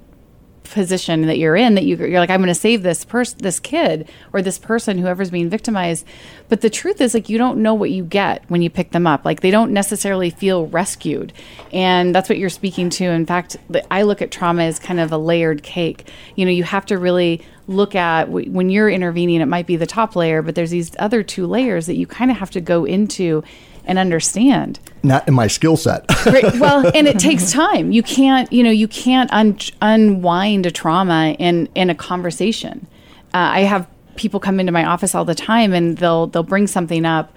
position 0.65 1.23
that 1.27 1.39
you're 1.39 1.57
in 1.57 1.75
that 1.75 1.85
you, 1.85 1.97
are 2.03 2.21
like 2.21 2.31
i'm 2.31 2.41
going 2.41 2.49
to 2.49 2.55
save 2.55 2.83
this 2.83 3.05
person 3.05 3.39
this 3.39 3.61
kid 3.61 4.09
or 4.33 4.43
this 4.43 4.59
person 4.59 4.99
whoever's 4.99 5.31
being 5.31 5.49
victimized. 5.49 6.07
But 6.49 6.61
the 6.61 6.71
truth 6.71 7.01
is 7.01 7.15
like 7.15 7.29
you 7.29 7.39
don't 7.39 7.63
know 7.63 7.75
what 7.75 7.91
you 7.91 8.05
get 8.05 8.49
when 8.49 8.63
you 8.63 8.71
pick 8.71 8.91
them 8.91 9.07
up. 9.07 9.25
Like 9.25 9.41
they 9.41 9.51
don't 9.51 9.73
necessarily 9.73 10.31
feel 10.31 10.67
rescued. 10.67 11.33
And 11.73 12.15
that's 12.15 12.29
what 12.29 12.39
you're 12.39 12.51
speaking 12.51 12.91
to. 12.91 13.05
In 13.05 13.27
fact 13.27 13.57
i 13.91 14.03
look 14.03 14.23
at 14.23 14.31
trauma 14.31 14.65
as 14.65 14.79
kind 14.79 15.01
of 15.01 15.13
a 15.13 15.19
layered 15.19 15.63
cake. 15.63 16.11
You 16.37 16.45
know 16.45 16.51
you 16.51 16.65
have 16.65 16.87
to 16.87 16.99
really 16.99 17.43
look 17.67 17.95
at 17.95 18.29
when 18.29 18.69
you're 18.69 18.91
intervening 18.91 19.41
it 19.41 19.47
might 19.47 19.67
be 19.67 19.77
the 19.77 19.87
top 19.87 20.15
layer 20.15 20.43
but 20.43 20.55
there's 20.55 20.69
these 20.71 20.95
other 20.99 21.23
two 21.23 21.47
layers 21.47 21.87
that 21.87 21.97
you 21.97 22.07
kind 22.07 22.31
of 22.31 22.37
have 22.37 22.51
to 22.51 22.61
go 22.61 22.85
into 22.85 23.43
and 23.87 23.99
understand. 23.99 24.79
Not 25.03 25.27
in 25.29 25.35
my 25.35 25.47
skill 25.47 25.77
set. 25.77 26.05
right. 26.27 26.55
well, 26.59 26.91
and 26.95 27.07
it 27.07 27.19
takes 27.19 27.53
time. 27.65 27.93
You 27.93 28.03
can't, 28.03 28.53
you 28.53 28.63
know, 28.63 28.71
you 28.71 28.89
can't 28.89 29.33
un- 29.33 29.59
unwind 29.83 30.67
a 30.67 30.71
trauma 30.71 31.37
in 31.39 31.69
in 31.75 31.91
a 31.91 31.95
conversation. 31.95 32.87
Uh, 33.33 33.39
I 33.39 33.61
have 33.61 33.87
people 34.17 34.41
come 34.41 34.61
into 34.61 34.73
my 34.73 34.85
office 34.85 35.15
all 35.15 35.25
the 35.25 35.35
time, 35.35 35.73
and 35.73 35.99
they'll 35.99 36.27
they'll 36.29 36.43
bring 36.43 36.67
something 36.67 37.05
up, 37.05 37.33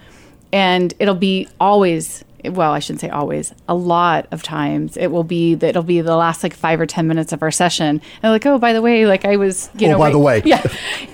and 0.52 0.94
it'll 0.98 1.14
be 1.14 1.48
always 1.60 2.24
well, 2.44 2.72
I 2.72 2.78
shouldn't 2.78 3.00
say 3.00 3.08
always, 3.08 3.52
a 3.68 3.74
lot 3.74 4.28
of 4.30 4.42
times 4.42 4.96
it 4.96 5.08
will 5.08 5.24
be 5.24 5.54
that 5.56 5.70
it'll 5.70 5.82
be 5.82 6.00
the 6.00 6.16
last 6.16 6.42
like 6.42 6.54
five 6.54 6.80
or 6.80 6.86
10 6.86 7.08
minutes 7.08 7.32
of 7.32 7.42
our 7.42 7.50
session. 7.50 8.00
And 8.22 8.32
like, 8.32 8.46
oh, 8.46 8.58
by 8.58 8.72
the 8.72 8.80
way, 8.80 9.06
like 9.06 9.24
I 9.24 9.36
was, 9.36 9.70
you 9.76 9.88
oh, 9.88 9.92
know, 9.92 9.98
by 9.98 10.04
right, 10.04 10.12
the 10.12 10.18
way. 10.18 10.42
Yeah. 10.44 10.62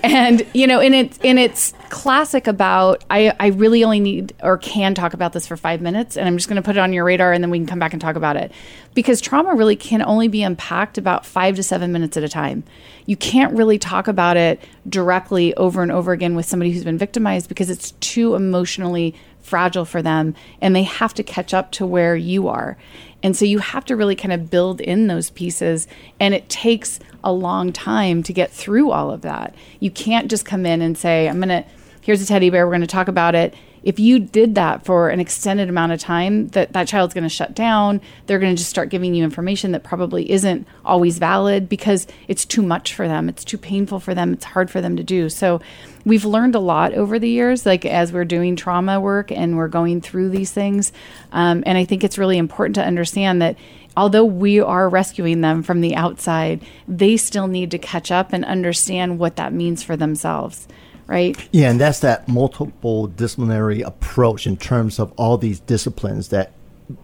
and, 0.03 0.45
you 0.53 0.67
know, 0.67 0.79
and 0.79 0.93
it's, 0.93 1.17
and 1.23 1.39
it's 1.39 1.73
classic 1.89 2.45
about, 2.45 3.03
I, 3.09 3.33
I 3.39 3.47
really 3.47 3.83
only 3.83 3.99
need 3.99 4.33
or 4.43 4.57
can 4.57 4.93
talk 4.93 5.13
about 5.13 5.33
this 5.33 5.47
for 5.47 5.57
five 5.57 5.81
minutes 5.81 6.15
and 6.15 6.27
I'm 6.27 6.37
just 6.37 6.47
going 6.47 6.61
to 6.61 6.65
put 6.65 6.77
it 6.77 6.79
on 6.79 6.93
your 6.93 7.05
radar 7.05 7.33
and 7.33 7.43
then 7.43 7.49
we 7.49 7.57
can 7.57 7.67
come 7.67 7.79
back 7.79 7.93
and 7.93 8.01
talk 8.01 8.15
about 8.15 8.37
it. 8.37 8.51
Because 8.93 9.19
trauma 9.19 9.55
really 9.55 9.75
can 9.75 10.01
only 10.03 10.27
be 10.27 10.43
unpacked 10.43 10.97
about 10.97 11.25
five 11.25 11.55
to 11.55 11.63
seven 11.63 11.91
minutes 11.91 12.15
at 12.17 12.23
a 12.23 12.29
time. 12.29 12.63
You 13.07 13.17
can't 13.17 13.53
really 13.53 13.77
talk 13.77 14.07
about 14.07 14.37
it 14.37 14.61
directly 14.87 15.53
over 15.55 15.81
and 15.81 15.91
over 15.91 16.11
again 16.11 16.35
with 16.35 16.45
somebody 16.45 16.71
who's 16.71 16.83
been 16.83 16.97
victimized 16.97 17.49
because 17.49 17.69
it's 17.69 17.91
too 17.99 18.35
emotionally 18.35 19.15
fragile 19.45 19.85
for 19.85 20.01
them 20.01 20.35
and 20.59 20.75
they 20.75 20.83
have 20.83 21.13
to 21.13 21.23
catch 21.23 21.53
up 21.53 21.71
to 21.71 21.85
where 21.85 22.15
you 22.15 22.47
are. 22.47 22.77
And 23.23 23.35
so 23.35 23.45
you 23.45 23.59
have 23.59 23.85
to 23.85 23.95
really 23.95 24.15
kind 24.15 24.33
of 24.33 24.49
build 24.49 24.81
in 24.81 25.07
those 25.07 25.29
pieces 25.29 25.87
and 26.19 26.33
it 26.33 26.49
takes 26.49 26.99
a 27.23 27.31
long 27.31 27.71
time 27.71 28.23
to 28.23 28.33
get 28.33 28.51
through 28.51 28.91
all 28.91 29.11
of 29.11 29.21
that. 29.21 29.55
You 29.79 29.91
can't 29.91 30.29
just 30.29 30.45
come 30.45 30.65
in 30.65 30.81
and 30.81 30.97
say, 30.97 31.29
I'm 31.29 31.37
going 31.37 31.49
to 31.49 31.65
here's 32.05 32.21
a 32.21 32.25
teddy 32.25 32.51
bear, 32.51 32.65
we're 32.67 32.71
going 32.71 32.81
to 32.81 32.87
talk 32.87 33.07
about 33.07 33.33
it. 33.33 33.55
If 33.81 33.99
you 33.99 34.19
did 34.19 34.55
that 34.55 34.85
for 34.85 35.09
an 35.09 35.19
extended 35.19 35.69
amount 35.69 35.91
of 35.91 35.99
time 35.99 36.49
that 36.49 36.73
that 36.73 36.87
child's 36.87 37.13
going 37.13 37.23
to 37.23 37.29
shut 37.29 37.53
down. 37.53 38.01
They're 38.25 38.39
going 38.39 38.55
to 38.55 38.57
just 38.57 38.69
start 38.69 38.89
giving 38.89 39.13
you 39.13 39.23
information 39.23 39.71
that 39.73 39.83
probably 39.83 40.29
isn't 40.31 40.67
always 40.83 41.19
valid 41.19 41.69
because 41.69 42.07
it's 42.27 42.45
too 42.45 42.63
much 42.63 42.93
for 42.93 43.07
them. 43.07 43.29
It's 43.29 43.43
too 43.43 43.59
painful 43.59 43.99
for 43.99 44.15
them. 44.15 44.33
It's 44.33 44.45
hard 44.45 44.71
for 44.71 44.81
them 44.81 44.97
to 44.97 45.03
do. 45.03 45.29
So 45.29 45.61
we've 46.05 46.25
learned 46.25 46.55
a 46.55 46.59
lot 46.59 46.93
over 46.93 47.19
the 47.19 47.29
years 47.29 47.65
like 47.65 47.85
as 47.85 48.13
we're 48.13 48.25
doing 48.25 48.55
trauma 48.55 48.99
work 48.99 49.31
and 49.31 49.57
we're 49.57 49.67
going 49.67 50.01
through 50.01 50.29
these 50.29 50.51
things 50.51 50.91
um, 51.31 51.63
and 51.65 51.77
i 51.77 51.85
think 51.85 52.03
it's 52.03 52.17
really 52.17 52.37
important 52.37 52.75
to 52.75 52.83
understand 52.83 53.41
that 53.41 53.57
although 53.97 54.25
we 54.25 54.59
are 54.59 54.87
rescuing 54.87 55.41
them 55.41 55.63
from 55.63 55.81
the 55.81 55.95
outside 55.95 56.61
they 56.87 57.17
still 57.17 57.47
need 57.47 57.71
to 57.71 57.77
catch 57.77 58.11
up 58.11 58.33
and 58.33 58.45
understand 58.45 59.19
what 59.19 59.35
that 59.35 59.53
means 59.53 59.83
for 59.83 59.95
themselves 59.97 60.67
right? 61.07 61.37
Yeah, 61.51 61.69
and 61.69 61.79
that's 61.79 61.99
that 61.99 62.27
multiple 62.27 63.07
disciplinary 63.07 63.81
approach 63.81 64.47
in 64.47 64.57
terms 64.57 64.99
of 64.99 65.11
all 65.17 65.37
these 65.37 65.59
disciplines 65.59 66.29
that 66.29 66.51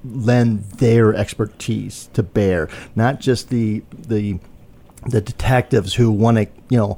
lend 0.04 0.64
their 0.64 1.14
expertise 1.14 2.10
to 2.14 2.24
bear, 2.24 2.70
not 2.96 3.20
just 3.20 3.50
the 3.50 3.84
the 3.94 4.40
the 5.08 5.22
detectives 5.22 5.96
who 5.96 6.12
want 6.12 6.38
to, 6.38 6.48
you 6.70 6.78
know, 6.78 6.98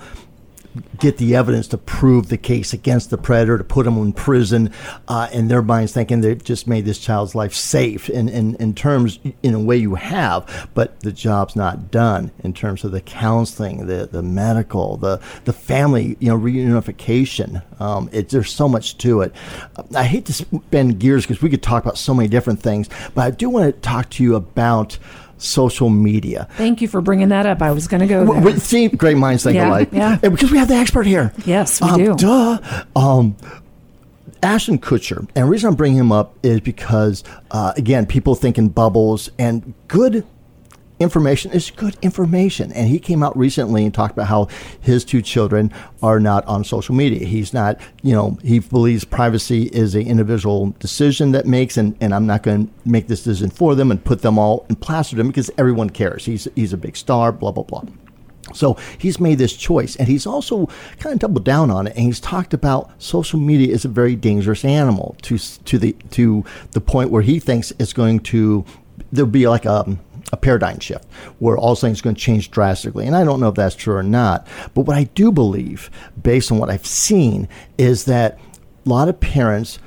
get 0.99 1.17
the 1.17 1.36
evidence 1.36 1.67
to 1.67 1.77
prove 1.77 2.29
the 2.29 2.38
case 2.38 2.73
against 2.73 3.09
the 3.09 3.17
predator, 3.17 3.57
to 3.57 3.63
put 3.63 3.86
them 3.86 3.97
in 3.97 4.13
prison, 4.13 4.71
uh, 5.07 5.27
in 5.31 5.47
their 5.47 5.62
minds 5.62 5.93
thinking 5.93 6.21
they've 6.21 6.43
just 6.43 6.67
made 6.67 6.86
this 6.86 6.99
child's 6.99 7.36
life 7.36 7.53
safe 7.53 8.09
in, 8.09 8.29
in, 8.29 8.55
in 8.55 8.73
terms, 8.73 9.19
in 9.41 9.53
a 9.53 9.59
way 9.59 9.77
you 9.77 9.95
have, 9.95 10.69
but 10.73 10.99
the 11.01 11.12
job's 11.12 11.55
not 11.55 11.91
done 11.91 12.31
in 12.43 12.53
terms 12.53 12.83
of 12.83 12.91
the 12.91 13.01
counseling, 13.01 13.88
the, 13.88 14.07
the 14.12 14.23
medical, 14.23 14.97
the, 14.97 15.21
the 15.45 15.53
family, 15.53 16.17
you 16.19 16.29
know, 16.29 16.38
reunification. 16.38 17.63
Um, 17.79 18.09
it, 18.12 18.29
there's 18.29 18.53
so 18.53 18.67
much 18.67 18.97
to 18.99 19.21
it. 19.21 19.33
I 19.95 20.03
hate 20.03 20.25
to 20.25 20.33
spend 20.33 20.99
gears 20.99 21.25
because 21.25 21.41
we 21.41 21.49
could 21.49 21.63
talk 21.63 21.83
about 21.83 21.97
so 21.97 22.13
many 22.13 22.29
different 22.29 22.62
things, 22.62 22.89
but 23.13 23.21
I 23.21 23.31
do 23.31 23.49
want 23.49 23.73
to 23.73 23.81
talk 23.81 24.09
to 24.12 24.23
you 24.23 24.36
about 24.36 24.97
social 25.43 25.89
media. 25.89 26.47
Thank 26.58 26.82
you 26.82 26.88
for 26.88 27.01
bringing 27.01 27.29
that 27.29 27.45
up. 27.45 27.62
I 27.62 27.71
was 27.71 27.88
going 27.88 28.01
to 28.01 28.08
go 28.08 28.25
there. 28.25 28.41
We, 28.41 28.60
see, 28.60 28.88
great 28.88 29.17
minds 29.17 29.43
think 29.43 29.56
yeah, 29.56 29.69
alike. 29.69 29.89
Yeah. 29.91 30.19
And 30.23 30.34
because 30.34 30.51
we 30.51 30.58
have 30.58 30.67
the 30.67 30.75
expert 30.75 31.06
here. 31.06 31.34
Yes, 31.45 31.82
we 31.82 31.89
um, 31.89 31.97
do. 31.97 32.15
Duh. 32.15 32.84
Um, 32.95 33.36
Ashton 34.41 34.77
Kutcher, 34.77 35.19
and 35.19 35.45
the 35.45 35.45
reason 35.45 35.69
I'm 35.69 35.75
bringing 35.75 35.99
him 35.99 36.12
up 36.12 36.36
is 36.43 36.60
because, 36.60 37.23
uh, 37.51 37.71
again, 37.77 38.06
people 38.06 38.36
think 38.36 38.58
in 38.58 38.67
bubbles, 38.67 39.29
and 39.39 39.73
good 39.88 40.25
information 40.99 41.51
is 41.51 41.71
good 41.71 41.97
information. 42.01 42.71
And 42.71 42.88
he 42.88 42.99
came 42.99 43.23
out 43.23 43.36
recently 43.38 43.84
and 43.84 43.93
talked 43.93 44.13
about 44.13 44.27
how 44.27 44.47
his 44.79 45.03
two 45.03 45.21
children 45.21 45.71
are 46.01 46.19
not 46.19 46.45
on 46.45 46.63
social 46.63 46.95
media. 46.95 47.25
He's 47.25 47.53
not, 47.53 47.79
you 48.01 48.13
know, 48.13 48.38
he 48.43 48.60
believes 48.60 49.03
privacy 49.03 49.63
is 49.63 49.95
an 49.95 50.08
individual 50.08 50.75
decision 50.79 51.32
that 51.32 51.45
makes, 51.45 51.77
and, 51.77 51.95
and 52.01 52.13
I'm 52.13 52.25
not 52.25 52.43
going 52.43 52.67
to 52.67 52.73
make 52.86 53.08
this 53.08 53.23
decision 53.23 53.49
for 53.49 53.75
them 53.75 53.91
and 53.91 54.03
put 54.03 54.21
them 54.21 54.38
all 54.38 54.65
and 54.69 54.79
plaster 54.79 55.15
them 55.15 55.27
because 55.27 55.51
everyone 55.58 55.89
cares. 55.89 56.25
He's, 56.25 56.47
he's 56.56 56.73
a 56.73 56.77
big 56.77 56.95
star, 56.95 57.32
blah, 57.32 57.51
blah, 57.51 57.63
blah. 57.63 57.84
So 58.53 58.77
he's 58.97 59.19
made 59.19 59.38
this 59.38 59.53
choice, 59.56 59.95
and 59.95 60.08
he's 60.08 60.27
also 60.27 60.67
kind 60.99 61.13
of 61.13 61.19
doubled 61.19 61.45
down 61.45 61.71
on 61.71 61.88
it. 61.88 61.95
And 61.95 62.06
he's 62.06 62.19
talked 62.19 62.53
about 62.53 62.91
social 63.01 63.39
media 63.39 63.73
is 63.73 63.86
a 63.86 63.88
very 63.88 64.15
dangerous 64.15 64.65
animal 64.65 65.15
to 65.23 65.38
to 65.38 65.77
the 65.77 65.93
to 66.12 66.43
the 66.71 66.82
point 66.82 67.10
where 67.10 67.21
he 67.21 67.39
thinks 67.39 67.71
it's 67.79 67.93
going 67.93 68.19
to 68.19 68.65
there'll 69.12 69.32
be 69.32 69.47
like 69.47 69.65
a 69.65 69.97
a 70.33 70.37
paradigm 70.37 70.79
shift 70.79 71.05
where 71.37 71.55
all 71.55 71.75
things 71.75 71.99
are 71.99 72.03
going 72.03 72.15
to 72.15 72.21
change 72.21 72.49
drastically. 72.51 73.05
And 73.05 73.15
I 73.15 73.23
don't 73.23 73.39
know 73.39 73.49
if 73.49 73.55
that's 73.55 73.75
true 73.75 73.95
or 73.95 74.03
not. 74.03 74.45
But 74.73 74.81
what 74.81 74.97
I 74.97 75.05
do 75.05 75.31
believe, 75.31 75.91
based 76.21 76.51
on 76.51 76.57
what 76.57 76.71
I've 76.71 76.87
seen, 76.87 77.47
is 77.77 78.05
that 78.05 78.39
a 78.85 78.89
lot 78.89 79.07
of 79.07 79.19
parents 79.19 79.77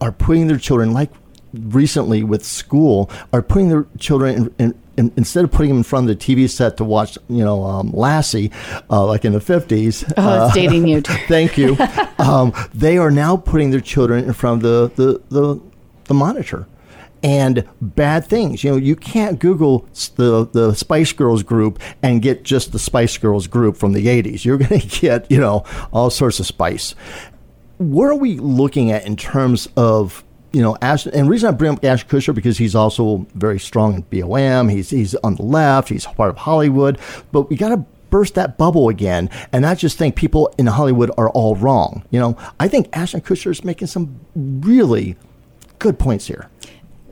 are 0.00 0.10
putting 0.10 0.48
their 0.48 0.58
children, 0.58 0.92
like 0.92 1.10
recently 1.54 2.24
with 2.24 2.44
school, 2.44 3.08
are 3.32 3.40
putting 3.40 3.68
their 3.68 3.86
children 3.98 4.52
in, 4.58 4.74
in 4.98 5.12
instead 5.16 5.44
of 5.44 5.52
putting 5.52 5.68
them 5.68 5.78
in 5.78 5.84
front 5.84 6.10
of 6.10 6.18
the 6.18 6.34
TV 6.34 6.50
set 6.50 6.76
to 6.76 6.84
watch, 6.84 7.16
you 7.28 7.44
know, 7.44 7.64
um, 7.64 7.92
Lassie, 7.92 8.50
uh, 8.90 9.06
like 9.06 9.24
in 9.24 9.32
the 9.32 9.38
50s. 9.38 10.02
Oh, 10.16 10.46
it's 10.46 10.50
uh, 10.50 10.54
dating 10.54 10.88
you. 10.88 11.00
thank 11.28 11.56
you. 11.56 11.76
um, 12.18 12.52
they 12.74 12.98
are 12.98 13.12
now 13.12 13.36
putting 13.36 13.70
their 13.70 13.80
children 13.80 14.24
in 14.24 14.32
front 14.32 14.64
of 14.64 14.96
the, 14.96 15.02
the, 15.02 15.40
the, 15.40 15.60
the 16.04 16.14
monitor 16.14 16.66
and 17.22 17.68
bad 17.80 18.26
things. 18.26 18.64
You 18.64 18.72
know, 18.72 18.76
you 18.76 18.96
can't 18.96 19.38
Google 19.38 19.86
the 20.16 20.48
the 20.52 20.74
Spice 20.74 21.12
Girls 21.12 21.42
group 21.42 21.80
and 22.02 22.22
get 22.22 22.42
just 22.42 22.72
the 22.72 22.78
Spice 22.78 23.16
Girls 23.18 23.46
group 23.46 23.76
from 23.76 23.92
the 23.92 24.06
'80s. 24.06 24.44
You're 24.44 24.58
going 24.68 24.80
to 24.80 25.00
get 25.00 25.30
you 25.30 25.38
know 25.38 25.64
all 25.92 26.10
sorts 26.10 26.40
of 26.40 26.46
spice. 26.46 26.94
What 27.78 28.06
are 28.06 28.14
we 28.14 28.38
looking 28.38 28.92
at 28.92 29.06
in 29.06 29.16
terms 29.16 29.68
of 29.76 30.24
you 30.52 30.60
know, 30.60 30.76
Ash, 30.82 31.06
and 31.06 31.30
reason 31.30 31.48
I 31.48 31.52
bring 31.52 31.72
up 31.72 31.84
Ash 31.84 32.06
Kutcher 32.06 32.34
because 32.34 32.58
he's 32.58 32.74
also 32.74 33.26
very 33.34 33.58
strong 33.58 33.94
in 33.94 34.20
BOM. 34.20 34.68
He's 34.68 34.90
he's 34.90 35.14
on 35.16 35.36
the 35.36 35.42
left. 35.42 35.88
He's 35.88 36.04
part 36.04 36.30
of 36.30 36.36
Hollywood, 36.36 36.98
but 37.32 37.48
we 37.48 37.56
got 37.56 37.70
to 37.70 37.84
burst 38.10 38.34
that 38.34 38.58
bubble 38.58 38.90
again 38.90 39.30
and 39.52 39.62
not 39.62 39.78
just 39.78 39.96
think 39.96 40.14
people 40.14 40.52
in 40.58 40.66
Hollywood 40.66 41.10
are 41.16 41.30
all 41.30 41.56
wrong. 41.56 42.04
You 42.10 42.20
know, 42.20 42.36
I 42.60 42.68
think 42.68 42.90
Ashton 42.92 43.22
Kutcher 43.22 43.50
is 43.50 43.64
making 43.64 43.88
some 43.88 44.20
really 44.36 45.16
good 45.78 45.98
points 45.98 46.26
here 46.26 46.50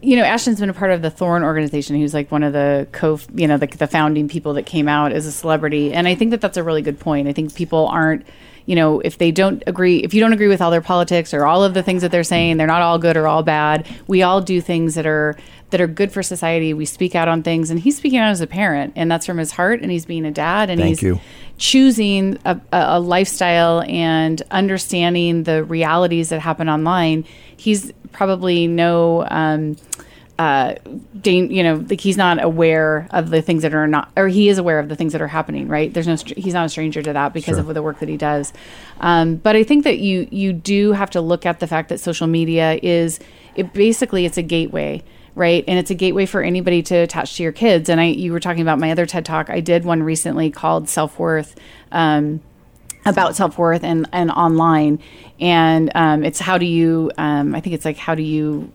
you 0.03 0.17
know, 0.17 0.23
Ashton's 0.23 0.61
been 0.61 0.71
a 0.71 0.75
part 0.75 0.91
of 0.91 1.03
the 1.03 1.11
Thorn 1.11 1.43
organization. 1.43 2.01
Was 2.01 2.15
like 2.15 2.31
one 2.31 2.43
of 2.43 2.53
the 2.53 2.89
co, 2.93 3.19
you 3.35 3.47
know, 3.47 3.59
the, 3.59 3.67
the 3.67 3.87
founding 3.87 4.29
people 4.29 4.55
that 4.55 4.67
came 4.67 4.89
out 4.89 5.13
as 5.13 5.27
a 5.27 5.33
celebrity. 5.33 5.93
And 5.93 6.09
I 6.09 6.15
think 6.15 6.31
that 6.31 6.41
that's 6.41 6.57
a 6.57 6.63
really 6.63 6.83
good 6.83 6.99
point. 6.99 7.29
I 7.29 7.33
think 7.33 7.55
people 7.55 7.87
aren't, 7.89 8.27
you 8.67 8.77
know, 8.77 9.01
if 9.01 9.19
they 9.19 9.31
don't 9.31 9.63
agree, 9.67 9.99
if 9.99 10.15
you 10.15 10.21
don't 10.21 10.33
agree 10.33 10.49
with 10.49 10.61
all 10.63 10.71
their 10.71 10.81
politics 10.81 11.35
or 11.35 11.45
all 11.45 11.65
of 11.65 11.75
the 11.75 11.83
things 11.83 12.03
that 12.03 12.11
they're 12.11 12.25
saying, 12.25 12.57
they're 12.57 12.67
not 12.67 12.83
all 12.83 12.99
good 12.99 13.17
or 13.17 13.27
all 13.27 13.43
bad. 13.43 13.87
We 14.07 14.23
all 14.23 14.41
do 14.41 14.61
things 14.61 14.95
that 14.95 15.07
are 15.07 15.37
that 15.71 15.81
are 15.81 15.87
good 15.87 16.13
for 16.13 16.23
society. 16.23 16.75
We 16.75 16.85
speak 16.85 17.15
out 17.15 17.29
on 17.29 17.43
things, 17.43 17.71
and 17.71 17.79
he's 17.79 17.97
speaking 17.97 18.19
out 18.19 18.31
as 18.31 18.41
a 18.41 18.47
parent, 18.47 18.93
and 18.97 19.11
that's 19.11 19.27
from 19.27 19.39
his 19.39 19.53
heart. 19.53 19.81
And 19.83 19.91
he's 19.91 20.05
being 20.05 20.25
a 20.25 20.31
dad, 20.31 20.69
and 20.69 20.81
Thank 20.81 20.99
he's 20.99 21.03
you. 21.03 21.21
choosing 21.59 22.39
a, 22.45 22.61
a 22.73 23.01
lifestyle 23.01 23.83
and 23.83 24.43
understanding 24.51 25.45
the 25.45 25.65
realities 25.65 26.31
that 26.31 26.41
happen 26.41 26.69
online. 26.69 27.25
He's 27.57 27.93
probably 28.13 28.67
no. 28.67 29.27
Um, 29.31 29.77
uh, 30.41 30.75
you 31.23 31.63
know, 31.63 31.85
like 31.91 32.01
he's 32.01 32.17
not 32.17 32.43
aware 32.43 33.07
of 33.11 33.29
the 33.29 33.43
things 33.43 33.61
that 33.61 33.75
are 33.75 33.87
not, 33.87 34.11
or 34.17 34.27
he 34.27 34.49
is 34.49 34.57
aware 34.57 34.79
of 34.79 34.89
the 34.89 34.97
things 34.97 35.13
that 35.13 35.21
are 35.21 35.29
happening, 35.29 35.69
right? 35.69 35.93
There's 35.93 36.07
no, 36.07 36.17
he's 36.35 36.55
not 36.55 36.65
a 36.65 36.71
stranger 36.71 37.03
to 37.03 37.13
that 37.13 37.35
because 37.35 37.59
sure. 37.59 37.69
of 37.69 37.75
the 37.75 37.83
work 37.83 37.99
that 37.99 38.09
he 38.09 38.17
does. 38.17 38.55
Um, 39.01 39.37
but 39.37 39.55
I 39.55 39.65
think 39.65 39.85
that 39.85 39.99
you 39.99 40.27
you 40.31 40.55
do 40.55 40.93
have 40.93 41.11
to 41.11 41.21
look 41.21 41.45
at 41.45 41.61
the 41.61 41.67
fact 41.67 41.91
that 41.91 42.01
social 42.01 42.27
media 42.27 42.81
is, 42.83 43.21
it 43.55 43.75
basically 43.75 44.25
it's 44.25 44.39
a 44.39 44.43
gateway 44.43 45.03
right 45.35 45.63
and 45.69 45.79
it's 45.79 45.91
a 45.91 45.95
gateway 45.95 46.27
for 46.27 46.43
anybody 46.43 46.83
to 46.83 46.97
attach 46.97 47.37
to 47.37 47.43
your 47.45 47.53
kids 47.53 47.89
and 47.89 48.01
i 48.01 48.07
you 48.07 48.33
were 48.33 48.41
talking 48.41 48.63
about 48.63 48.81
my 48.81 48.91
other 48.91 49.07
ted 49.07 49.25
talk 49.25 49.49
i 49.49 49.61
did 49.61 49.85
one 49.85 50.03
recently 50.03 50.51
called 50.51 50.89
self-worth 50.89 51.55
um, 51.93 52.41
about 53.07 53.37
self-worth 53.37 53.85
and, 53.85 54.09
and 54.13 54.33
online 54.33 54.99
and 55.39 55.93
um, 55.95 56.25
it's 56.25 56.41
how 56.41 56.59
do 56.59 56.67
you 56.67 57.13
um, 57.17 57.55
i 57.55 57.61
think 57.61 57.77
it's 57.77 57.85
like 57.85 57.97
how 57.97 58.13
do 58.17 58.25
you 58.25 58.73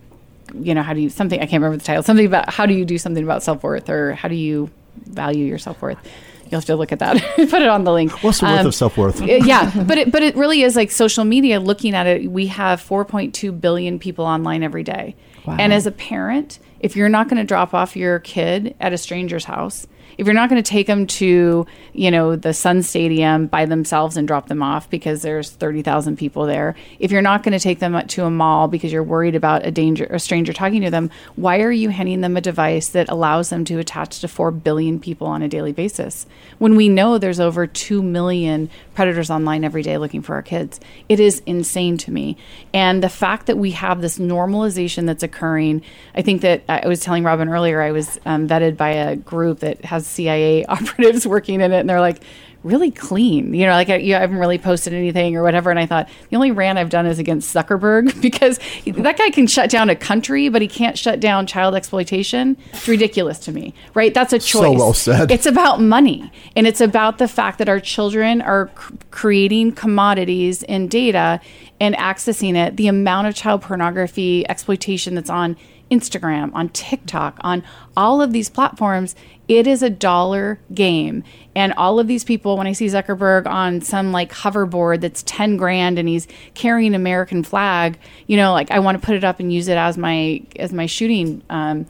you 0.62 0.74
know, 0.74 0.84
how 0.84 0.93
do 0.93 1.01
you 1.01 1.10
something 1.10 1.39
I 1.39 1.45
can't 1.45 1.62
remember 1.62 1.78
the 1.78 1.84
title. 1.84 2.03
Something 2.03 2.26
about 2.26 2.49
how 2.49 2.66
do 2.66 2.74
you 2.74 2.86
do 2.86 2.97
something 2.97 3.24
about 3.24 3.43
self 3.43 3.64
worth 3.64 3.89
or 3.89 4.14
how 4.14 4.28
do 4.28 4.36
you 4.36 4.70
value 5.03 5.45
your 5.45 5.58
self 5.58 5.82
worth. 5.82 5.97
You'll 6.45 6.60
have 6.60 6.66
to 6.66 6.76
look 6.76 6.91
at 6.91 6.99
that. 6.99 7.18
Put 7.36 7.53
it 7.53 7.68
on 7.68 7.86
the 7.86 7.91
link. 7.91 8.24
What's 8.24 8.39
the 8.39 8.47
um, 8.47 8.58
worth 8.58 8.66
of 8.68 8.76
self 8.76 8.97
worth? 8.97 9.22
yeah, 9.22 9.72
but 9.84 9.97
it, 9.97 10.12
but 10.12 10.22
it 10.22 10.36
really 10.36 10.62
is 10.62 10.76
like 10.76 10.91
social 10.91 11.26
media. 11.26 11.60
Looking 11.60 11.95
at 11.95 12.06
it, 12.08 12.30
we 12.30 12.47
have 12.47 12.82
4.2 12.82 13.60
billion 13.60 13.97
people 13.99 14.26
online 14.26 14.62
every 14.62 14.84
day, 14.84 15.16
wow. 15.45 15.58
and 15.60 15.74
as 15.74 15.88
a 15.88 15.91
parent, 15.91 16.60
if 16.80 16.95
you're 16.95 17.10
not 17.10 17.30
going 17.30 17.38
to 17.38 17.43
drop 17.43 17.74
off 17.74 17.95
your 17.95 18.20
kid 18.20 18.76
at 18.80 18.93
a 18.93 18.97
stranger's 18.97 19.45
house, 19.45 19.88
if 20.18 20.26
you're 20.26 20.34
not 20.34 20.49
going 20.49 20.61
to 20.61 20.70
take 20.70 20.88
them 20.88 21.07
to, 21.07 21.66
you 21.93 22.11
know, 22.11 22.36
the 22.36 22.53
Sun 22.53 22.84
Stadium 22.84 23.47
by 23.47 23.66
themselves 23.66 24.18
and 24.18 24.28
drop 24.28 24.47
them 24.47 24.61
off 24.61 24.89
because 24.89 25.22
there's 25.22 25.49
30,000 25.51 26.18
people 26.18 26.45
there, 26.45 26.76
if 26.99 27.11
you're 27.11 27.22
not 27.22 27.43
going 27.43 27.53
to 27.53 27.59
take 27.59 27.80
them 27.80 28.07
to 28.07 28.26
a 28.26 28.30
mall 28.30 28.68
because 28.68 28.91
you're 28.91 29.03
worried 29.03 29.36
about 29.36 29.66
a 29.66 29.72
danger 29.72 30.05
a 30.05 30.20
stranger 30.20 30.53
talking 30.53 30.82
to 30.82 30.89
them, 30.89 31.09
why 31.36 31.61
are 31.61 31.72
you 31.72 31.89
handing 31.89 32.22
them 32.22 32.38
a 32.38 32.41
device 32.41 32.89
that 32.89 33.09
allows 33.09 33.49
them 33.49 33.66
to 33.66 33.80
attach 33.80 34.20
to 34.20 34.28
4 34.28 34.51
billion 34.51 34.99
people 34.99 35.28
on 35.28 35.41
a 35.41 35.47
daily 35.47 35.72
basis? 35.72 36.26
When 36.57 36.76
we 36.76 36.89
know 36.89 37.18
there's 37.18 37.39
over 37.39 37.68
2 37.68 38.01
million 38.01 38.70
predators 38.95 39.30
online 39.30 39.63
every 39.63 39.84
day 39.84 39.97
looking 39.97 40.22
for 40.22 40.34
our 40.34 40.41
kids. 40.41 40.80
It 41.09 41.20
is 41.20 41.43
insane 41.45 41.97
to 41.99 42.11
me. 42.11 42.38
And 42.74 43.03
the 43.03 43.09
fact 43.09 43.45
that 43.47 43.57
we 43.57 43.72
have 43.72 44.01
this 44.01 44.18
normalization 44.18 45.05
that's 45.05 45.22
occurring, 45.22 45.84
I 46.16 46.22
think 46.22 46.41
that 46.41 46.63
I 46.68 46.88
was 46.88 47.01
telling 47.01 47.24
Robin 47.24 47.49
earlier, 47.49 47.82
I 47.82 47.91
was 47.91 48.20
um, 48.26 48.47
vetted 48.47 48.78
by 48.78 48.89
a 48.91 49.16
group 49.16 49.59
that 49.59 49.86
has 49.86 50.05
CIA 50.06 50.66
operatives 50.70 51.28
working 51.28 51.62
in 51.62 51.72
it, 51.72 51.80
and 51.80 51.89
they're 51.89 51.99
like, 51.99 52.22
really 52.66 52.89
clean. 52.89 53.53
You 53.53 53.68
know, 53.68 53.74
like 53.74 53.89
I, 53.89 53.97
you 53.97 54.16
haven't 54.16 54.38
really 54.38 54.58
posted 54.58 54.91
anything 54.91 55.38
or 55.38 55.43
whatever. 55.43 55.70
And 55.70 55.80
I 55.80 55.86
thought 55.86 56.10
the 56.30 56.36
only 56.36 56.51
rant 56.51 56.80
I've 56.80 56.89
done 56.89 57.06
is 57.06 57.20
against 57.20 57.56
Zuckerberg 57.56 58.20
because 58.22 58.60
that 58.86 59.18
guy 59.18 59.30
can 59.30 59.47
shut 59.47 59.70
down 59.70 59.89
a 59.89 59.95
country, 59.95 60.49
but 60.49 60.62
he 60.62 60.68
can't 60.68 60.97
shut 60.97 61.20
down 61.20 61.45
child 61.45 61.76
exploitation. 61.76 62.58
It's 62.74 62.88
ridiculous 62.88 63.39
to 63.39 63.51
me, 63.51 63.74
right? 63.93 64.14
That's 64.14 64.34
a 64.34 64.39
choice. 64.39 64.51
So 64.51 64.72
well 64.74 64.93
said. 64.93 65.32
It's 65.32 65.45
about 65.45 65.80
money, 65.80 66.32
and 66.56 66.66
it's 66.68 66.82
about 66.82 67.20
the 67.20 67.28
fact 67.28 67.60
that 67.60 67.70
our 67.70 67.80
children 67.80 68.41
are 68.41 68.72
c- 68.76 68.95
creating 69.12 69.74
commodities 69.74 70.64
in 70.64 70.88
data 70.88 71.39
and 71.80 71.95
accessing 71.95 72.56
it. 72.56 72.78
The 72.78 72.88
amount 72.88 73.28
of 73.28 73.36
child 73.36 73.62
pornography 73.62 74.47
exploitation 74.49 75.14
that's 75.14 75.30
on 75.30 75.56
Instagram, 75.91 76.53
on 76.53 76.69
TikTok, 76.69 77.38
on 77.41 77.63
all 77.95 78.21
of 78.21 78.33
these 78.33 78.49
platforms, 78.49 79.15
it 79.47 79.67
is 79.67 79.83
a 79.83 79.89
dollar 79.89 80.59
game. 80.73 81.23
And 81.55 81.73
all 81.73 81.99
of 81.99 82.07
these 82.07 82.23
people, 82.23 82.57
when 82.57 82.67
I 82.67 82.73
see 82.73 82.88
Zuckerberg 82.88 83.45
on 83.45 83.81
some 83.81 84.11
like 84.11 84.31
hoverboard 84.31 85.01
that's 85.01 85.23
10 85.23 85.57
grand 85.57 85.99
and 85.99 86.09
he's 86.09 86.27
carrying 86.55 86.89
an 86.89 86.95
American 86.95 87.43
flag, 87.43 87.97
you 88.27 88.38
know, 88.38 88.51
like 88.51 88.71
I 88.71 88.79
want 88.79 88.99
to 88.99 89.05
put 89.05 89.15
it 89.15 89.23
up 89.23 89.39
and 89.39 89.53
use 89.53 89.67
it 89.67 89.77
as 89.77 89.97
my, 89.97 90.41
as 90.57 90.73
my 90.73 90.88
shooting, 90.88 91.43
um, 91.49 91.86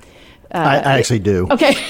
uh, 0.53 0.59
I, 0.59 0.75
I, 0.77 0.99
actually 0.99 1.19
do. 1.19 1.47
Okay, 1.49 1.71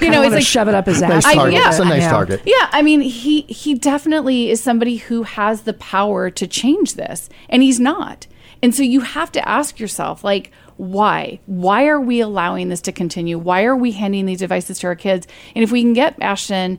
you 0.00 0.10
know, 0.10 0.22
it's 0.22 0.34
like 0.34 0.44
shove 0.44 0.68
it 0.68 0.74
up 0.74 0.86
his 0.86 1.02
ass. 1.02 1.24
Nice 1.24 1.34
target. 1.34 1.58
I, 1.58 1.62
yeah. 1.62 1.68
It's 1.68 1.78
a 1.78 1.84
nice 1.84 2.02
yeah. 2.02 2.10
target. 2.10 2.42
Yeah, 2.46 2.68
I 2.70 2.80
mean, 2.80 3.00
he 3.00 3.42
he 3.42 3.74
definitely 3.74 4.50
is 4.50 4.62
somebody 4.62 4.96
who 4.96 5.24
has 5.24 5.62
the 5.62 5.74
power 5.74 6.30
to 6.30 6.46
change 6.46 6.94
this, 6.94 7.28
and 7.50 7.62
he's 7.62 7.80
not. 7.80 8.26
And 8.62 8.74
so 8.74 8.82
you 8.82 9.00
have 9.00 9.30
to 9.32 9.48
ask 9.48 9.78
yourself, 9.78 10.24
like, 10.24 10.52
why? 10.78 11.40
Why 11.46 11.88
are 11.88 12.00
we 12.00 12.20
allowing 12.20 12.68
this 12.68 12.80
to 12.82 12.92
continue? 12.92 13.36
Why 13.36 13.64
are 13.64 13.76
we 13.76 13.92
handing 13.92 14.26
these 14.26 14.38
devices 14.38 14.78
to 14.78 14.86
our 14.86 14.94
kids? 14.94 15.26
And 15.54 15.64
if 15.64 15.72
we 15.72 15.82
can 15.82 15.92
get 15.92 16.16
Ashton 16.22 16.78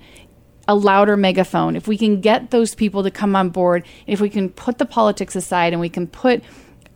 a 0.69 0.75
louder 0.75 1.17
megaphone, 1.17 1.75
if 1.75 1.85
we 1.85 1.97
can 1.97 2.21
get 2.21 2.49
those 2.49 2.73
people 2.73 3.03
to 3.03 3.11
come 3.11 3.35
on 3.35 3.49
board, 3.49 3.85
if 4.07 4.21
we 4.21 4.29
can 4.29 4.49
put 4.49 4.77
the 4.77 4.85
politics 4.85 5.35
aside 5.35 5.73
and 5.73 5.81
we 5.81 5.89
can 5.89 6.07
put 6.07 6.41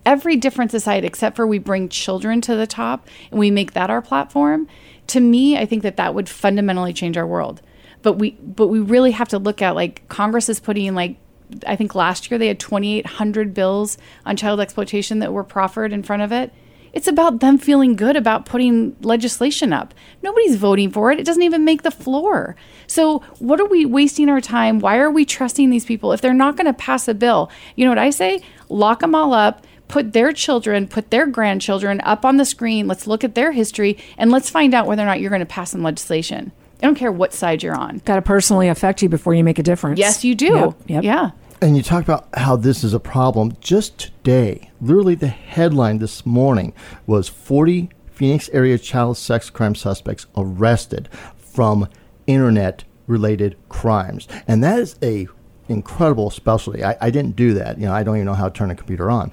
every 0.06 0.36
difference 0.36 0.72
aside 0.72 1.04
except 1.04 1.36
for 1.36 1.46
we 1.46 1.58
bring 1.58 1.90
children 1.90 2.40
to 2.40 2.56
the 2.56 2.66
top 2.66 3.06
and 3.30 3.38
we 3.38 3.50
make 3.50 3.74
that 3.74 3.90
our 3.90 4.00
platform, 4.00 4.66
to 5.08 5.20
me, 5.20 5.58
I 5.58 5.66
think 5.66 5.82
that 5.82 5.98
that 5.98 6.14
would 6.14 6.28
fundamentally 6.28 6.94
change 6.94 7.18
our 7.18 7.26
world. 7.26 7.60
But 8.00 8.14
we 8.14 8.30
but 8.30 8.68
we 8.68 8.80
really 8.80 9.10
have 9.10 9.28
to 9.28 9.38
look 9.38 9.60
at 9.60 9.74
like 9.74 10.08
Congress 10.08 10.48
is 10.48 10.58
putting 10.58 10.94
like 10.94 11.18
I 11.66 11.76
think 11.76 11.94
last 11.94 12.30
year 12.30 12.38
they 12.38 12.48
had 12.48 12.58
2800 12.58 13.52
bills 13.52 13.98
on 14.24 14.36
child 14.36 14.60
exploitation 14.60 15.18
that 15.18 15.34
were 15.34 15.44
proffered 15.44 15.92
in 15.92 16.02
front 16.02 16.22
of 16.22 16.32
it 16.32 16.50
it's 16.94 17.08
about 17.08 17.40
them 17.40 17.58
feeling 17.58 17.96
good 17.96 18.16
about 18.16 18.46
putting 18.46 18.96
legislation 19.02 19.72
up. 19.72 19.92
Nobody's 20.22 20.56
voting 20.56 20.90
for 20.90 21.12
it. 21.12 21.20
It 21.20 21.26
doesn't 21.26 21.42
even 21.42 21.64
make 21.64 21.82
the 21.82 21.90
floor. 21.90 22.56
So, 22.86 23.18
what 23.40 23.60
are 23.60 23.66
we 23.66 23.84
wasting 23.84 24.30
our 24.30 24.40
time? 24.40 24.78
Why 24.78 24.96
are 24.98 25.10
we 25.10 25.24
trusting 25.24 25.68
these 25.68 25.84
people 25.84 26.12
if 26.12 26.20
they're 26.20 26.32
not 26.32 26.56
going 26.56 26.66
to 26.66 26.72
pass 26.72 27.08
a 27.08 27.14
bill? 27.14 27.50
You 27.76 27.84
know 27.84 27.90
what 27.90 27.98
I 27.98 28.10
say? 28.10 28.40
Lock 28.68 29.00
them 29.00 29.14
all 29.14 29.34
up 29.34 29.66
put 29.86 30.12
their 30.12 30.32
children, 30.32 30.88
put 30.88 31.10
their 31.10 31.26
grandchildren 31.26 32.00
up 32.04 32.24
on 32.24 32.36
the 32.38 32.44
screen. 32.44 32.88
Let's 32.88 33.06
look 33.06 33.22
at 33.22 33.34
their 33.34 33.52
history 33.52 33.98
and 34.16 34.30
let's 34.30 34.50
find 34.50 34.74
out 34.74 34.86
whether 34.86 35.02
or 35.02 35.06
not 35.06 35.20
you're 35.20 35.30
going 35.30 35.40
to 35.40 35.46
pass 35.46 35.70
some 35.70 35.82
legislation. 35.82 36.52
I 36.82 36.86
don't 36.86 36.96
care 36.96 37.12
what 37.12 37.32
side 37.32 37.62
you're 37.62 37.76
on. 37.76 37.98
Got 38.04 38.16
to 38.16 38.22
personally 38.22 38.68
affect 38.68 39.02
you 39.02 39.08
before 39.08 39.34
you 39.34 39.44
make 39.44 39.58
a 39.58 39.62
difference. 39.62 39.98
Yes, 39.98 40.24
you 40.24 40.34
do. 40.34 40.46
Yep. 40.46 40.74
Yep. 40.86 41.04
Yeah. 41.04 41.30
And 41.64 41.78
you 41.78 41.82
talk 41.82 42.02
about 42.02 42.28
how 42.34 42.56
this 42.56 42.84
is 42.84 42.92
a 42.92 43.00
problem. 43.00 43.56
Just 43.58 43.96
today, 43.96 44.70
literally 44.82 45.14
the 45.14 45.28
headline 45.28 45.96
this 45.96 46.26
morning 46.26 46.74
was 47.06 47.30
40 47.30 47.88
Phoenix 48.12 48.50
area 48.52 48.76
child 48.76 49.16
sex 49.16 49.48
crime 49.48 49.74
suspects 49.74 50.26
arrested 50.36 51.08
from 51.38 51.88
internet 52.26 52.84
related 53.06 53.56
crimes. 53.70 54.28
And 54.46 54.62
that 54.62 54.78
is 54.78 54.96
a 55.02 55.26
incredible 55.70 56.28
specialty. 56.28 56.84
I, 56.84 56.98
I 57.00 57.08
didn't 57.08 57.34
do 57.34 57.54
that. 57.54 57.78
You 57.78 57.86
know, 57.86 57.94
I 57.94 58.02
don't 58.02 58.16
even 58.16 58.26
know 58.26 58.34
how 58.34 58.50
to 58.50 58.54
turn 58.54 58.70
a 58.70 58.74
computer 58.74 59.10
on. 59.10 59.32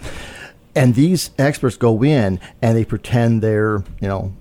And 0.73 0.95
these 0.95 1.31
experts 1.37 1.75
go 1.75 2.01
in 2.01 2.39
and 2.61 2.77
they 2.77 2.85
pretend 2.85 3.41
they're, 3.41 3.83
you 3.99 4.07
know, 4.07 4.33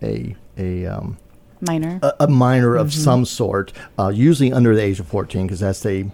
a 0.00 0.36
a 0.56 0.86
um, 0.86 1.18
minor, 1.60 1.98
a, 2.02 2.14
a 2.20 2.28
minor 2.28 2.74
mm-hmm. 2.74 2.82
of 2.82 2.92
some 2.92 3.24
sort, 3.24 3.72
uh, 3.98 4.12
usually 4.14 4.52
under 4.52 4.76
the 4.76 4.82
age 4.82 5.00
of 5.00 5.08
fourteen, 5.08 5.48
because 5.48 5.58
that's 5.58 5.84
a, 5.86 6.08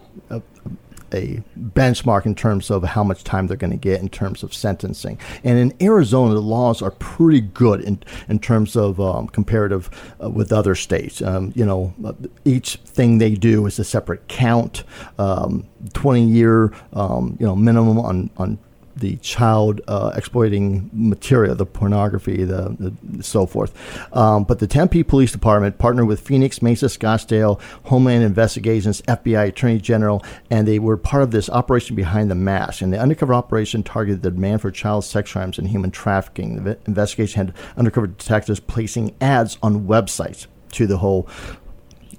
a 1.14 1.42
benchmark 1.58 2.26
in 2.26 2.34
terms 2.34 2.70
of 2.70 2.82
how 2.84 3.04
much 3.04 3.24
time 3.24 3.46
they're 3.46 3.56
going 3.56 3.70
to 3.70 3.76
get 3.76 4.00
in 4.00 4.08
terms 4.08 4.42
of 4.42 4.54
sentencing. 4.54 5.18
And 5.44 5.58
in 5.58 5.74
Arizona, 5.80 6.34
the 6.34 6.42
laws 6.42 6.82
are 6.82 6.90
pretty 6.92 7.40
good 7.40 7.80
in, 7.80 8.02
in 8.28 8.38
terms 8.38 8.76
of 8.76 9.00
um, 9.00 9.28
comparative 9.28 9.90
uh, 10.22 10.30
with 10.30 10.52
other 10.52 10.74
states. 10.74 11.22
Um, 11.22 11.52
you 11.54 11.64
know, 11.64 11.94
uh, 12.04 12.12
each 12.44 12.76
thing 12.76 13.18
they 13.18 13.34
do 13.34 13.66
is 13.66 13.78
a 13.78 13.84
separate 13.84 14.26
count, 14.28 14.84
um, 15.18 15.66
20 15.94 16.24
year, 16.24 16.72
um, 16.92 17.36
you 17.40 17.46
know, 17.46 17.56
minimum 17.56 17.98
on, 17.98 18.30
on 18.36 18.58
the 18.98 19.16
child 19.16 19.80
uh, 19.88 20.12
exploiting 20.14 20.90
material, 20.92 21.54
the 21.54 21.66
pornography, 21.66 22.44
the, 22.44 22.76
the 22.78 23.22
so 23.22 23.46
forth. 23.46 23.74
Um, 24.14 24.44
but 24.44 24.58
the 24.58 24.66
Tempe 24.66 25.02
Police 25.02 25.32
Department 25.32 25.78
partnered 25.78 26.06
with 26.06 26.20
Phoenix, 26.20 26.60
Mesa, 26.62 26.86
Scottsdale, 26.86 27.60
Homeland 27.84 28.24
Investigations, 28.24 29.02
FBI, 29.02 29.48
Attorney 29.48 29.78
General, 29.78 30.24
and 30.50 30.66
they 30.66 30.78
were 30.78 30.96
part 30.96 31.22
of 31.22 31.30
this 31.30 31.48
operation 31.50 31.96
behind 31.96 32.30
the 32.30 32.34
mask. 32.34 32.82
And 32.82 32.92
the 32.92 32.98
undercover 32.98 33.34
operation 33.34 33.82
targeted 33.82 34.22
the 34.22 34.30
demand 34.30 34.60
for 34.62 34.70
child 34.70 35.04
sex 35.04 35.32
crimes 35.32 35.58
and 35.58 35.68
human 35.68 35.90
trafficking. 35.90 36.64
The 36.64 36.78
investigation 36.86 37.46
had 37.46 37.54
undercover 37.76 38.08
detectives 38.08 38.60
placing 38.60 39.14
ads 39.20 39.58
on 39.62 39.86
websites 39.86 40.46
to 40.72 40.86
the 40.86 40.98
whole 40.98 41.28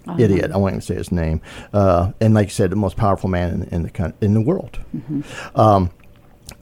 uh-huh. 0.07 0.17
idiot. 0.19 0.51
I 0.51 0.57
won't 0.57 0.73
even 0.73 0.81
say 0.81 0.95
his 0.95 1.11
name. 1.11 1.41
Uh, 1.73 2.11
and 2.19 2.33
like 2.33 2.47
you 2.47 2.51
said, 2.51 2.69
the 2.69 2.75
most 2.75 2.97
powerful 2.97 3.29
man 3.29 3.53
in, 3.53 3.63
in 3.69 3.83
the 3.83 4.13
in 4.21 4.33
the 4.33 4.41
world. 4.41 4.79
Mm-hmm. 4.95 5.59
Um, 5.59 5.91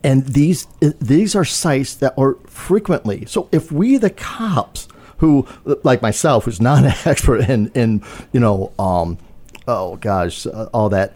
and 0.07 0.25
these 0.25 0.67
these 0.79 1.35
are 1.35 1.43
sites 1.43 1.95
that 1.95 2.13
are 2.17 2.35
frequently 2.45 3.25
so 3.25 3.49
if 3.51 3.71
we 3.73 3.97
the 3.97 4.09
cops 4.09 4.87
who 5.17 5.45
like 5.83 6.01
myself 6.01 6.45
who's 6.45 6.61
not 6.61 6.83
an 6.83 6.93
expert 7.05 7.41
in 7.49 7.69
in 7.75 8.01
you 8.31 8.39
know 8.39 8.71
um, 8.79 9.17
oh 9.67 9.97
gosh 9.97 10.47
uh, 10.47 10.69
all 10.73 10.89
that 10.89 11.13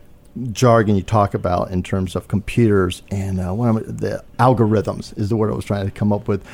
jargon 0.51 0.95
you 0.95 1.03
talk 1.03 1.33
about 1.33 1.71
in 1.71 1.83
terms 1.83 2.15
of 2.15 2.27
computers 2.27 3.01
and 3.11 3.39
uh, 3.39 3.53
the 3.53 4.23
algorithms 4.39 5.17
is 5.17 5.29
the 5.29 5.35
word 5.35 5.51
I 5.51 5.55
was 5.55 5.65
trying 5.65 5.85
to 5.85 5.91
come 5.91 6.13
up 6.13 6.27
with. 6.27 6.45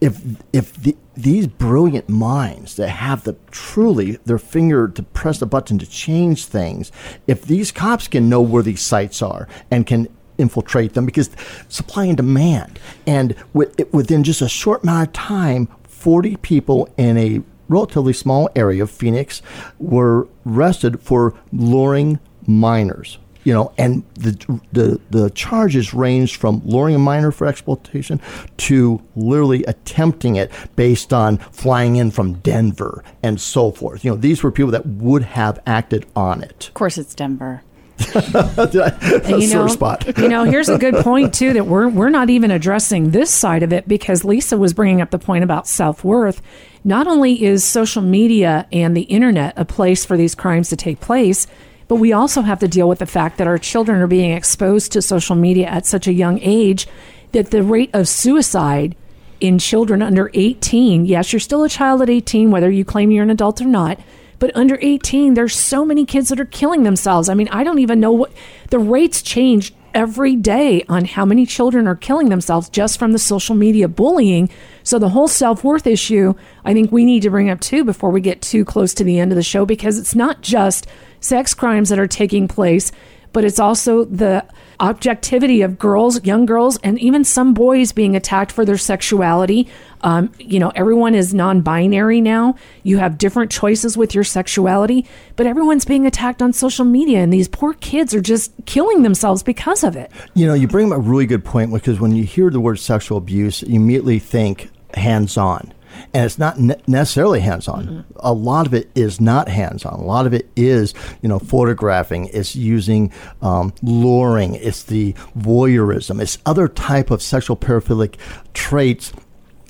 If 0.00 0.20
if 0.52 0.74
the, 0.74 0.96
these 1.14 1.46
brilliant 1.46 2.08
minds 2.08 2.76
that 2.76 2.88
have 2.88 3.24
the 3.24 3.36
truly 3.50 4.12
their 4.26 4.38
finger 4.38 4.88
to 4.88 5.02
press 5.02 5.38
the 5.38 5.46
button 5.46 5.78
to 5.78 5.86
change 5.86 6.44
things, 6.44 6.92
if 7.26 7.42
these 7.42 7.72
cops 7.72 8.06
can 8.06 8.28
know 8.28 8.42
where 8.42 8.62
these 8.62 8.82
sites 8.82 9.22
are 9.22 9.48
and 9.70 9.86
can 9.86 10.08
infiltrate 10.38 10.94
them 10.94 11.06
because 11.06 11.30
supply 11.68 12.06
and 12.06 12.16
demand. 12.16 12.78
And 13.06 13.34
within 13.52 14.24
just 14.24 14.42
a 14.42 14.48
short 14.48 14.82
amount 14.82 15.08
of 15.08 15.12
time, 15.12 15.68
40 15.84 16.36
people 16.36 16.88
in 16.96 17.16
a 17.16 17.42
relatively 17.68 18.12
small 18.12 18.48
area 18.54 18.82
of 18.82 18.90
Phoenix 18.90 19.42
were 19.78 20.28
arrested 20.46 21.00
for 21.00 21.34
luring 21.52 22.20
minors 22.46 23.18
you 23.46 23.52
know, 23.52 23.72
and 23.78 24.02
the, 24.14 24.60
the 24.72 25.00
the 25.10 25.30
charges 25.30 25.94
ranged 25.94 26.34
from 26.34 26.60
luring 26.64 26.96
a 26.96 26.98
minor 26.98 27.30
for 27.30 27.46
exploitation 27.46 28.20
to 28.56 29.00
literally 29.14 29.62
attempting 29.66 30.34
it 30.34 30.50
based 30.74 31.12
on 31.12 31.38
flying 31.38 31.94
in 31.94 32.10
from 32.10 32.34
Denver 32.40 33.04
and 33.22 33.40
so 33.40 33.70
forth. 33.70 34.04
You 34.04 34.10
know, 34.10 34.16
these 34.16 34.42
were 34.42 34.50
people 34.50 34.72
that 34.72 34.84
would 34.84 35.22
have 35.22 35.60
acted 35.64 36.06
on 36.16 36.42
it. 36.42 36.66
Of 36.66 36.74
course, 36.74 36.98
it's 36.98 37.14
Denver. 37.14 37.62
you 39.28 39.48
know, 39.48 39.66
spot. 39.68 40.18
you 40.18 40.28
know, 40.28 40.44
here's 40.44 40.68
a 40.68 40.78
good 40.78 40.94
point 41.02 41.32
too 41.32 41.52
that 41.54 41.66
we're 41.66 41.88
we're 41.88 42.10
not 42.10 42.28
even 42.28 42.50
addressing 42.50 43.10
this 43.10 43.30
side 43.30 43.62
of 43.62 43.72
it 43.72 43.88
because 43.88 44.24
Lisa 44.24 44.58
was 44.58 44.74
bringing 44.74 45.00
up 45.00 45.10
the 45.10 45.18
point 45.18 45.44
about 45.44 45.66
self 45.66 46.04
worth. 46.04 46.42
Not 46.84 47.06
only 47.06 47.42
is 47.42 47.64
social 47.64 48.02
media 48.02 48.66
and 48.70 48.96
the 48.96 49.02
internet 49.02 49.54
a 49.56 49.64
place 49.64 50.04
for 50.04 50.16
these 50.16 50.34
crimes 50.34 50.68
to 50.68 50.76
take 50.76 51.00
place, 51.00 51.46
but 51.88 51.96
we 51.96 52.12
also 52.12 52.42
have 52.42 52.58
to 52.60 52.68
deal 52.68 52.88
with 52.88 52.98
the 52.98 53.06
fact 53.06 53.38
that 53.38 53.46
our 53.46 53.58
children 53.58 54.00
are 54.00 54.06
being 54.06 54.32
exposed 54.32 54.92
to 54.92 55.02
social 55.02 55.36
media 55.36 55.66
at 55.66 55.86
such 55.86 56.06
a 56.06 56.12
young 56.12 56.38
age 56.40 56.86
that 57.32 57.50
the 57.50 57.62
rate 57.62 57.90
of 57.92 58.08
suicide 58.08 58.94
in 59.40 59.58
children 59.58 60.02
under 60.02 60.30
18, 60.34 61.04
yes, 61.06 61.32
you're 61.32 61.40
still 61.40 61.64
a 61.64 61.68
child 61.68 62.02
at 62.02 62.10
18, 62.10 62.50
whether 62.50 62.70
you 62.70 62.84
claim 62.84 63.10
you're 63.10 63.22
an 63.22 63.30
adult 63.30 63.60
or 63.60 63.66
not, 63.66 64.00
but 64.38 64.54
under 64.56 64.78
18, 64.80 65.34
there's 65.34 65.54
so 65.54 65.84
many 65.84 66.04
kids 66.04 66.28
that 66.28 66.40
are 66.40 66.44
killing 66.44 66.82
themselves. 66.82 67.28
I 67.28 67.34
mean, 67.34 67.48
I 67.50 67.64
don't 67.64 67.78
even 67.78 68.00
know 68.00 68.12
what 68.12 68.32
the 68.70 68.78
rates 68.78 69.22
change 69.22 69.72
every 69.94 70.36
day 70.36 70.84
on 70.90 71.06
how 71.06 71.24
many 71.24 71.46
children 71.46 71.86
are 71.86 71.96
killing 71.96 72.28
themselves 72.28 72.68
just 72.68 72.98
from 72.98 73.12
the 73.12 73.18
social 73.18 73.54
media 73.54 73.88
bullying. 73.88 74.50
So 74.82 74.98
the 74.98 75.08
whole 75.08 75.26
self-worth 75.26 75.86
issue, 75.86 76.34
I 76.66 76.74
think 76.74 76.92
we 76.92 77.06
need 77.06 77.22
to 77.22 77.30
bring 77.30 77.48
up 77.48 77.60
too 77.60 77.82
before 77.82 78.10
we 78.10 78.20
get 78.20 78.42
too 78.42 78.62
close 78.64 78.92
to 78.94 79.04
the 79.04 79.18
end 79.18 79.32
of 79.32 79.36
the 79.36 79.42
show 79.42 79.64
because 79.64 79.98
it's 79.98 80.14
not 80.14 80.42
just 80.42 80.86
sex 81.20 81.54
crimes 81.54 81.88
that 81.88 81.98
are 81.98 82.06
taking 82.06 82.46
place, 82.46 82.92
but 83.32 83.42
it's 83.42 83.58
also 83.58 84.04
the 84.04 84.46
objectivity 84.80 85.62
of 85.62 85.78
girls, 85.78 86.24
young 86.24 86.46
girls, 86.46 86.76
and 86.78 86.98
even 86.98 87.24
some 87.24 87.54
boys 87.54 87.92
being 87.92 88.16
attacked 88.16 88.52
for 88.52 88.64
their 88.64 88.78
sexuality. 88.78 89.68
Um, 90.02 90.32
you 90.38 90.58
know, 90.58 90.72
everyone 90.74 91.14
is 91.14 91.32
non 91.32 91.62
binary 91.62 92.20
now. 92.20 92.56
You 92.82 92.98
have 92.98 93.18
different 93.18 93.50
choices 93.50 93.96
with 93.96 94.14
your 94.14 94.24
sexuality, 94.24 95.06
but 95.36 95.46
everyone's 95.46 95.84
being 95.84 96.06
attacked 96.06 96.42
on 96.42 96.52
social 96.52 96.84
media, 96.84 97.20
and 97.20 97.32
these 97.32 97.48
poor 97.48 97.74
kids 97.74 98.14
are 98.14 98.20
just 98.20 98.52
killing 98.66 99.02
themselves 99.02 99.42
because 99.42 99.82
of 99.84 99.96
it. 99.96 100.10
You 100.34 100.46
know, 100.46 100.54
you 100.54 100.68
bring 100.68 100.92
up 100.92 100.98
a 100.98 101.00
really 101.00 101.26
good 101.26 101.44
point 101.44 101.72
because 101.72 102.00
when 102.00 102.14
you 102.14 102.24
hear 102.24 102.50
the 102.50 102.60
word 102.60 102.76
sexual 102.76 103.18
abuse, 103.18 103.62
you 103.62 103.76
immediately 103.76 104.18
think 104.18 104.70
hands 104.94 105.36
on 105.36 105.72
and 106.12 106.24
it's 106.24 106.38
not 106.38 106.58
ne- 106.58 106.80
necessarily 106.86 107.40
hands-on. 107.40 107.86
Mm-hmm. 107.86 108.12
A 108.16 108.32
lot 108.32 108.66
of 108.66 108.74
it 108.74 108.90
is 108.94 109.20
not 109.20 109.48
hands-on. 109.48 109.94
A 109.94 110.04
lot 110.04 110.26
of 110.26 110.34
it 110.34 110.48
is, 110.56 110.94
you 111.22 111.28
know, 111.28 111.38
photographing. 111.38 112.28
It's 112.32 112.56
using 112.56 113.12
um, 113.42 113.72
luring. 113.82 114.54
It's 114.54 114.82
the 114.84 115.12
voyeurism. 115.38 116.20
It's 116.20 116.38
other 116.46 116.68
type 116.68 117.10
of 117.10 117.22
sexual 117.22 117.56
paraphilic 117.56 118.16
traits 118.54 119.12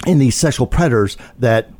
in 0.07 0.19
these 0.19 0.37
sexual 0.37 0.67
predators 0.67 1.17
that 1.39 1.71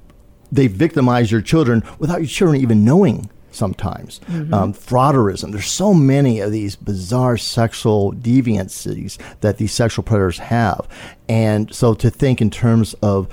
they 0.51 0.67
victimize 0.67 1.31
your 1.31 1.41
children 1.41 1.83
without 1.99 2.21
your 2.21 2.29
children 2.29 2.61
even 2.61 2.85
knowing 2.85 3.31
sometimes. 3.51 4.21
Mm-hmm. 4.27 4.53
Um, 4.53 4.73
frotteurism. 4.73 5.51
There's 5.53 5.67
so 5.67 5.95
many 5.95 6.41
of 6.41 6.53
these 6.53 6.77
bizarre 6.77 7.37
sexual 7.37 8.13
deviancies 8.13 9.19
that 9.41 9.57
these 9.57 9.73
sexual 9.73 10.05
predators 10.05 10.39
have. 10.39 10.87
And 11.29 11.75
so 11.75 11.95
to 11.95 12.11
think 12.11 12.41
in 12.41 12.51
terms 12.51 12.95
of 13.03 13.29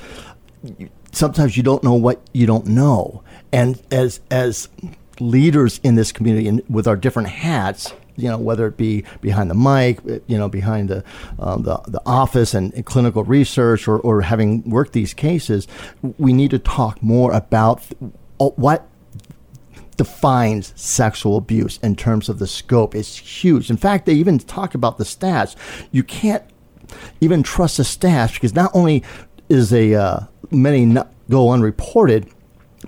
sometimes 1.13 1.55
you 1.55 1.63
don't 1.63 1.83
know 1.83 1.93
what 1.93 2.21
you 2.33 2.45
don't 2.45 2.65
know. 2.67 3.23
And 3.51 3.81
as 3.91 4.19
as 4.29 4.67
leaders 5.19 5.79
in 5.83 5.95
this 5.95 6.11
community 6.11 6.47
and 6.47 6.61
with 6.67 6.87
our 6.87 6.95
different 6.95 7.29
hats, 7.29 7.93
you 8.15 8.27
know, 8.29 8.37
whether 8.37 8.67
it 8.67 8.77
be 8.77 9.05
behind 9.21 9.49
the 9.49 9.55
mic, 9.55 9.99
you 10.27 10.37
know, 10.37 10.49
behind 10.49 10.89
the 10.89 11.03
um, 11.39 11.63
the, 11.63 11.77
the 11.87 12.01
office 12.05 12.53
and, 12.53 12.73
and, 12.73 12.85
clinical 12.85 13.23
research, 13.23 13.87
or, 13.87 13.99
or 13.99 14.21
having 14.21 14.67
worked 14.69 14.93
these 14.93 15.13
cases, 15.13 15.67
we 16.17 16.33
need 16.33 16.51
to 16.51 16.59
talk 16.59 17.01
more 17.01 17.31
about 17.31 17.83
what 18.37 18.87
defines 19.95 20.73
sexual 20.75 21.37
abuse 21.37 21.77
in 21.83 21.95
terms 21.95 22.27
of 22.27 22.39
the 22.39 22.47
scope. 22.47 22.95
It's 22.95 23.15
huge. 23.15 23.69
In 23.69 23.77
fact, 23.77 24.05
they 24.05 24.13
even 24.13 24.39
talk 24.39 24.73
about 24.73 24.97
the 24.97 25.03
stats. 25.03 25.55
You 25.91 26.03
can't 26.03 26.43
even 27.21 27.43
trust 27.43 27.77
the 27.77 27.83
stats 27.83 28.33
because 28.33 28.55
not 28.55 28.71
only 28.73 29.03
is 29.49 29.71
a 29.71 29.93
uh, 29.93 30.19
many 30.53 30.85
not 30.85 31.11
go 31.29 31.51
unreported, 31.51 32.29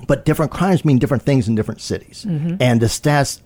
but 0.07 0.25
different 0.25 0.51
crimes 0.51 0.85
mean 0.85 0.99
different 0.99 1.23
things 1.23 1.47
in 1.47 1.55
different 1.55 1.81
cities. 1.81 2.25
Mm-hmm. 2.27 2.57
And 2.59 2.81
the 2.81 2.87
stats, 2.87 3.41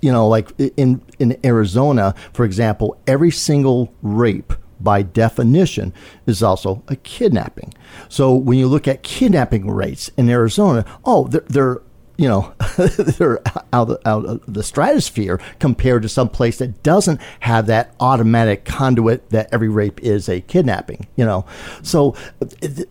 you 0.00 0.12
know, 0.12 0.28
like 0.28 0.50
in 0.76 1.02
in 1.18 1.38
Arizona, 1.44 2.14
for 2.32 2.44
example, 2.44 2.96
every 3.06 3.30
single 3.30 3.92
rape 4.02 4.52
by 4.80 5.02
definition 5.02 5.92
is 6.26 6.42
also 6.42 6.82
a 6.88 6.96
kidnapping. 6.96 7.74
So 8.08 8.34
when 8.34 8.58
you 8.58 8.68
look 8.68 8.86
at 8.86 9.02
kidnapping 9.02 9.68
rates 9.68 10.08
in 10.16 10.28
Arizona, 10.28 10.84
oh, 11.04 11.26
they're, 11.26 11.44
they're 11.48 11.82
you 12.18 12.28
know, 12.28 12.52
they're 12.76 13.40
out 13.72 13.90
out 14.04 14.26
of 14.26 14.42
the 14.52 14.62
stratosphere 14.62 15.40
compared 15.60 16.02
to 16.02 16.08
some 16.08 16.28
place 16.28 16.58
that 16.58 16.82
doesn't 16.82 17.20
have 17.40 17.66
that 17.66 17.94
automatic 18.00 18.64
conduit 18.64 19.30
that 19.30 19.48
every 19.52 19.68
rape 19.68 20.02
is 20.02 20.28
a 20.28 20.40
kidnapping. 20.42 21.06
You 21.16 21.24
know, 21.24 21.46
so 21.82 22.16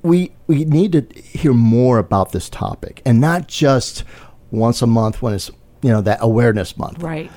we 0.02 0.32
we 0.48 0.64
need 0.66 0.94
to 0.94 1.22
hear 1.22 1.54
more 1.54 2.00
about 2.00 2.32
this 2.32 2.50
topic 2.50 3.02
and 3.06 3.20
not 3.20 3.48
just 3.48 4.06
once 4.50 4.82
a 4.82 4.88
month 4.88 5.22
when 5.22 5.34
it's 5.34 5.52
you 5.82 5.90
know 5.92 6.02
that 6.02 6.20
awareness 6.22 6.78
month. 6.78 7.04
Right. 7.04 7.30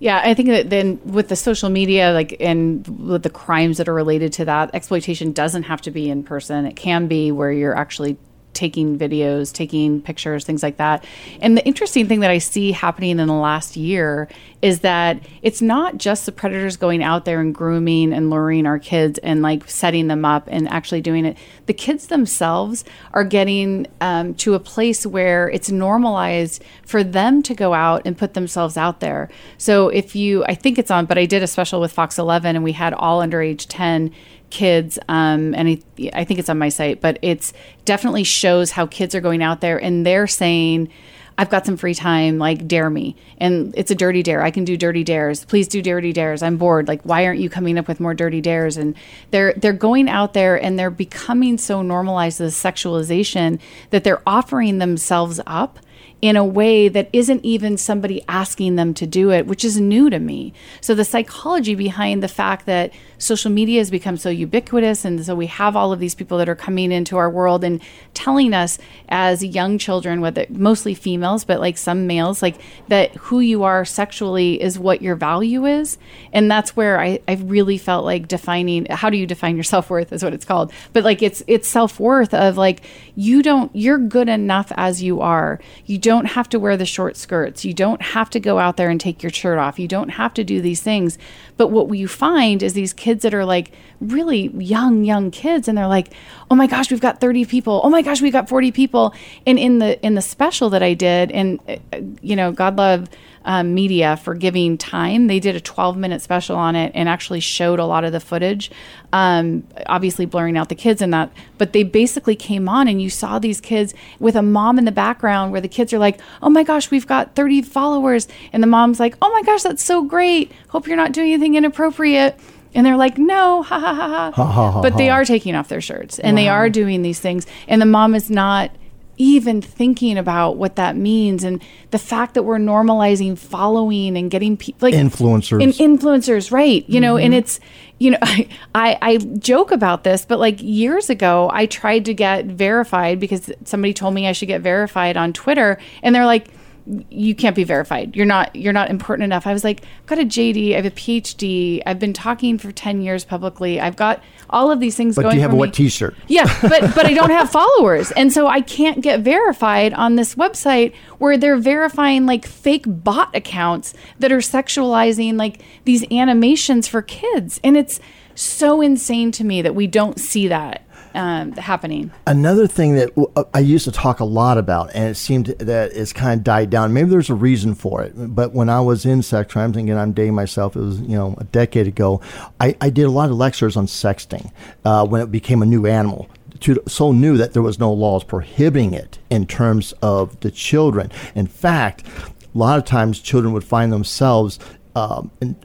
Yeah, 0.00 0.20
I 0.24 0.34
think 0.34 0.48
that 0.48 0.68
then 0.68 1.00
with 1.04 1.28
the 1.28 1.36
social 1.36 1.70
media, 1.70 2.12
like, 2.12 2.36
and 2.40 2.84
with 3.06 3.22
the 3.22 3.30
crimes 3.30 3.78
that 3.78 3.88
are 3.88 3.94
related 3.94 4.32
to 4.32 4.44
that, 4.46 4.74
exploitation 4.74 5.30
doesn't 5.30 5.62
have 5.62 5.80
to 5.82 5.92
be 5.92 6.10
in 6.10 6.24
person. 6.24 6.66
It 6.66 6.74
can 6.74 7.06
be 7.06 7.30
where 7.30 7.52
you're 7.52 7.76
actually 7.76 8.16
taking 8.54 8.98
videos, 8.98 9.52
taking 9.52 10.00
pictures, 10.00 10.44
things 10.44 10.62
like 10.62 10.76
that. 10.76 11.04
And 11.40 11.56
the 11.56 11.64
interesting 11.64 12.06
thing 12.06 12.20
that 12.20 12.30
I 12.30 12.38
see 12.38 12.72
happening 12.72 13.18
in 13.18 13.28
the 13.28 13.34
last 13.34 13.76
year 13.76 14.28
is 14.60 14.80
that 14.80 15.20
it's 15.42 15.60
not 15.60 15.98
just 15.98 16.24
the 16.24 16.32
predators 16.32 16.76
going 16.76 17.02
out 17.02 17.24
there 17.24 17.40
and 17.40 17.54
grooming 17.54 18.12
and 18.12 18.30
luring 18.30 18.64
our 18.64 18.78
kids 18.78 19.18
and 19.18 19.42
like 19.42 19.68
setting 19.68 20.06
them 20.06 20.24
up 20.24 20.48
and 20.50 20.68
actually 20.68 21.00
doing 21.00 21.24
it. 21.24 21.36
The 21.66 21.74
kids 21.74 22.06
themselves 22.06 22.84
are 23.12 23.24
getting 23.24 23.88
um, 24.00 24.34
to 24.34 24.54
a 24.54 24.60
place 24.60 25.04
where 25.04 25.48
it's 25.50 25.70
normalized 25.70 26.62
for 26.84 27.02
them 27.02 27.42
to 27.42 27.54
go 27.54 27.74
out 27.74 28.02
and 28.04 28.16
put 28.16 28.34
themselves 28.34 28.76
out 28.76 29.00
there. 29.00 29.28
So 29.58 29.88
if 29.88 30.14
you, 30.14 30.44
I 30.44 30.54
think 30.54 30.78
it's 30.78 30.90
on, 30.90 31.06
but 31.06 31.18
I 31.18 31.26
did 31.26 31.42
a 31.42 31.48
special 31.48 31.80
with 31.80 31.92
Fox 31.92 32.18
11 32.18 32.54
and 32.54 32.64
we 32.64 32.72
had 32.72 32.94
all 32.94 33.20
under 33.20 33.42
age 33.42 33.66
10 33.66 34.12
kids 34.52 34.98
um, 35.08 35.54
and 35.54 35.68
I, 35.68 36.10
I 36.12 36.24
think 36.24 36.38
it's 36.38 36.50
on 36.50 36.58
my 36.58 36.68
site 36.68 37.00
but 37.00 37.18
it's 37.22 37.54
definitely 37.86 38.24
shows 38.24 38.70
how 38.70 38.86
kids 38.86 39.14
are 39.14 39.20
going 39.20 39.42
out 39.42 39.62
there 39.62 39.82
and 39.82 40.04
they're 40.06 40.26
saying 40.26 40.90
I've 41.38 41.48
got 41.48 41.64
some 41.64 41.76
free 41.76 41.94
time, 41.94 42.38
like 42.38 42.68
dare 42.68 42.90
me. 42.90 43.16
And 43.38 43.74
it's 43.76 43.90
a 43.90 43.94
dirty 43.94 44.22
dare. 44.22 44.42
I 44.42 44.50
can 44.50 44.64
do 44.64 44.76
dirty 44.76 45.02
dares. 45.02 45.44
Please 45.44 45.66
do 45.66 45.80
dirty 45.80 46.12
dares. 46.12 46.42
I'm 46.42 46.56
bored. 46.56 46.88
Like 46.88 47.02
why 47.02 47.24
aren't 47.24 47.40
you 47.40 47.48
coming 47.48 47.78
up 47.78 47.88
with 47.88 48.00
more 48.00 48.14
dirty 48.14 48.40
dares? 48.40 48.76
And 48.76 48.94
they're 49.30 49.54
they're 49.54 49.72
going 49.72 50.08
out 50.08 50.34
there 50.34 50.62
and 50.62 50.78
they're 50.78 50.90
becoming 50.90 51.58
so 51.58 51.82
normalized 51.82 52.38
the 52.38 52.44
sexualization 52.44 53.58
that 53.90 54.04
they're 54.04 54.22
offering 54.26 54.78
themselves 54.78 55.40
up 55.46 55.78
in 56.22 56.36
a 56.36 56.44
way 56.44 56.88
that 56.88 57.10
isn't 57.12 57.44
even 57.44 57.76
somebody 57.76 58.24
asking 58.28 58.76
them 58.76 58.94
to 58.94 59.06
do 59.08 59.32
it, 59.32 59.44
which 59.44 59.64
is 59.64 59.80
new 59.80 60.08
to 60.08 60.20
me. 60.20 60.54
So 60.80 60.94
the 60.94 61.04
psychology 61.04 61.74
behind 61.74 62.22
the 62.22 62.28
fact 62.28 62.64
that 62.66 62.92
social 63.18 63.50
media 63.50 63.80
has 63.80 63.90
become 63.90 64.16
so 64.16 64.30
ubiquitous 64.30 65.04
and 65.04 65.24
so 65.24 65.34
we 65.34 65.46
have 65.46 65.76
all 65.76 65.92
of 65.92 65.98
these 65.98 66.14
people 66.14 66.38
that 66.38 66.48
are 66.48 66.56
coming 66.56 66.90
into 66.90 67.16
our 67.16 67.30
world 67.30 67.64
and 67.64 67.80
telling 68.14 68.54
us 68.54 68.78
as 69.08 69.44
young 69.44 69.78
children 69.78 70.20
whether 70.20 70.44
mostly 70.48 70.92
females 70.92 71.44
but 71.44 71.60
like 71.60 71.78
some 71.78 72.06
males 72.06 72.42
like 72.42 72.56
that 72.88 73.14
who 73.16 73.40
you 73.40 73.62
are 73.62 73.84
sexually 73.84 74.60
is 74.60 74.78
what 74.78 75.02
your 75.02 75.16
value 75.16 75.66
is. 75.66 75.98
And 76.32 76.50
that's 76.50 76.76
where 76.76 77.00
I, 77.00 77.20
I 77.26 77.34
really 77.34 77.78
felt 77.78 78.04
like 78.04 78.28
defining 78.28 78.86
how 78.86 79.10
do 79.10 79.16
you 79.16 79.26
define 79.26 79.56
your 79.56 79.64
self-worth 79.72 80.12
is 80.12 80.22
what 80.22 80.34
it's 80.34 80.44
called. 80.44 80.72
But 80.92 81.02
like 81.02 81.20
it's 81.22 81.42
it's 81.48 81.68
self-worth 81.68 82.32
of 82.32 82.56
like 82.56 82.82
you 83.16 83.42
don't 83.42 83.74
you're 83.74 83.98
good 83.98 84.28
enough 84.28 84.70
as 84.76 85.02
you 85.02 85.20
are. 85.20 85.58
You 85.86 85.98
don't 85.98 86.11
have 86.26 86.48
to 86.48 86.58
wear 86.58 86.76
the 86.76 86.86
short 86.86 87.16
skirts 87.16 87.64
you 87.64 87.74
don't 87.74 88.02
have 88.02 88.30
to 88.30 88.40
go 88.40 88.58
out 88.58 88.76
there 88.76 88.90
and 88.90 89.00
take 89.00 89.22
your 89.22 89.30
shirt 89.30 89.58
off 89.58 89.78
you 89.78 89.88
don't 89.88 90.10
have 90.10 90.34
to 90.34 90.44
do 90.44 90.60
these 90.60 90.82
things 90.82 91.18
but 91.56 91.68
what 91.68 91.92
you 91.96 92.08
find 92.08 92.62
is 92.62 92.74
these 92.74 92.92
kids 92.92 93.22
that 93.22 93.34
are 93.34 93.44
like 93.44 93.72
really 94.02 94.48
young, 94.58 95.04
young 95.04 95.30
kids, 95.30 95.68
and 95.68 95.78
they're 95.78 95.86
like, 95.86 96.12
"Oh 96.50 96.54
my 96.54 96.66
gosh, 96.66 96.90
we've 96.90 97.00
got 97.00 97.20
30 97.20 97.44
people. 97.44 97.80
Oh 97.84 97.90
my 97.90 98.02
gosh, 98.02 98.20
we've 98.20 98.32
got 98.32 98.48
40 98.48 98.72
people." 98.72 99.14
And 99.46 99.58
in 99.58 99.78
the 99.78 100.04
in 100.04 100.14
the 100.14 100.22
special 100.22 100.70
that 100.70 100.82
I 100.82 100.94
did, 100.94 101.30
and 101.30 101.60
uh, 101.68 101.98
you 102.20 102.36
know, 102.36 102.52
God 102.52 102.76
love 102.76 103.08
um, 103.44 103.74
media 103.74 104.16
for 104.16 104.34
giving 104.34 104.78
time. 104.78 105.26
They 105.26 105.40
did 105.40 105.56
a 105.56 105.60
12 105.60 105.96
minute 105.96 106.22
special 106.22 106.56
on 106.56 106.76
it 106.76 106.92
and 106.94 107.08
actually 107.08 107.40
showed 107.40 107.78
a 107.78 107.84
lot 107.84 108.04
of 108.04 108.12
the 108.12 108.20
footage, 108.20 108.70
um, 109.12 109.66
obviously 109.86 110.26
blurring 110.26 110.56
out 110.56 110.68
the 110.68 110.74
kids 110.74 111.02
and 111.02 111.12
that. 111.12 111.30
But 111.58 111.72
they 111.72 111.82
basically 111.82 112.36
came 112.36 112.68
on 112.68 112.88
and 112.88 113.00
you 113.00 113.10
saw 113.10 113.38
these 113.38 113.60
kids 113.60 113.94
with 114.18 114.36
a 114.36 114.42
mom 114.42 114.78
in 114.78 114.84
the 114.84 114.92
background 114.92 115.52
where 115.52 115.60
the 115.60 115.68
kids 115.68 115.92
are 115.92 115.98
like, 115.98 116.20
oh 116.42 116.50
my 116.50 116.64
gosh, 116.64 116.90
we've 116.90 117.06
got 117.06 117.34
30 117.34 117.62
followers. 117.62 118.28
And 118.52 118.62
the 118.62 118.68
mom's 118.68 119.00
like, 119.00 119.16
oh 119.22 119.30
my 119.32 119.42
gosh, 119.42 119.62
that's 119.62 119.82
so 119.82 120.02
great. 120.02 120.52
Hope 120.68 120.86
you're 120.86 120.96
not 120.96 121.12
doing 121.12 121.32
anything 121.32 121.54
inappropriate. 121.54 122.38
And 122.74 122.86
they're 122.86 122.96
like, 122.96 123.18
no, 123.18 123.62
ha 123.68 123.78
ha 123.78 123.94
ha 123.94 124.08
ha. 124.08 124.30
ha, 124.30 124.70
ha 124.72 124.82
but 124.82 124.96
they 124.96 125.10
are 125.10 125.24
taking 125.24 125.54
off 125.54 125.68
their 125.68 125.80
shirts 125.80 126.18
and 126.18 126.36
wow. 126.36 126.42
they 126.42 126.48
are 126.48 126.70
doing 126.70 127.02
these 127.02 127.20
things. 127.20 127.46
And 127.68 127.80
the 127.80 127.86
mom 127.86 128.14
is 128.14 128.30
not 128.30 128.70
even 129.18 129.60
thinking 129.60 130.16
about 130.16 130.56
what 130.56 130.76
that 130.76 130.96
means 130.96 131.44
and 131.44 131.62
the 131.90 131.98
fact 131.98 132.34
that 132.34 132.44
we're 132.44 132.58
normalizing 132.58 133.36
following 133.36 134.16
and 134.16 134.30
getting 134.30 134.56
people 134.56 134.88
like 134.88 134.94
influencers 134.94 135.62
and 135.62 135.72
influencers 135.74 136.50
right 136.50 136.88
you 136.88 136.94
mm-hmm. 136.94 137.02
know 137.02 137.16
and 137.16 137.32
mm-hmm. 137.32 137.38
it's 137.38 137.60
you 137.98 138.10
know 138.10 138.18
I, 138.22 138.48
I 138.74 138.98
i 139.02 139.16
joke 139.18 139.70
about 139.70 140.04
this 140.04 140.24
but 140.24 140.38
like 140.38 140.62
years 140.62 141.10
ago 141.10 141.50
i 141.52 141.66
tried 141.66 142.06
to 142.06 142.14
get 142.14 142.46
verified 142.46 143.20
because 143.20 143.50
somebody 143.64 143.92
told 143.92 144.14
me 144.14 144.26
i 144.26 144.32
should 144.32 144.48
get 144.48 144.62
verified 144.62 145.16
on 145.16 145.32
twitter 145.32 145.78
and 146.02 146.14
they're 146.14 146.26
like 146.26 146.48
you 146.86 147.34
can't 147.34 147.54
be 147.54 147.64
verified. 147.64 148.16
You're 148.16 148.26
not 148.26 148.54
you're 148.56 148.72
not 148.72 148.90
important 148.90 149.24
enough. 149.24 149.46
I 149.46 149.52
was 149.52 149.62
like, 149.62 149.82
I've 150.00 150.06
got 150.06 150.18
a 150.18 150.24
JD, 150.24 150.72
I 150.72 150.76
have 150.76 150.86
a 150.86 150.90
PhD, 150.90 151.82
I've 151.86 151.98
been 151.98 152.12
talking 152.12 152.58
for 152.58 152.72
10 152.72 153.02
years 153.02 153.24
publicly. 153.24 153.80
I've 153.80 153.96
got 153.96 154.22
all 154.50 154.70
of 154.70 154.80
these 154.80 154.96
things 154.96 155.14
but 155.14 155.22
going. 155.22 155.32
do 155.32 155.36
you 155.36 155.42
have 155.42 155.52
a 155.52 155.56
what 155.56 155.72
t-shirt? 155.72 156.14
Yeah, 156.26 156.44
but 156.62 156.94
but 156.94 157.06
I 157.06 157.14
don't 157.14 157.30
have 157.30 157.50
followers. 157.52 158.10
And 158.12 158.32
so 158.32 158.48
I 158.48 158.60
can't 158.60 159.00
get 159.00 159.20
verified 159.20 159.94
on 159.94 160.16
this 160.16 160.34
website 160.34 160.94
where 161.18 161.38
they're 161.38 161.58
verifying 161.58 162.26
like 162.26 162.46
fake 162.46 162.84
bot 162.86 163.34
accounts 163.34 163.94
that 164.18 164.32
are 164.32 164.38
sexualizing 164.38 165.36
like 165.36 165.62
these 165.84 166.04
animations 166.10 166.88
for 166.88 167.02
kids. 167.02 167.60
And 167.62 167.76
it's 167.76 168.00
so 168.34 168.80
insane 168.80 169.30
to 169.32 169.44
me 169.44 169.62
that 169.62 169.74
we 169.74 169.86
don't 169.86 170.18
see 170.18 170.48
that 170.48 170.86
um, 171.14 171.52
happening. 171.52 172.10
Another 172.26 172.66
thing 172.66 172.94
that 172.94 173.10
uh, 173.36 173.44
I 173.54 173.60
used 173.60 173.84
to 173.84 173.92
talk 173.92 174.20
a 174.20 174.24
lot 174.24 174.58
about, 174.58 174.90
and 174.94 175.10
it 175.10 175.16
seemed 175.16 175.46
that 175.46 175.92
it's 175.92 176.12
kind 176.12 176.38
of 176.38 176.44
died 176.44 176.70
down. 176.70 176.92
Maybe 176.92 177.10
there's 177.10 177.30
a 177.30 177.34
reason 177.34 177.74
for 177.74 178.02
it, 178.02 178.12
but 178.16 178.52
when 178.52 178.68
I 178.68 178.80
was 178.80 179.04
in 179.04 179.22
sex 179.22 179.52
crimes, 179.52 179.76
again, 179.76 179.98
I'm 179.98 180.12
dating 180.12 180.34
myself. 180.34 180.76
It 180.76 180.80
was 180.80 181.00
you 181.00 181.16
know 181.16 181.34
a 181.38 181.44
decade 181.44 181.86
ago. 181.86 182.20
I, 182.60 182.76
I 182.80 182.90
did 182.90 183.04
a 183.04 183.10
lot 183.10 183.30
of 183.30 183.36
lectures 183.36 183.76
on 183.76 183.86
sexting 183.86 184.50
uh, 184.84 185.06
when 185.06 185.20
it 185.20 185.30
became 185.30 185.62
a 185.62 185.66
new 185.66 185.86
animal 185.86 186.28
to, 186.62 186.82
so 186.86 187.12
new 187.12 187.36
that 187.36 187.52
there 187.52 187.62
was 187.62 187.78
no 187.78 187.92
laws 187.92 188.24
prohibiting 188.24 188.94
it 188.94 189.18
in 189.30 189.46
terms 189.46 189.92
of 190.02 190.38
the 190.40 190.50
children. 190.50 191.10
In 191.34 191.46
fact, 191.46 192.04
a 192.06 192.58
lot 192.58 192.78
of 192.78 192.84
times 192.84 193.20
children 193.20 193.52
would 193.52 193.64
find 193.64 193.92
themselves 193.92 194.58
um, 194.94 195.30
in 195.40 195.56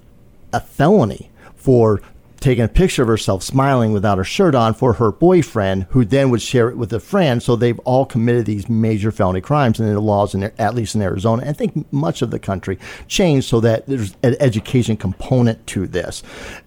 a 0.54 0.60
felony 0.60 1.30
for 1.56 2.02
taking 2.40 2.64
a 2.64 2.68
picture 2.68 3.02
of 3.02 3.08
herself 3.08 3.44
smiling 3.44 3.94
without 3.94 4.18
her 4.18 4.24
shirt 4.24 4.56
on 4.56 4.74
for 4.74 4.94
her 4.94 5.12
boyfriend, 5.12 5.88
who 5.90 6.06
then 6.06 6.30
would 6.30 6.42
share 6.42 6.70
it 6.70 6.78
with 6.78 6.94
a 6.94 7.00
friend. 7.00 7.42
So 7.42 7.56
they've 7.56 7.80
all 7.80 8.06
committed 8.06 8.46
these 8.46 8.70
major 8.70 9.12
felony 9.12 9.42
crimes, 9.42 9.80
and 9.80 9.90
the 9.90 10.00
laws, 10.00 10.36
in, 10.36 10.44
at 10.44 10.76
least 10.76 10.96
in 10.96 11.02
Arizona, 11.02 11.44
I 11.48 11.54
think 11.54 11.92
much 11.92 12.22
of 12.22 12.32
the 12.32 12.40
country, 12.40 12.78
changed 13.08 13.48
so 13.48 13.60
that 13.62 13.88
there's 13.88 14.16
an 14.24 14.36
education 14.40 14.98
component 14.98 15.66
to 15.68 15.88
this. 15.88 16.24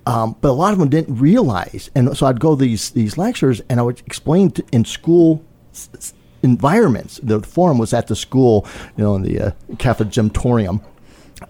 Um, 0.06 0.36
but 0.40 0.50
a 0.50 0.52
lot 0.52 0.72
of 0.72 0.78
them 0.78 0.88
didn't 0.88 1.16
realize, 1.16 1.90
and 1.94 2.16
so 2.16 2.26
I'd 2.26 2.40
go 2.40 2.54
these 2.54 2.90
these 2.90 3.16
lectures, 3.16 3.60
and 3.68 3.80
I 3.80 3.82
would 3.82 4.00
explain 4.06 4.50
to, 4.52 4.64
in 4.72 4.84
school 4.84 5.44
environments. 6.42 7.20
The 7.22 7.40
forum 7.40 7.78
was 7.78 7.92
at 7.92 8.06
the 8.06 8.16
school, 8.16 8.66
you 8.96 9.04
know, 9.04 9.14
in 9.14 9.22
the 9.22 9.40
uh, 9.40 9.50
Gymtorium 9.76 10.82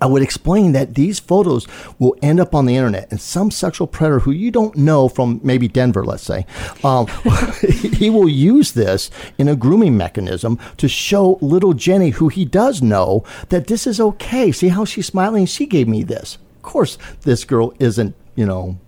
I 0.01 0.07
would 0.07 0.23
explain 0.23 0.73
that 0.73 0.95
these 0.95 1.19
photos 1.19 1.67
will 1.99 2.17
end 2.23 2.41
up 2.41 2.55
on 2.55 2.67
the 2.67 2.77
internet, 2.77 3.11
and 3.11 3.21
some 3.21 3.51
sexual 3.51 3.87
predator 3.87 4.21
who 4.21 4.31
you 4.31 4.51
don't 4.51 4.77
know 4.77 5.09
from 5.09 5.41
maybe 5.43 5.69
Denver, 5.69 6.05
let's 6.05 6.23
say, 6.23 6.47
um, 6.85 7.07
he 7.69 8.11
will 8.11 8.29
use 8.29 8.73
this 8.73 9.11
in 9.39 9.49
a 9.49 9.57
grooming 9.57 9.97
mechanism 9.97 10.59
to 10.77 10.89
show 10.89 11.39
little 11.41 11.75
Jenny, 11.75 12.11
who 12.11 12.29
he 12.29 12.45
does 12.45 12.83
know, 12.83 13.25
that 13.49 13.67
this 13.67 13.87
is 13.87 14.01
okay. 14.01 14.53
See 14.53 14.69
how 14.69 14.85
she's 14.85 15.07
smiling? 15.07 15.47
She 15.47 15.67
gave 15.67 15.89
me 15.89 16.03
this. 16.03 16.39
Of 16.57 16.63
course, 16.63 16.99
this 17.23 17.45
girl 17.45 17.73
isn't, 17.79 18.15
you 18.37 18.47
know, 18.47 18.79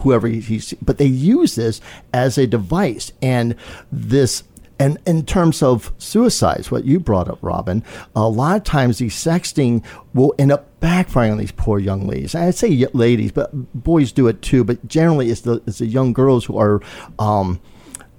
whoever 0.00 0.26
he's, 0.28 0.74
but 0.74 0.98
they 0.98 1.06
use 1.06 1.54
this 1.54 1.80
as 2.12 2.38
a 2.38 2.46
device, 2.46 3.12
and 3.20 3.56
this 3.90 4.44
and 4.82 4.98
in 5.06 5.24
terms 5.24 5.62
of 5.62 5.92
suicides, 5.98 6.72
what 6.72 6.84
you 6.84 6.98
brought 6.98 7.28
up, 7.28 7.38
Robin, 7.40 7.84
a 8.16 8.28
lot 8.28 8.56
of 8.56 8.64
times 8.64 8.98
these 8.98 9.14
sexting 9.14 9.84
will 10.12 10.34
end 10.40 10.50
up 10.50 10.80
backfiring 10.80 11.30
on 11.30 11.38
these 11.38 11.52
poor 11.52 11.78
young 11.78 12.08
ladies. 12.08 12.34
I'd 12.34 12.56
say 12.56 12.88
ladies, 12.92 13.30
but 13.30 13.52
boys 13.84 14.10
do 14.10 14.26
it 14.26 14.42
too. 14.42 14.64
But 14.64 14.88
generally, 14.88 15.30
it's 15.30 15.42
the 15.42 15.62
it's 15.68 15.78
the 15.78 15.86
young 15.86 16.12
girls 16.12 16.44
who 16.44 16.58
are 16.58 16.80
um, 17.20 17.60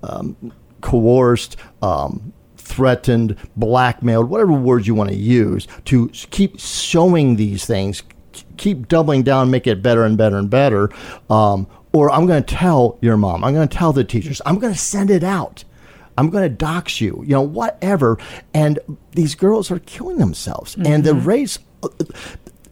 um, 0.04 0.54
coerced. 0.80 1.58
Um, 1.82 2.32
threatened, 2.56 3.36
blackmailed, 3.58 4.30
whatever 4.30 4.54
words 4.54 4.88
you 4.88 4.96
want 4.96 5.10
to 5.10 5.16
use, 5.18 5.68
to 5.84 6.08
keep 6.08 6.58
showing 6.58 7.36
these 7.36 7.66
things, 7.66 8.04
keep 8.56 8.88
doubling 8.88 9.22
down, 9.22 9.52
make 9.52 9.68
it 9.68 9.84
better 9.84 10.06
and 10.06 10.18
better 10.18 10.38
and 10.38 10.50
better. 10.50 10.90
Um, 11.30 11.68
or 11.92 12.10
I'm 12.10 12.26
going 12.26 12.42
to 12.42 12.56
tell 12.56 12.98
your 13.02 13.18
mom, 13.18 13.44
I'm 13.44 13.54
going 13.54 13.68
to 13.68 13.78
tell 13.78 13.92
the 13.92 14.06
teachers, 14.06 14.42
I'm 14.46 14.60
going 14.60 14.72
to 14.72 14.80
send 14.80 15.12
it 15.12 15.26
out. 15.26 15.66
I'm 16.18 16.30
going 16.30 16.44
to 16.44 16.50
dox 16.50 17.02
you, 17.02 17.24
you 17.26 17.32
know, 17.32 17.42
whatever. 17.42 18.18
And 18.54 18.80
these 19.12 19.36
girls 19.36 19.72
are 19.72 19.80
killing 19.80 20.18
themselves. 20.18 20.76
Mm-hmm. 20.76 20.88
And 20.88 21.04
the 21.04 21.12
mm-hmm. 21.12 21.28
race, 21.28 21.60
uh, 21.82 21.90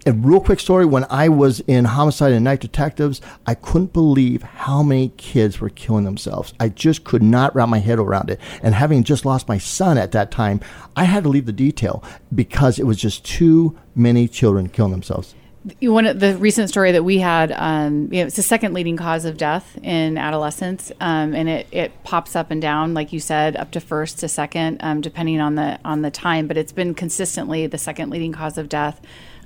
a 0.06 0.14
real 0.14 0.40
quick 0.40 0.60
story 0.60 0.86
when 0.86 1.06
I 1.10 1.30
was 1.30 1.60
in 1.62 1.86
Homicide 1.86 2.34
and 2.34 2.44
Night 2.44 2.60
Detectives, 2.60 3.22
I 3.46 3.54
couldn't 3.54 3.94
believe 3.94 4.42
how 4.42 4.82
many 4.82 5.10
kids 5.18 5.60
were 5.60 5.70
killing 5.70 6.06
themselves. 6.06 6.54
I 6.60 6.70
just 6.70 7.04
could 7.04 7.22
not 7.22 7.54
wrap 7.54 7.70
my 7.70 7.80
head 7.80 8.00
around 8.00 8.32
it. 8.32 8.40
And 8.64 8.74
having 8.74 9.04
just 9.04 9.26
lost 9.26 9.48
my 9.48 9.60
son 9.60 9.98
at 9.98 10.12
that 10.14 10.32
time, 10.32 10.60
I 10.96 11.04
had 11.04 11.24
to 11.24 11.30
leave 11.30 11.46
the 11.46 11.52
detail 11.52 12.04
because 12.34 12.80
it 12.80 12.88
was 12.88 12.98
just 12.98 13.24
too 13.24 13.78
many 13.94 14.28
children 14.28 14.70
killing 14.70 14.92
themselves 14.92 15.36
one 15.82 16.08
of 16.08 16.20
the 16.20 16.36
recent 16.38 16.70
story 16.70 16.92
that 16.92 17.04
we 17.04 17.20
had, 17.20 17.52
um, 17.52 18.12
you 18.12 18.22
know, 18.22 18.28
it's 18.28 18.36
the 18.36 18.42
second 18.42 18.74
leading 18.74 18.98
cause 18.98 19.26
of 19.26 19.38
death 19.38 19.78
in 19.84 20.18
adolescence, 20.18 20.92
um, 21.00 21.36
and 21.36 21.48
it, 21.48 21.68
it 21.72 22.04
pops 22.04 22.36
up 22.36 22.50
and 22.50 22.62
down, 22.62 22.96
like 22.96 23.14
you 23.14 23.20
said, 23.20 23.56
up 23.56 23.70
to 23.72 23.80
first 23.80 24.20
to 24.20 24.28
second, 24.28 24.78
um, 24.82 25.02
depending 25.02 25.40
on 25.40 25.56
the 25.56 25.80
on 25.86 26.02
the 26.02 26.10
time. 26.10 26.48
But 26.48 26.58
it's 26.58 26.72
been 26.72 26.96
consistently 26.96 27.68
the 27.68 27.78
second 27.78 28.10
leading 28.10 28.32
cause 28.32 28.58
of 28.58 28.70
death 28.70 29.02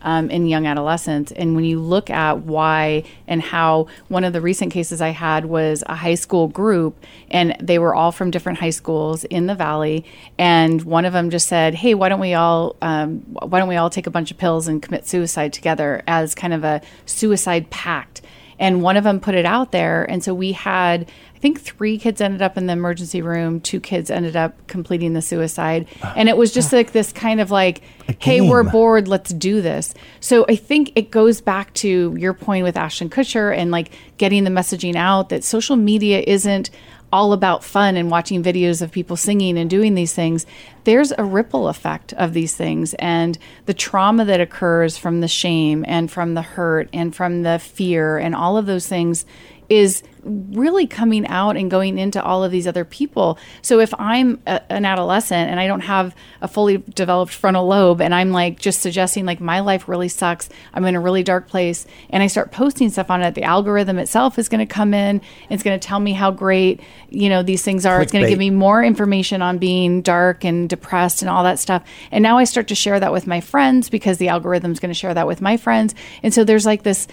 um, 0.05 0.29
in 0.29 0.45
young 0.45 0.65
adolescents. 0.67 1.33
And 1.33 1.55
when 1.55 1.65
you 1.65 1.81
look 1.81 2.09
at 2.09 2.43
why 2.43 3.03
and 3.27 3.41
how, 3.41 3.87
one 4.07 4.23
of 4.23 4.31
the 4.31 4.39
recent 4.39 4.71
cases 4.71 5.01
I 5.01 5.09
had 5.09 5.45
was 5.45 5.83
a 5.87 5.95
high 5.95 6.15
school 6.15 6.47
group, 6.47 7.03
and 7.29 7.57
they 7.59 7.79
were 7.79 7.93
all 7.93 8.13
from 8.13 8.31
different 8.31 8.59
high 8.59 8.69
schools 8.69 9.25
in 9.25 9.47
the 9.47 9.55
valley. 9.55 10.05
And 10.37 10.81
one 10.83 11.03
of 11.03 11.11
them 11.11 11.29
just 11.29 11.47
said, 11.47 11.73
"Hey, 11.73 11.95
why 11.95 12.07
don't 12.07 12.21
we 12.21 12.35
all 12.35 12.77
um, 12.81 13.19
why 13.27 13.59
don't 13.59 13.67
we 13.67 13.75
all 13.75 13.89
take 13.89 14.07
a 14.07 14.11
bunch 14.11 14.31
of 14.31 14.37
pills 14.37 14.67
and 14.67 14.81
commit 14.81 15.07
suicide 15.07 15.51
together 15.51 16.03
as 16.07 16.35
kind 16.35 16.53
of 16.53 16.63
a 16.63 16.81
suicide 17.05 17.69
pact?" 17.69 18.21
and 18.57 18.81
one 18.81 18.95
of 18.95 19.03
them 19.03 19.19
put 19.19 19.35
it 19.35 19.45
out 19.45 19.73
there 19.73 20.09
and 20.09 20.23
so 20.23 20.33
we 20.33 20.53
had 20.53 21.11
i 21.35 21.37
think 21.39 21.61
three 21.61 21.97
kids 21.97 22.21
ended 22.21 22.41
up 22.41 22.57
in 22.57 22.65
the 22.65 22.73
emergency 22.73 23.21
room 23.21 23.59
two 23.59 23.79
kids 23.79 24.09
ended 24.09 24.35
up 24.35 24.55
completing 24.67 25.13
the 25.13 25.21
suicide. 25.21 25.87
And 26.15 26.29
it 26.29 26.37
was 26.37 26.53
just 26.53 26.71
like 26.71 26.91
this 26.91 27.11
kind 27.11 27.41
of 27.41 27.51
like 27.51 27.81
hey 28.19 28.41
we're 28.41 28.63
bored 28.63 29.07
let's 29.07 29.31
do 29.31 29.61
this. 29.61 29.93
So 30.19 30.45
i 30.47 30.55
think 30.55 30.91
it 30.95 31.11
goes 31.11 31.41
back 31.41 31.73
to 31.75 32.15
your 32.17 32.33
point 32.33 32.63
with 32.63 32.77
ashton 32.77 33.09
kutcher 33.09 33.55
and 33.55 33.71
like 33.71 33.91
getting 34.17 34.43
the 34.43 34.49
messaging 34.49 34.95
out 34.95 35.29
that 35.29 35.43
social 35.43 35.75
media 35.75 36.23
isn't 36.25 36.69
all 37.15 37.31
about 37.31 37.63
fun 37.63 37.95
and 37.95 38.11
watching 38.11 38.43
videos 38.43 38.81
of 38.81 38.91
people 38.91 39.15
singing 39.15 39.57
and 39.57 39.69
doing 39.69 39.95
these 39.95 40.13
things, 40.13 40.45
there's 40.83 41.13
a 41.17 41.23
ripple 41.23 41.69
effect 41.69 42.11
of 42.13 42.33
these 42.33 42.53
things. 42.55 42.93
And 42.95 43.37
the 43.67 43.73
trauma 43.73 44.25
that 44.25 44.41
occurs 44.41 44.97
from 44.97 45.21
the 45.21 45.27
shame 45.29 45.85
and 45.87 46.11
from 46.11 46.33
the 46.33 46.41
hurt 46.41 46.89
and 46.91 47.15
from 47.15 47.43
the 47.43 47.57
fear 47.57 48.17
and 48.17 48.35
all 48.35 48.57
of 48.57 48.65
those 48.65 48.87
things 48.87 49.25
is 49.69 50.03
really 50.25 50.87
coming 50.87 51.27
out 51.27 51.55
and 51.55 51.69
going 51.69 51.99
into 51.99 52.21
all 52.21 52.43
of 52.43 52.51
these 52.51 52.65
other 52.65 52.83
people. 52.83 53.37
So 53.61 53.79
if 53.79 53.93
I'm 53.99 54.41
a, 54.47 54.59
an 54.71 54.83
adolescent 54.83 55.51
and 55.51 55.59
I 55.59 55.67
don't 55.67 55.81
have 55.81 56.15
a 56.41 56.47
fully 56.47 56.77
developed 56.77 57.31
frontal 57.31 57.67
lobe 57.67 58.01
and 58.01 58.13
I'm 58.13 58.31
like 58.31 58.59
just 58.59 58.81
suggesting 58.81 59.25
like 59.25 59.39
my 59.39 59.59
life 59.59 59.87
really 59.87 60.07
sucks, 60.07 60.49
I'm 60.73 60.83
in 60.85 60.95
a 60.95 60.99
really 60.99 61.21
dark 61.21 61.47
place 61.47 61.85
and 62.09 62.23
I 62.23 62.27
start 62.27 62.51
posting 62.51 62.89
stuff 62.89 63.11
on 63.11 63.21
it, 63.21 63.35
the 63.35 63.43
algorithm 63.43 63.99
itself 63.99 64.39
is 64.39 64.49
going 64.49 64.65
to 64.65 64.73
come 64.73 64.95
in, 64.95 65.21
it's 65.49 65.61
going 65.61 65.79
to 65.79 65.87
tell 65.87 65.99
me 65.99 66.13
how 66.13 66.31
great, 66.31 66.81
you 67.09 67.29
know, 67.29 67.43
these 67.43 67.61
things 67.61 67.85
are. 67.85 67.99
Clickbait. 67.99 68.03
It's 68.03 68.11
going 68.11 68.23
to 68.23 68.29
give 68.29 68.39
me 68.39 68.49
more 68.49 68.83
information 68.83 69.43
on 69.43 69.59
being 69.59 70.01
dark 70.01 70.43
and 70.43 70.67
depressed 70.67 71.21
and 71.21 71.29
all 71.29 71.43
that 71.43 71.59
stuff. 71.59 71.83
And 72.11 72.23
now 72.23 72.39
I 72.39 72.45
start 72.45 72.67
to 72.69 72.75
share 72.75 72.99
that 72.99 73.11
with 73.11 73.27
my 73.27 73.41
friends 73.41 73.89
because 73.89 74.17
the 74.17 74.29
algorithm 74.29 74.71
is 74.71 74.79
going 74.79 74.89
to 74.89 74.99
share 74.99 75.13
that 75.13 75.27
with 75.27 75.39
my 75.39 75.57
friends. 75.57 75.93
And 76.23 76.33
so 76.33 76.43
there's 76.43 76.65
like 76.65 76.81
this 76.81 77.07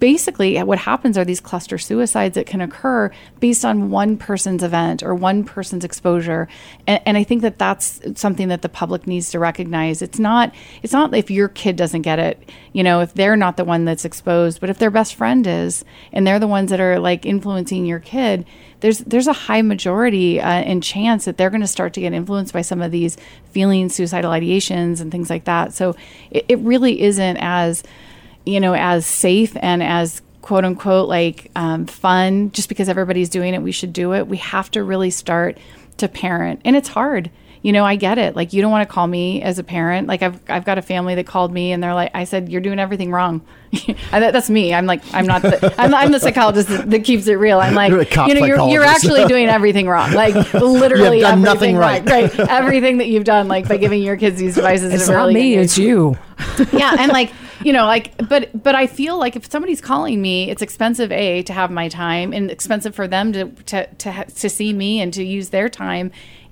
basically, 0.00 0.60
what 0.62 0.78
happens 0.78 1.16
are 1.16 1.24
these 1.24 1.40
cluster 1.40 1.78
suicides 1.78 2.34
that 2.34 2.46
can 2.46 2.60
occur 2.60 3.10
based 3.38 3.64
on 3.64 3.90
one 3.90 4.16
person's 4.16 4.62
event 4.62 5.02
or 5.02 5.14
one 5.14 5.44
person's 5.44 5.84
exposure. 5.84 6.48
And, 6.86 7.00
and 7.06 7.16
I 7.16 7.22
think 7.22 7.42
that 7.42 7.58
that's 7.58 8.00
something 8.16 8.48
that 8.48 8.62
the 8.62 8.68
public 8.68 9.06
needs 9.06 9.30
to 9.30 9.38
recognize. 9.38 10.02
It's 10.02 10.18
not 10.18 10.52
it's 10.82 10.92
not 10.92 11.14
if 11.14 11.30
your 11.30 11.48
kid 11.48 11.76
doesn't 11.76 12.02
get 12.02 12.18
it, 12.18 12.50
you 12.72 12.82
know, 12.82 13.00
if 13.00 13.14
they're 13.14 13.36
not 13.36 13.56
the 13.56 13.64
one 13.64 13.84
that's 13.84 14.04
exposed, 14.04 14.60
but 14.60 14.70
if 14.70 14.78
their 14.78 14.90
best 14.90 15.14
friend 15.14 15.46
is, 15.46 15.84
and 16.12 16.26
they're 16.26 16.40
the 16.40 16.48
ones 16.48 16.70
that 16.70 16.80
are 16.80 16.98
like 16.98 17.24
influencing 17.24 17.86
your 17.86 18.00
kid 18.00 18.46
there's 18.80 18.98
there's 19.00 19.26
a 19.26 19.32
high 19.32 19.62
majority 19.62 20.40
uh, 20.40 20.48
and 20.48 20.82
chance 20.82 21.24
that 21.26 21.36
they're 21.36 21.50
going 21.50 21.60
to 21.60 21.66
start 21.66 21.92
to 21.94 22.00
get 22.00 22.12
influenced 22.12 22.52
by 22.52 22.62
some 22.62 22.82
of 22.82 22.90
these 22.90 23.16
feelings 23.50 23.94
suicidal 23.94 24.30
ideations 24.30 25.00
and 25.00 25.12
things 25.12 25.30
like 25.30 25.44
that. 25.44 25.72
So 25.72 25.96
it, 26.30 26.46
it 26.48 26.58
really 26.60 27.00
isn't 27.02 27.36
as 27.36 27.82
you 28.44 28.60
know 28.60 28.74
as 28.74 29.06
safe 29.06 29.56
and 29.60 29.82
as 29.82 30.22
quote 30.42 30.64
unquote 30.64 31.08
like 31.08 31.50
um, 31.56 31.86
fun 31.86 32.50
just 32.52 32.68
because 32.68 32.88
everybody's 32.88 33.28
doing 33.28 33.54
it 33.54 33.62
we 33.62 33.72
should 33.72 33.92
do 33.92 34.14
it 34.14 34.26
we 34.26 34.38
have 34.38 34.70
to 34.70 34.82
really 34.82 35.10
start 35.10 35.58
to 35.96 36.08
parent 36.08 36.60
and 36.64 36.76
it's 36.76 36.88
hard 36.88 37.30
you 37.62 37.72
know, 37.72 37.84
I 37.84 37.96
get 37.96 38.16
it. 38.16 38.34
Like 38.36 38.52
you 38.54 38.62
don't 38.62 38.70
want 38.70 38.88
to 38.88 38.92
call 38.92 39.06
me 39.06 39.42
as 39.42 39.58
a 39.58 39.64
parent. 39.64 40.08
Like 40.08 40.22
I've 40.22 40.40
I've 40.48 40.64
got 40.64 40.78
a 40.78 40.82
family 40.82 41.14
that 41.16 41.26
called 41.26 41.52
me 41.52 41.72
and 41.72 41.82
they're 41.82 41.94
like, 41.94 42.10
I 42.14 42.24
said 42.24 42.48
you're 42.48 42.62
doing 42.62 42.78
everything 42.78 43.12
wrong. 43.12 43.42
that's 44.10 44.48
me. 44.48 44.72
I'm 44.72 44.86
like 44.86 45.02
I'm 45.12 45.26
not. 45.26 45.42
The, 45.42 45.74
I'm, 45.78 45.94
I'm 45.94 46.10
the 46.10 46.20
psychologist 46.20 46.68
that, 46.68 46.90
that, 46.90 47.04
keeps 47.04 47.26
it 47.26 47.34
real. 47.34 47.60
I'm 47.60 47.74
like 47.74 47.90
you 47.92 48.34
know 48.34 48.46
you're 48.46 48.68
you're 48.68 48.82
actually 48.82 49.26
doing 49.26 49.48
everything 49.48 49.86
wrong. 49.88 50.12
Like 50.12 50.34
literally 50.54 51.22
everything 51.22 51.42
nothing 51.42 51.76
right. 51.76 52.04
right. 52.08 52.38
Right. 52.38 52.48
Everything 52.48 52.98
that 52.98 53.08
you've 53.08 53.24
done 53.24 53.46
like 53.46 53.68
by 53.68 53.76
giving 53.76 54.02
your 54.02 54.16
kids 54.16 54.38
these 54.38 54.54
devices. 54.56 54.94
It's 54.94 55.08
not 55.08 55.16
really 55.16 55.34
me. 55.34 55.54
It's 55.56 55.76
you. 55.76 56.16
yeah, 56.72 56.96
and 56.98 57.12
like 57.12 57.30
you 57.64 57.72
know 57.72 57.84
like 57.84 58.16
but 58.28 58.50
but 58.62 58.74
i 58.74 58.86
feel 58.86 59.18
like 59.18 59.36
if 59.36 59.50
somebody's 59.50 59.80
calling 59.80 60.20
me 60.20 60.50
it's 60.50 60.62
expensive 60.62 61.10
a 61.12 61.42
to 61.42 61.52
have 61.52 61.70
my 61.70 61.88
time 61.88 62.32
and 62.32 62.50
expensive 62.50 62.94
for 62.94 63.06
them 63.06 63.32
to 63.32 63.46
to 63.64 63.86
to, 63.94 64.24
to 64.24 64.48
see 64.48 64.72
me 64.72 65.00
and 65.00 65.12
to 65.12 65.24
use 65.24 65.50
their 65.50 65.68
time 65.68 66.10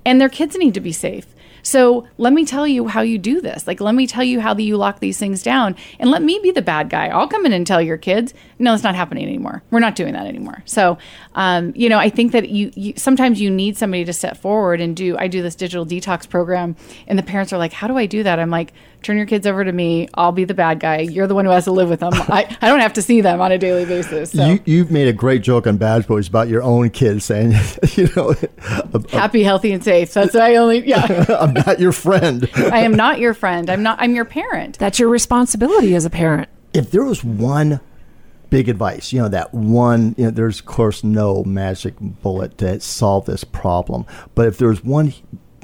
and 0.08 0.20
their 0.20 0.28
kids 0.30 0.56
need 0.56 0.72
to 0.72 0.80
be 0.80 0.92
safe. 0.92 1.26
So 1.62 2.06
let 2.16 2.32
me 2.32 2.46
tell 2.46 2.66
you 2.66 2.86
how 2.86 3.02
you 3.02 3.18
do 3.18 3.42
this. 3.42 3.66
Like, 3.66 3.78
let 3.78 3.94
me 3.94 4.06
tell 4.06 4.24
you 4.24 4.40
how 4.40 4.56
you 4.56 4.78
lock 4.78 5.00
these 5.00 5.18
things 5.18 5.42
down 5.42 5.76
and 5.98 6.10
let 6.10 6.22
me 6.22 6.38
be 6.42 6.50
the 6.50 6.62
bad 6.62 6.88
guy. 6.88 7.08
I'll 7.08 7.28
come 7.28 7.44
in 7.44 7.52
and 7.52 7.66
tell 7.66 7.82
your 7.82 7.98
kids, 7.98 8.32
no, 8.58 8.72
it's 8.72 8.84
not 8.84 8.94
happening 8.94 9.26
anymore. 9.26 9.62
We're 9.70 9.80
not 9.80 9.94
doing 9.94 10.14
that 10.14 10.26
anymore. 10.26 10.62
So, 10.64 10.96
um, 11.34 11.74
you 11.76 11.90
know, 11.90 11.98
I 11.98 12.08
think 12.08 12.32
that 12.32 12.48
you, 12.48 12.72
you, 12.74 12.94
sometimes 12.96 13.38
you 13.38 13.50
need 13.50 13.76
somebody 13.76 14.06
to 14.06 14.14
step 14.14 14.38
forward 14.38 14.80
and 14.80 14.96
do, 14.96 15.18
I 15.18 15.28
do 15.28 15.42
this 15.42 15.54
digital 15.54 15.84
detox 15.84 16.26
program 16.26 16.74
and 17.06 17.18
the 17.18 17.22
parents 17.22 17.52
are 17.52 17.58
like, 17.58 17.74
how 17.74 17.86
do 17.86 17.98
I 17.98 18.06
do 18.06 18.22
that? 18.22 18.38
I'm 18.38 18.50
like, 18.50 18.72
turn 19.02 19.16
your 19.16 19.26
kids 19.26 19.46
over 19.46 19.64
to 19.64 19.72
me. 19.72 20.08
I'll 20.14 20.32
be 20.32 20.44
the 20.44 20.54
bad 20.54 20.80
guy. 20.80 21.00
You're 21.00 21.26
the 21.26 21.34
one 21.34 21.44
who 21.44 21.50
has 21.50 21.64
to 21.64 21.72
live 21.72 21.88
with 21.88 22.00
them. 22.00 22.12
I, 22.14 22.56
I 22.60 22.68
don't 22.68 22.80
have 22.80 22.92
to 22.94 23.02
see 23.02 23.20
them 23.20 23.40
on 23.40 23.52
a 23.52 23.58
daily 23.58 23.84
basis. 23.84 24.32
So. 24.32 24.58
You, 24.64 24.78
have 24.78 24.90
made 24.90 25.08
a 25.08 25.12
great 25.12 25.42
joke 25.42 25.66
on 25.66 25.76
Bad 25.76 26.06
Boys 26.06 26.28
about 26.28 26.48
your 26.48 26.62
own 26.62 26.90
kids 26.90 27.24
saying, 27.24 27.52
you 27.94 28.08
know, 28.16 28.34
happy, 29.10 29.42
healthy, 29.42 29.72
and 29.72 29.82
safe. 29.82 30.12
That's 30.12 30.34
I 30.34 30.56
only, 30.56 30.86
yeah. 30.86 31.24
I'm 31.40 31.54
not 31.54 31.80
your 31.80 31.92
friend. 31.92 32.48
I 32.56 32.80
am 32.80 32.92
not 32.92 33.18
your 33.18 33.34
friend. 33.34 33.70
I'm 33.70 33.82
not, 33.82 33.98
I'm 34.00 34.14
your 34.14 34.24
parent. 34.24 34.78
That's 34.78 34.98
your 34.98 35.08
responsibility 35.08 35.94
as 35.94 36.04
a 36.04 36.10
parent. 36.10 36.48
If 36.74 36.90
there 36.90 37.04
was 37.04 37.24
one 37.24 37.80
big 38.50 38.68
advice, 38.68 39.12
you 39.12 39.20
know, 39.20 39.28
that 39.28 39.52
one, 39.52 40.14
you 40.18 40.24
know, 40.24 40.30
there's 40.30 40.60
of 40.60 40.66
course 40.66 41.04
no 41.04 41.44
magic 41.44 41.94
bullet 41.98 42.58
to 42.58 42.80
solve 42.80 43.26
this 43.26 43.44
problem, 43.44 44.06
but 44.34 44.46
if 44.46 44.58
there's 44.58 44.84
one 44.84 45.12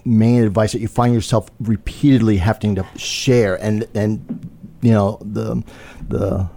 main 0.05 0.43
advice 0.43 0.73
that 0.73 0.81
you 0.81 0.89
find 0.89 1.15
yourself 1.15 1.49
repeatedly 1.61 2.37
having 2.37 2.75
to 2.75 2.87
share 2.97 3.57
and 3.63 3.87
and 3.95 4.51
you 4.83 4.93
know 4.93 5.19
the 5.23 5.63
the 6.09 6.49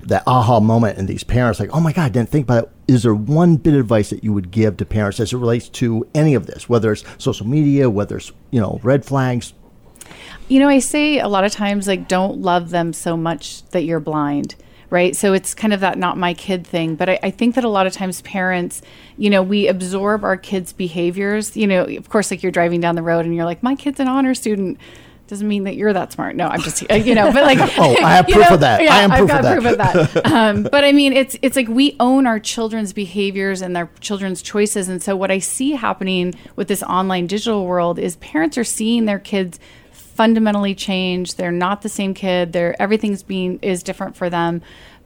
that 0.00 0.22
aha 0.26 0.60
moment 0.60 0.98
in 0.98 1.06
these 1.06 1.24
parents 1.24 1.60
like 1.60 1.70
oh 1.72 1.80
my 1.80 1.92
god 1.92 2.04
I 2.04 2.08
didn't 2.08 2.28
think 2.28 2.44
about 2.44 2.64
it. 2.64 2.70
Is 2.88 3.04
there 3.04 3.14
one 3.14 3.56
bit 3.56 3.74
of 3.74 3.80
advice 3.80 4.10
that 4.10 4.24
you 4.24 4.32
would 4.32 4.50
give 4.50 4.76
to 4.78 4.84
parents 4.84 5.20
as 5.20 5.32
it 5.32 5.36
relates 5.36 5.68
to 5.70 6.06
any 6.14 6.34
of 6.34 6.46
this 6.46 6.68
whether 6.68 6.92
it's 6.92 7.04
social 7.18 7.46
media 7.46 7.88
whether 7.88 8.16
it's 8.16 8.32
you 8.50 8.60
know 8.60 8.80
red 8.82 9.04
flags? 9.04 9.52
You 10.48 10.60
know 10.60 10.68
i 10.68 10.78
say 10.78 11.18
a 11.18 11.28
lot 11.28 11.44
of 11.44 11.52
times 11.52 11.88
like 11.88 12.08
don't 12.08 12.40
love 12.40 12.70
them 12.70 12.92
so 12.92 13.16
much 13.16 13.64
that 13.70 13.84
you're 13.84 14.00
blind 14.00 14.54
right? 14.92 15.16
So 15.16 15.32
it's 15.32 15.54
kind 15.54 15.72
of 15.72 15.80
that 15.80 15.96
not 15.96 16.18
my 16.18 16.34
kid 16.34 16.66
thing. 16.66 16.96
But 16.96 17.08
I, 17.08 17.18
I, 17.22 17.30
think 17.30 17.54
that 17.54 17.64
a 17.64 17.68
lot 17.68 17.86
of 17.86 17.94
times 17.94 18.20
parents, 18.20 18.82
you 19.16 19.30
know, 19.30 19.42
we 19.42 19.66
absorb 19.66 20.22
our 20.22 20.36
kids' 20.36 20.74
behaviors. 20.74 21.56
You 21.56 21.66
know, 21.66 21.84
of 21.84 22.10
course, 22.10 22.30
like 22.30 22.42
you're 22.42 22.52
driving 22.52 22.80
down 22.82 22.94
the 22.94 23.02
road 23.02 23.24
and 23.24 23.34
you're 23.34 23.46
like, 23.46 23.62
my 23.62 23.74
kid's 23.74 23.98
an 24.00 24.06
honor 24.06 24.34
student. 24.34 24.78
Doesn't 25.28 25.48
mean 25.48 25.64
that 25.64 25.76
you're 25.76 25.94
that 25.94 26.12
smart. 26.12 26.36
No, 26.36 26.46
I'm 26.46 26.60
just, 26.60 26.82
you 26.82 27.14
know, 27.14 27.32
but 27.32 27.42
like, 27.44 27.58
oh, 27.78 27.96
I 28.04 28.16
have 28.16 28.26
proof 28.28 28.48
know, 28.50 28.54
of 28.54 28.60
that. 28.60 28.82
Yeah, 28.82 28.94
I 28.94 28.98
am 28.98 29.10
proof 29.10 29.30
I've 29.30 29.42
got 29.42 29.44
of 29.44 29.62
proof 29.62 29.72
of 29.72 29.78
that. 29.78 30.26
Um, 30.32 30.62
but 30.64 30.84
I 30.84 30.92
mean, 30.92 31.14
it's 31.14 31.38
it's 31.40 31.56
like 31.56 31.68
we 31.68 31.96
own 31.98 32.26
our 32.26 32.38
children's 32.38 32.92
behaviors 32.92 33.62
and 33.62 33.74
their 33.74 33.90
children's 34.00 34.42
choices. 34.42 34.90
And 34.90 35.02
so, 35.02 35.16
what 35.16 35.30
I 35.30 35.38
see 35.38 35.72
happening 35.72 36.34
with 36.56 36.68
this 36.68 36.82
online 36.82 37.26
digital 37.28 37.64
world 37.64 37.98
is 37.98 38.16
parents 38.16 38.58
are 38.58 38.64
seeing 38.64 39.06
their 39.06 39.18
kids 39.18 39.58
fundamentally 40.22 40.72
change. 40.72 41.34
They're 41.34 41.50
not 41.50 41.82
the 41.82 41.88
same 41.88 42.14
kid. 42.14 42.52
They're 42.52 42.80
everything's 42.80 43.24
being 43.24 43.58
is 43.60 43.82
different 43.82 44.14
for 44.14 44.30
them. 44.30 44.62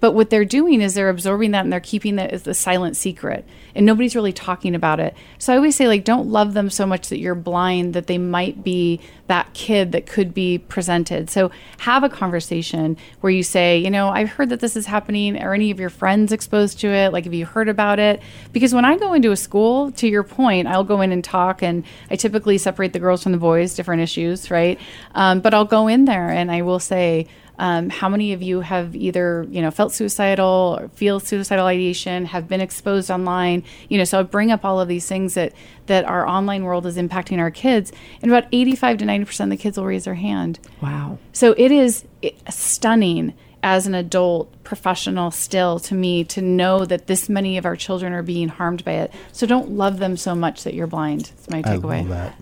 But 0.06 0.12
what 0.12 0.30
they're 0.30 0.44
doing 0.44 0.82
is 0.82 0.94
they're 0.94 1.08
absorbing 1.08 1.50
that 1.50 1.64
and 1.64 1.72
they're 1.72 1.80
keeping 1.80 2.14
that 2.14 2.30
as 2.30 2.46
a 2.46 2.54
silent 2.54 2.96
secret. 2.96 3.44
And 3.74 3.84
nobody's 3.84 4.14
really 4.14 4.32
talking 4.32 4.76
about 4.76 5.00
it. 5.00 5.16
So 5.38 5.52
I 5.52 5.56
always 5.56 5.74
say, 5.74 5.88
like, 5.88 6.04
don't 6.04 6.28
love 6.28 6.54
them 6.54 6.70
so 6.70 6.86
much 6.86 7.08
that 7.08 7.18
you're 7.18 7.34
blind 7.34 7.92
that 7.94 8.06
they 8.06 8.16
might 8.16 8.62
be 8.62 9.00
that 9.26 9.52
kid 9.52 9.90
that 9.90 10.06
could 10.06 10.32
be 10.32 10.58
presented. 10.58 11.28
So 11.28 11.50
have 11.78 12.04
a 12.04 12.08
conversation 12.08 12.96
where 13.20 13.32
you 13.32 13.42
say, 13.42 13.78
you 13.78 13.90
know, 13.90 14.08
I've 14.08 14.28
heard 14.28 14.50
that 14.50 14.60
this 14.60 14.76
is 14.76 14.86
happening. 14.86 15.42
Are 15.42 15.52
any 15.52 15.72
of 15.72 15.80
your 15.80 15.90
friends 15.90 16.30
exposed 16.30 16.78
to 16.82 16.86
it? 16.86 17.12
Like, 17.12 17.24
have 17.24 17.34
you 17.34 17.44
heard 17.44 17.68
about 17.68 17.98
it? 17.98 18.22
Because 18.52 18.72
when 18.72 18.84
I 18.84 18.96
go 18.96 19.12
into 19.12 19.32
a 19.32 19.36
school, 19.36 19.90
to 19.90 20.06
your 20.06 20.22
point, 20.22 20.68
I'll 20.68 20.84
go 20.84 21.00
in 21.00 21.10
and 21.10 21.24
talk, 21.24 21.64
and 21.64 21.82
I 22.12 22.14
typically 22.14 22.58
separate 22.58 22.92
the 22.92 23.00
girls 23.00 23.24
from 23.24 23.32
the 23.32 23.38
boys, 23.38 23.74
different 23.74 24.02
issues, 24.02 24.52
right? 24.52 24.78
Um, 25.16 25.40
but 25.40 25.52
I'll 25.52 25.64
go 25.64 25.88
in 25.88 26.04
there 26.04 26.30
and 26.30 26.48
I 26.52 26.62
will 26.62 26.78
say, 26.78 27.26
um, 27.58 27.90
how 27.90 28.08
many 28.08 28.32
of 28.32 28.42
you 28.42 28.60
have 28.60 28.94
either 28.94 29.46
you 29.50 29.62
know 29.62 29.70
felt 29.70 29.92
suicidal 29.92 30.78
or 30.80 30.88
feel 30.88 31.20
suicidal 31.20 31.66
ideation, 31.66 32.26
have 32.26 32.48
been 32.48 32.60
exposed 32.60 33.10
online? 33.10 33.64
You 33.88 33.98
know, 33.98 34.04
so 34.04 34.20
I 34.20 34.22
bring 34.22 34.50
up 34.50 34.64
all 34.64 34.80
of 34.80 34.88
these 34.88 35.06
things 35.06 35.34
that 35.34 35.52
that 35.86 36.04
our 36.04 36.26
online 36.26 36.64
world 36.64 36.86
is 36.86 36.96
impacting 36.96 37.38
our 37.38 37.50
kids, 37.50 37.92
and 38.22 38.30
about 38.30 38.48
85 38.52 38.98
to 38.98 39.04
90 39.04 39.24
percent 39.24 39.52
of 39.52 39.58
the 39.58 39.62
kids 39.62 39.78
will 39.78 39.86
raise 39.86 40.04
their 40.04 40.14
hand. 40.14 40.58
Wow! 40.82 41.18
So 41.32 41.54
it 41.56 41.72
is 41.72 42.04
stunning 42.48 43.34
as 43.62 43.86
an 43.86 43.94
adult 43.94 44.62
professional 44.62 45.30
still 45.30 45.80
to 45.80 45.94
me 45.94 46.22
to 46.22 46.40
know 46.40 46.84
that 46.84 47.06
this 47.06 47.28
many 47.28 47.58
of 47.58 47.64
our 47.64 47.74
children 47.74 48.12
are 48.12 48.22
being 48.22 48.48
harmed 48.48 48.84
by 48.84 48.92
it. 48.92 49.12
So 49.32 49.46
don't 49.46 49.70
love 49.70 49.98
them 49.98 50.16
so 50.16 50.34
much 50.34 50.62
that 50.64 50.74
you're 50.74 50.86
blind. 50.86 51.32
It's 51.36 51.50
my 51.50 51.62
takeaway. 51.62 52.32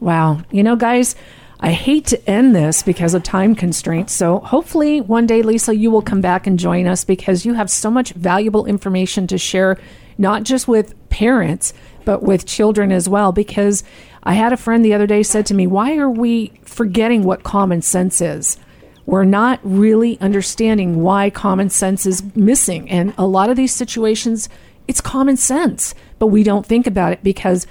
Wow. 0.00 0.42
You 0.50 0.62
know, 0.62 0.76
guys, 0.76 1.14
I 1.60 1.72
hate 1.72 2.06
to 2.06 2.30
end 2.30 2.54
this 2.54 2.82
because 2.82 3.14
of 3.14 3.22
time 3.24 3.54
constraints. 3.54 4.12
So 4.12 4.38
hopefully 4.38 5.00
one 5.00 5.26
day, 5.26 5.42
Lisa, 5.42 5.74
you 5.74 5.90
will 5.90 6.02
come 6.02 6.20
back 6.20 6.46
and 6.46 6.58
join 6.58 6.86
us 6.86 7.04
because 7.04 7.44
you 7.44 7.54
have 7.54 7.68
so 7.70 7.90
much 7.90 8.12
valuable 8.12 8.64
information 8.66 9.26
to 9.26 9.38
share, 9.38 9.76
not 10.18 10.44
just 10.44 10.68
with 10.68 10.94
parents, 11.08 11.74
but 12.04 12.22
with 12.22 12.46
children 12.46 12.92
as 12.92 13.08
well. 13.08 13.32
Because 13.32 13.82
I 14.22 14.34
had 14.34 14.52
a 14.52 14.56
friend 14.56 14.84
the 14.84 14.94
other 14.94 15.06
day 15.06 15.24
said 15.24 15.46
to 15.46 15.54
me, 15.54 15.66
Why 15.66 15.96
are 15.96 16.10
we 16.10 16.52
forgetting 16.62 17.24
what 17.24 17.42
common 17.42 17.82
sense 17.82 18.20
is? 18.20 18.56
We're 19.04 19.24
not 19.24 19.58
really 19.64 20.20
understanding 20.20 21.02
why 21.02 21.30
common 21.30 21.70
sense 21.70 22.06
is 22.06 22.22
missing. 22.36 22.88
And 22.88 23.14
a 23.18 23.26
lot 23.26 23.50
of 23.50 23.56
these 23.56 23.74
situations, 23.74 24.48
it's 24.86 25.00
common 25.00 25.36
sense, 25.36 25.94
but 26.18 26.26
we 26.28 26.44
don't 26.44 26.66
think 26.66 26.86
about 26.86 27.12
it 27.14 27.24
because 27.24 27.66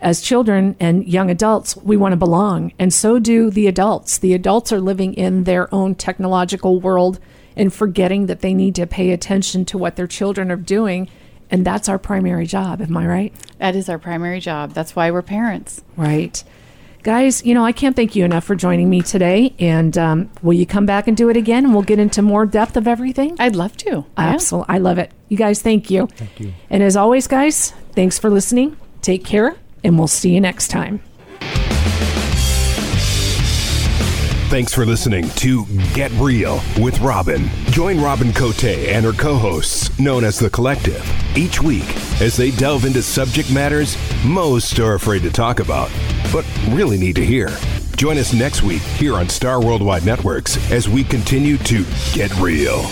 as 0.00 0.20
children 0.20 0.76
and 0.80 1.06
young 1.06 1.30
adults, 1.30 1.76
we 1.76 1.96
want 1.96 2.12
to 2.12 2.16
belong. 2.16 2.72
And 2.78 2.92
so 2.92 3.18
do 3.18 3.50
the 3.50 3.66
adults. 3.66 4.18
The 4.18 4.34
adults 4.34 4.72
are 4.72 4.80
living 4.80 5.14
in 5.14 5.44
their 5.44 5.72
own 5.74 5.94
technological 5.94 6.80
world 6.80 7.18
and 7.56 7.72
forgetting 7.72 8.26
that 8.26 8.40
they 8.40 8.54
need 8.54 8.74
to 8.76 8.86
pay 8.86 9.10
attention 9.10 9.64
to 9.66 9.78
what 9.78 9.96
their 9.96 10.06
children 10.06 10.50
are 10.50 10.56
doing. 10.56 11.08
And 11.50 11.66
that's 11.66 11.88
our 11.88 11.98
primary 11.98 12.46
job. 12.46 12.80
Am 12.80 12.96
I 12.96 13.06
right? 13.06 13.34
That 13.58 13.76
is 13.76 13.88
our 13.88 13.98
primary 13.98 14.40
job. 14.40 14.72
That's 14.72 14.96
why 14.96 15.10
we're 15.10 15.22
parents. 15.22 15.82
Right. 15.96 16.42
Guys, 17.02 17.44
you 17.44 17.54
know, 17.54 17.64
I 17.64 17.72
can't 17.72 17.96
thank 17.96 18.14
you 18.14 18.24
enough 18.24 18.44
for 18.44 18.54
joining 18.54 18.88
me 18.88 19.00
today. 19.02 19.54
And 19.58 19.96
um, 19.98 20.30
will 20.42 20.52
you 20.52 20.66
come 20.66 20.86
back 20.86 21.08
and 21.08 21.16
do 21.16 21.28
it 21.28 21.36
again? 21.36 21.64
And 21.64 21.74
we'll 21.74 21.82
get 21.82 21.98
into 21.98 22.22
more 22.22 22.46
depth 22.46 22.76
of 22.76 22.86
everything? 22.86 23.36
I'd 23.38 23.56
love 23.56 23.76
to. 23.78 24.04
Absolutely. 24.16 24.74
I 24.74 24.78
love 24.78 24.98
it. 24.98 25.10
You 25.28 25.36
guys, 25.36 25.60
thank 25.60 25.90
you. 25.90 26.06
Thank 26.08 26.40
you. 26.40 26.52
And 26.68 26.82
as 26.82 26.96
always, 26.96 27.26
guys, 27.26 27.72
thanks 27.92 28.18
for 28.18 28.30
listening. 28.30 28.76
Take 29.02 29.24
care 29.24 29.56
and 29.84 29.98
we'll 29.98 30.08
see 30.08 30.34
you 30.34 30.40
next 30.40 30.68
time. 30.68 31.00
Thanks 34.50 34.74
for 34.74 34.84
listening 34.84 35.28
to 35.36 35.64
Get 35.94 36.10
Real 36.14 36.60
with 36.80 36.98
Robin. 36.98 37.48
Join 37.66 38.00
Robin 38.00 38.32
Cote 38.32 38.64
and 38.64 39.04
her 39.04 39.12
co 39.12 39.36
hosts, 39.36 39.96
known 40.00 40.24
as 40.24 40.40
The 40.40 40.50
Collective, 40.50 41.08
each 41.36 41.62
week 41.62 41.86
as 42.20 42.36
they 42.36 42.50
delve 42.50 42.84
into 42.84 43.00
subject 43.00 43.52
matters 43.52 43.96
most 44.24 44.80
are 44.80 44.94
afraid 44.94 45.22
to 45.22 45.30
talk 45.30 45.60
about, 45.60 45.88
but 46.32 46.44
really 46.70 46.98
need 46.98 47.14
to 47.14 47.24
hear. 47.24 47.48
Join 47.96 48.18
us 48.18 48.32
next 48.32 48.64
week 48.64 48.82
here 48.82 49.14
on 49.14 49.28
Star 49.28 49.64
Worldwide 49.64 50.04
Networks 50.04 50.56
as 50.72 50.88
we 50.88 51.04
continue 51.04 51.56
to 51.58 51.84
get 52.12 52.34
real. 52.40 52.82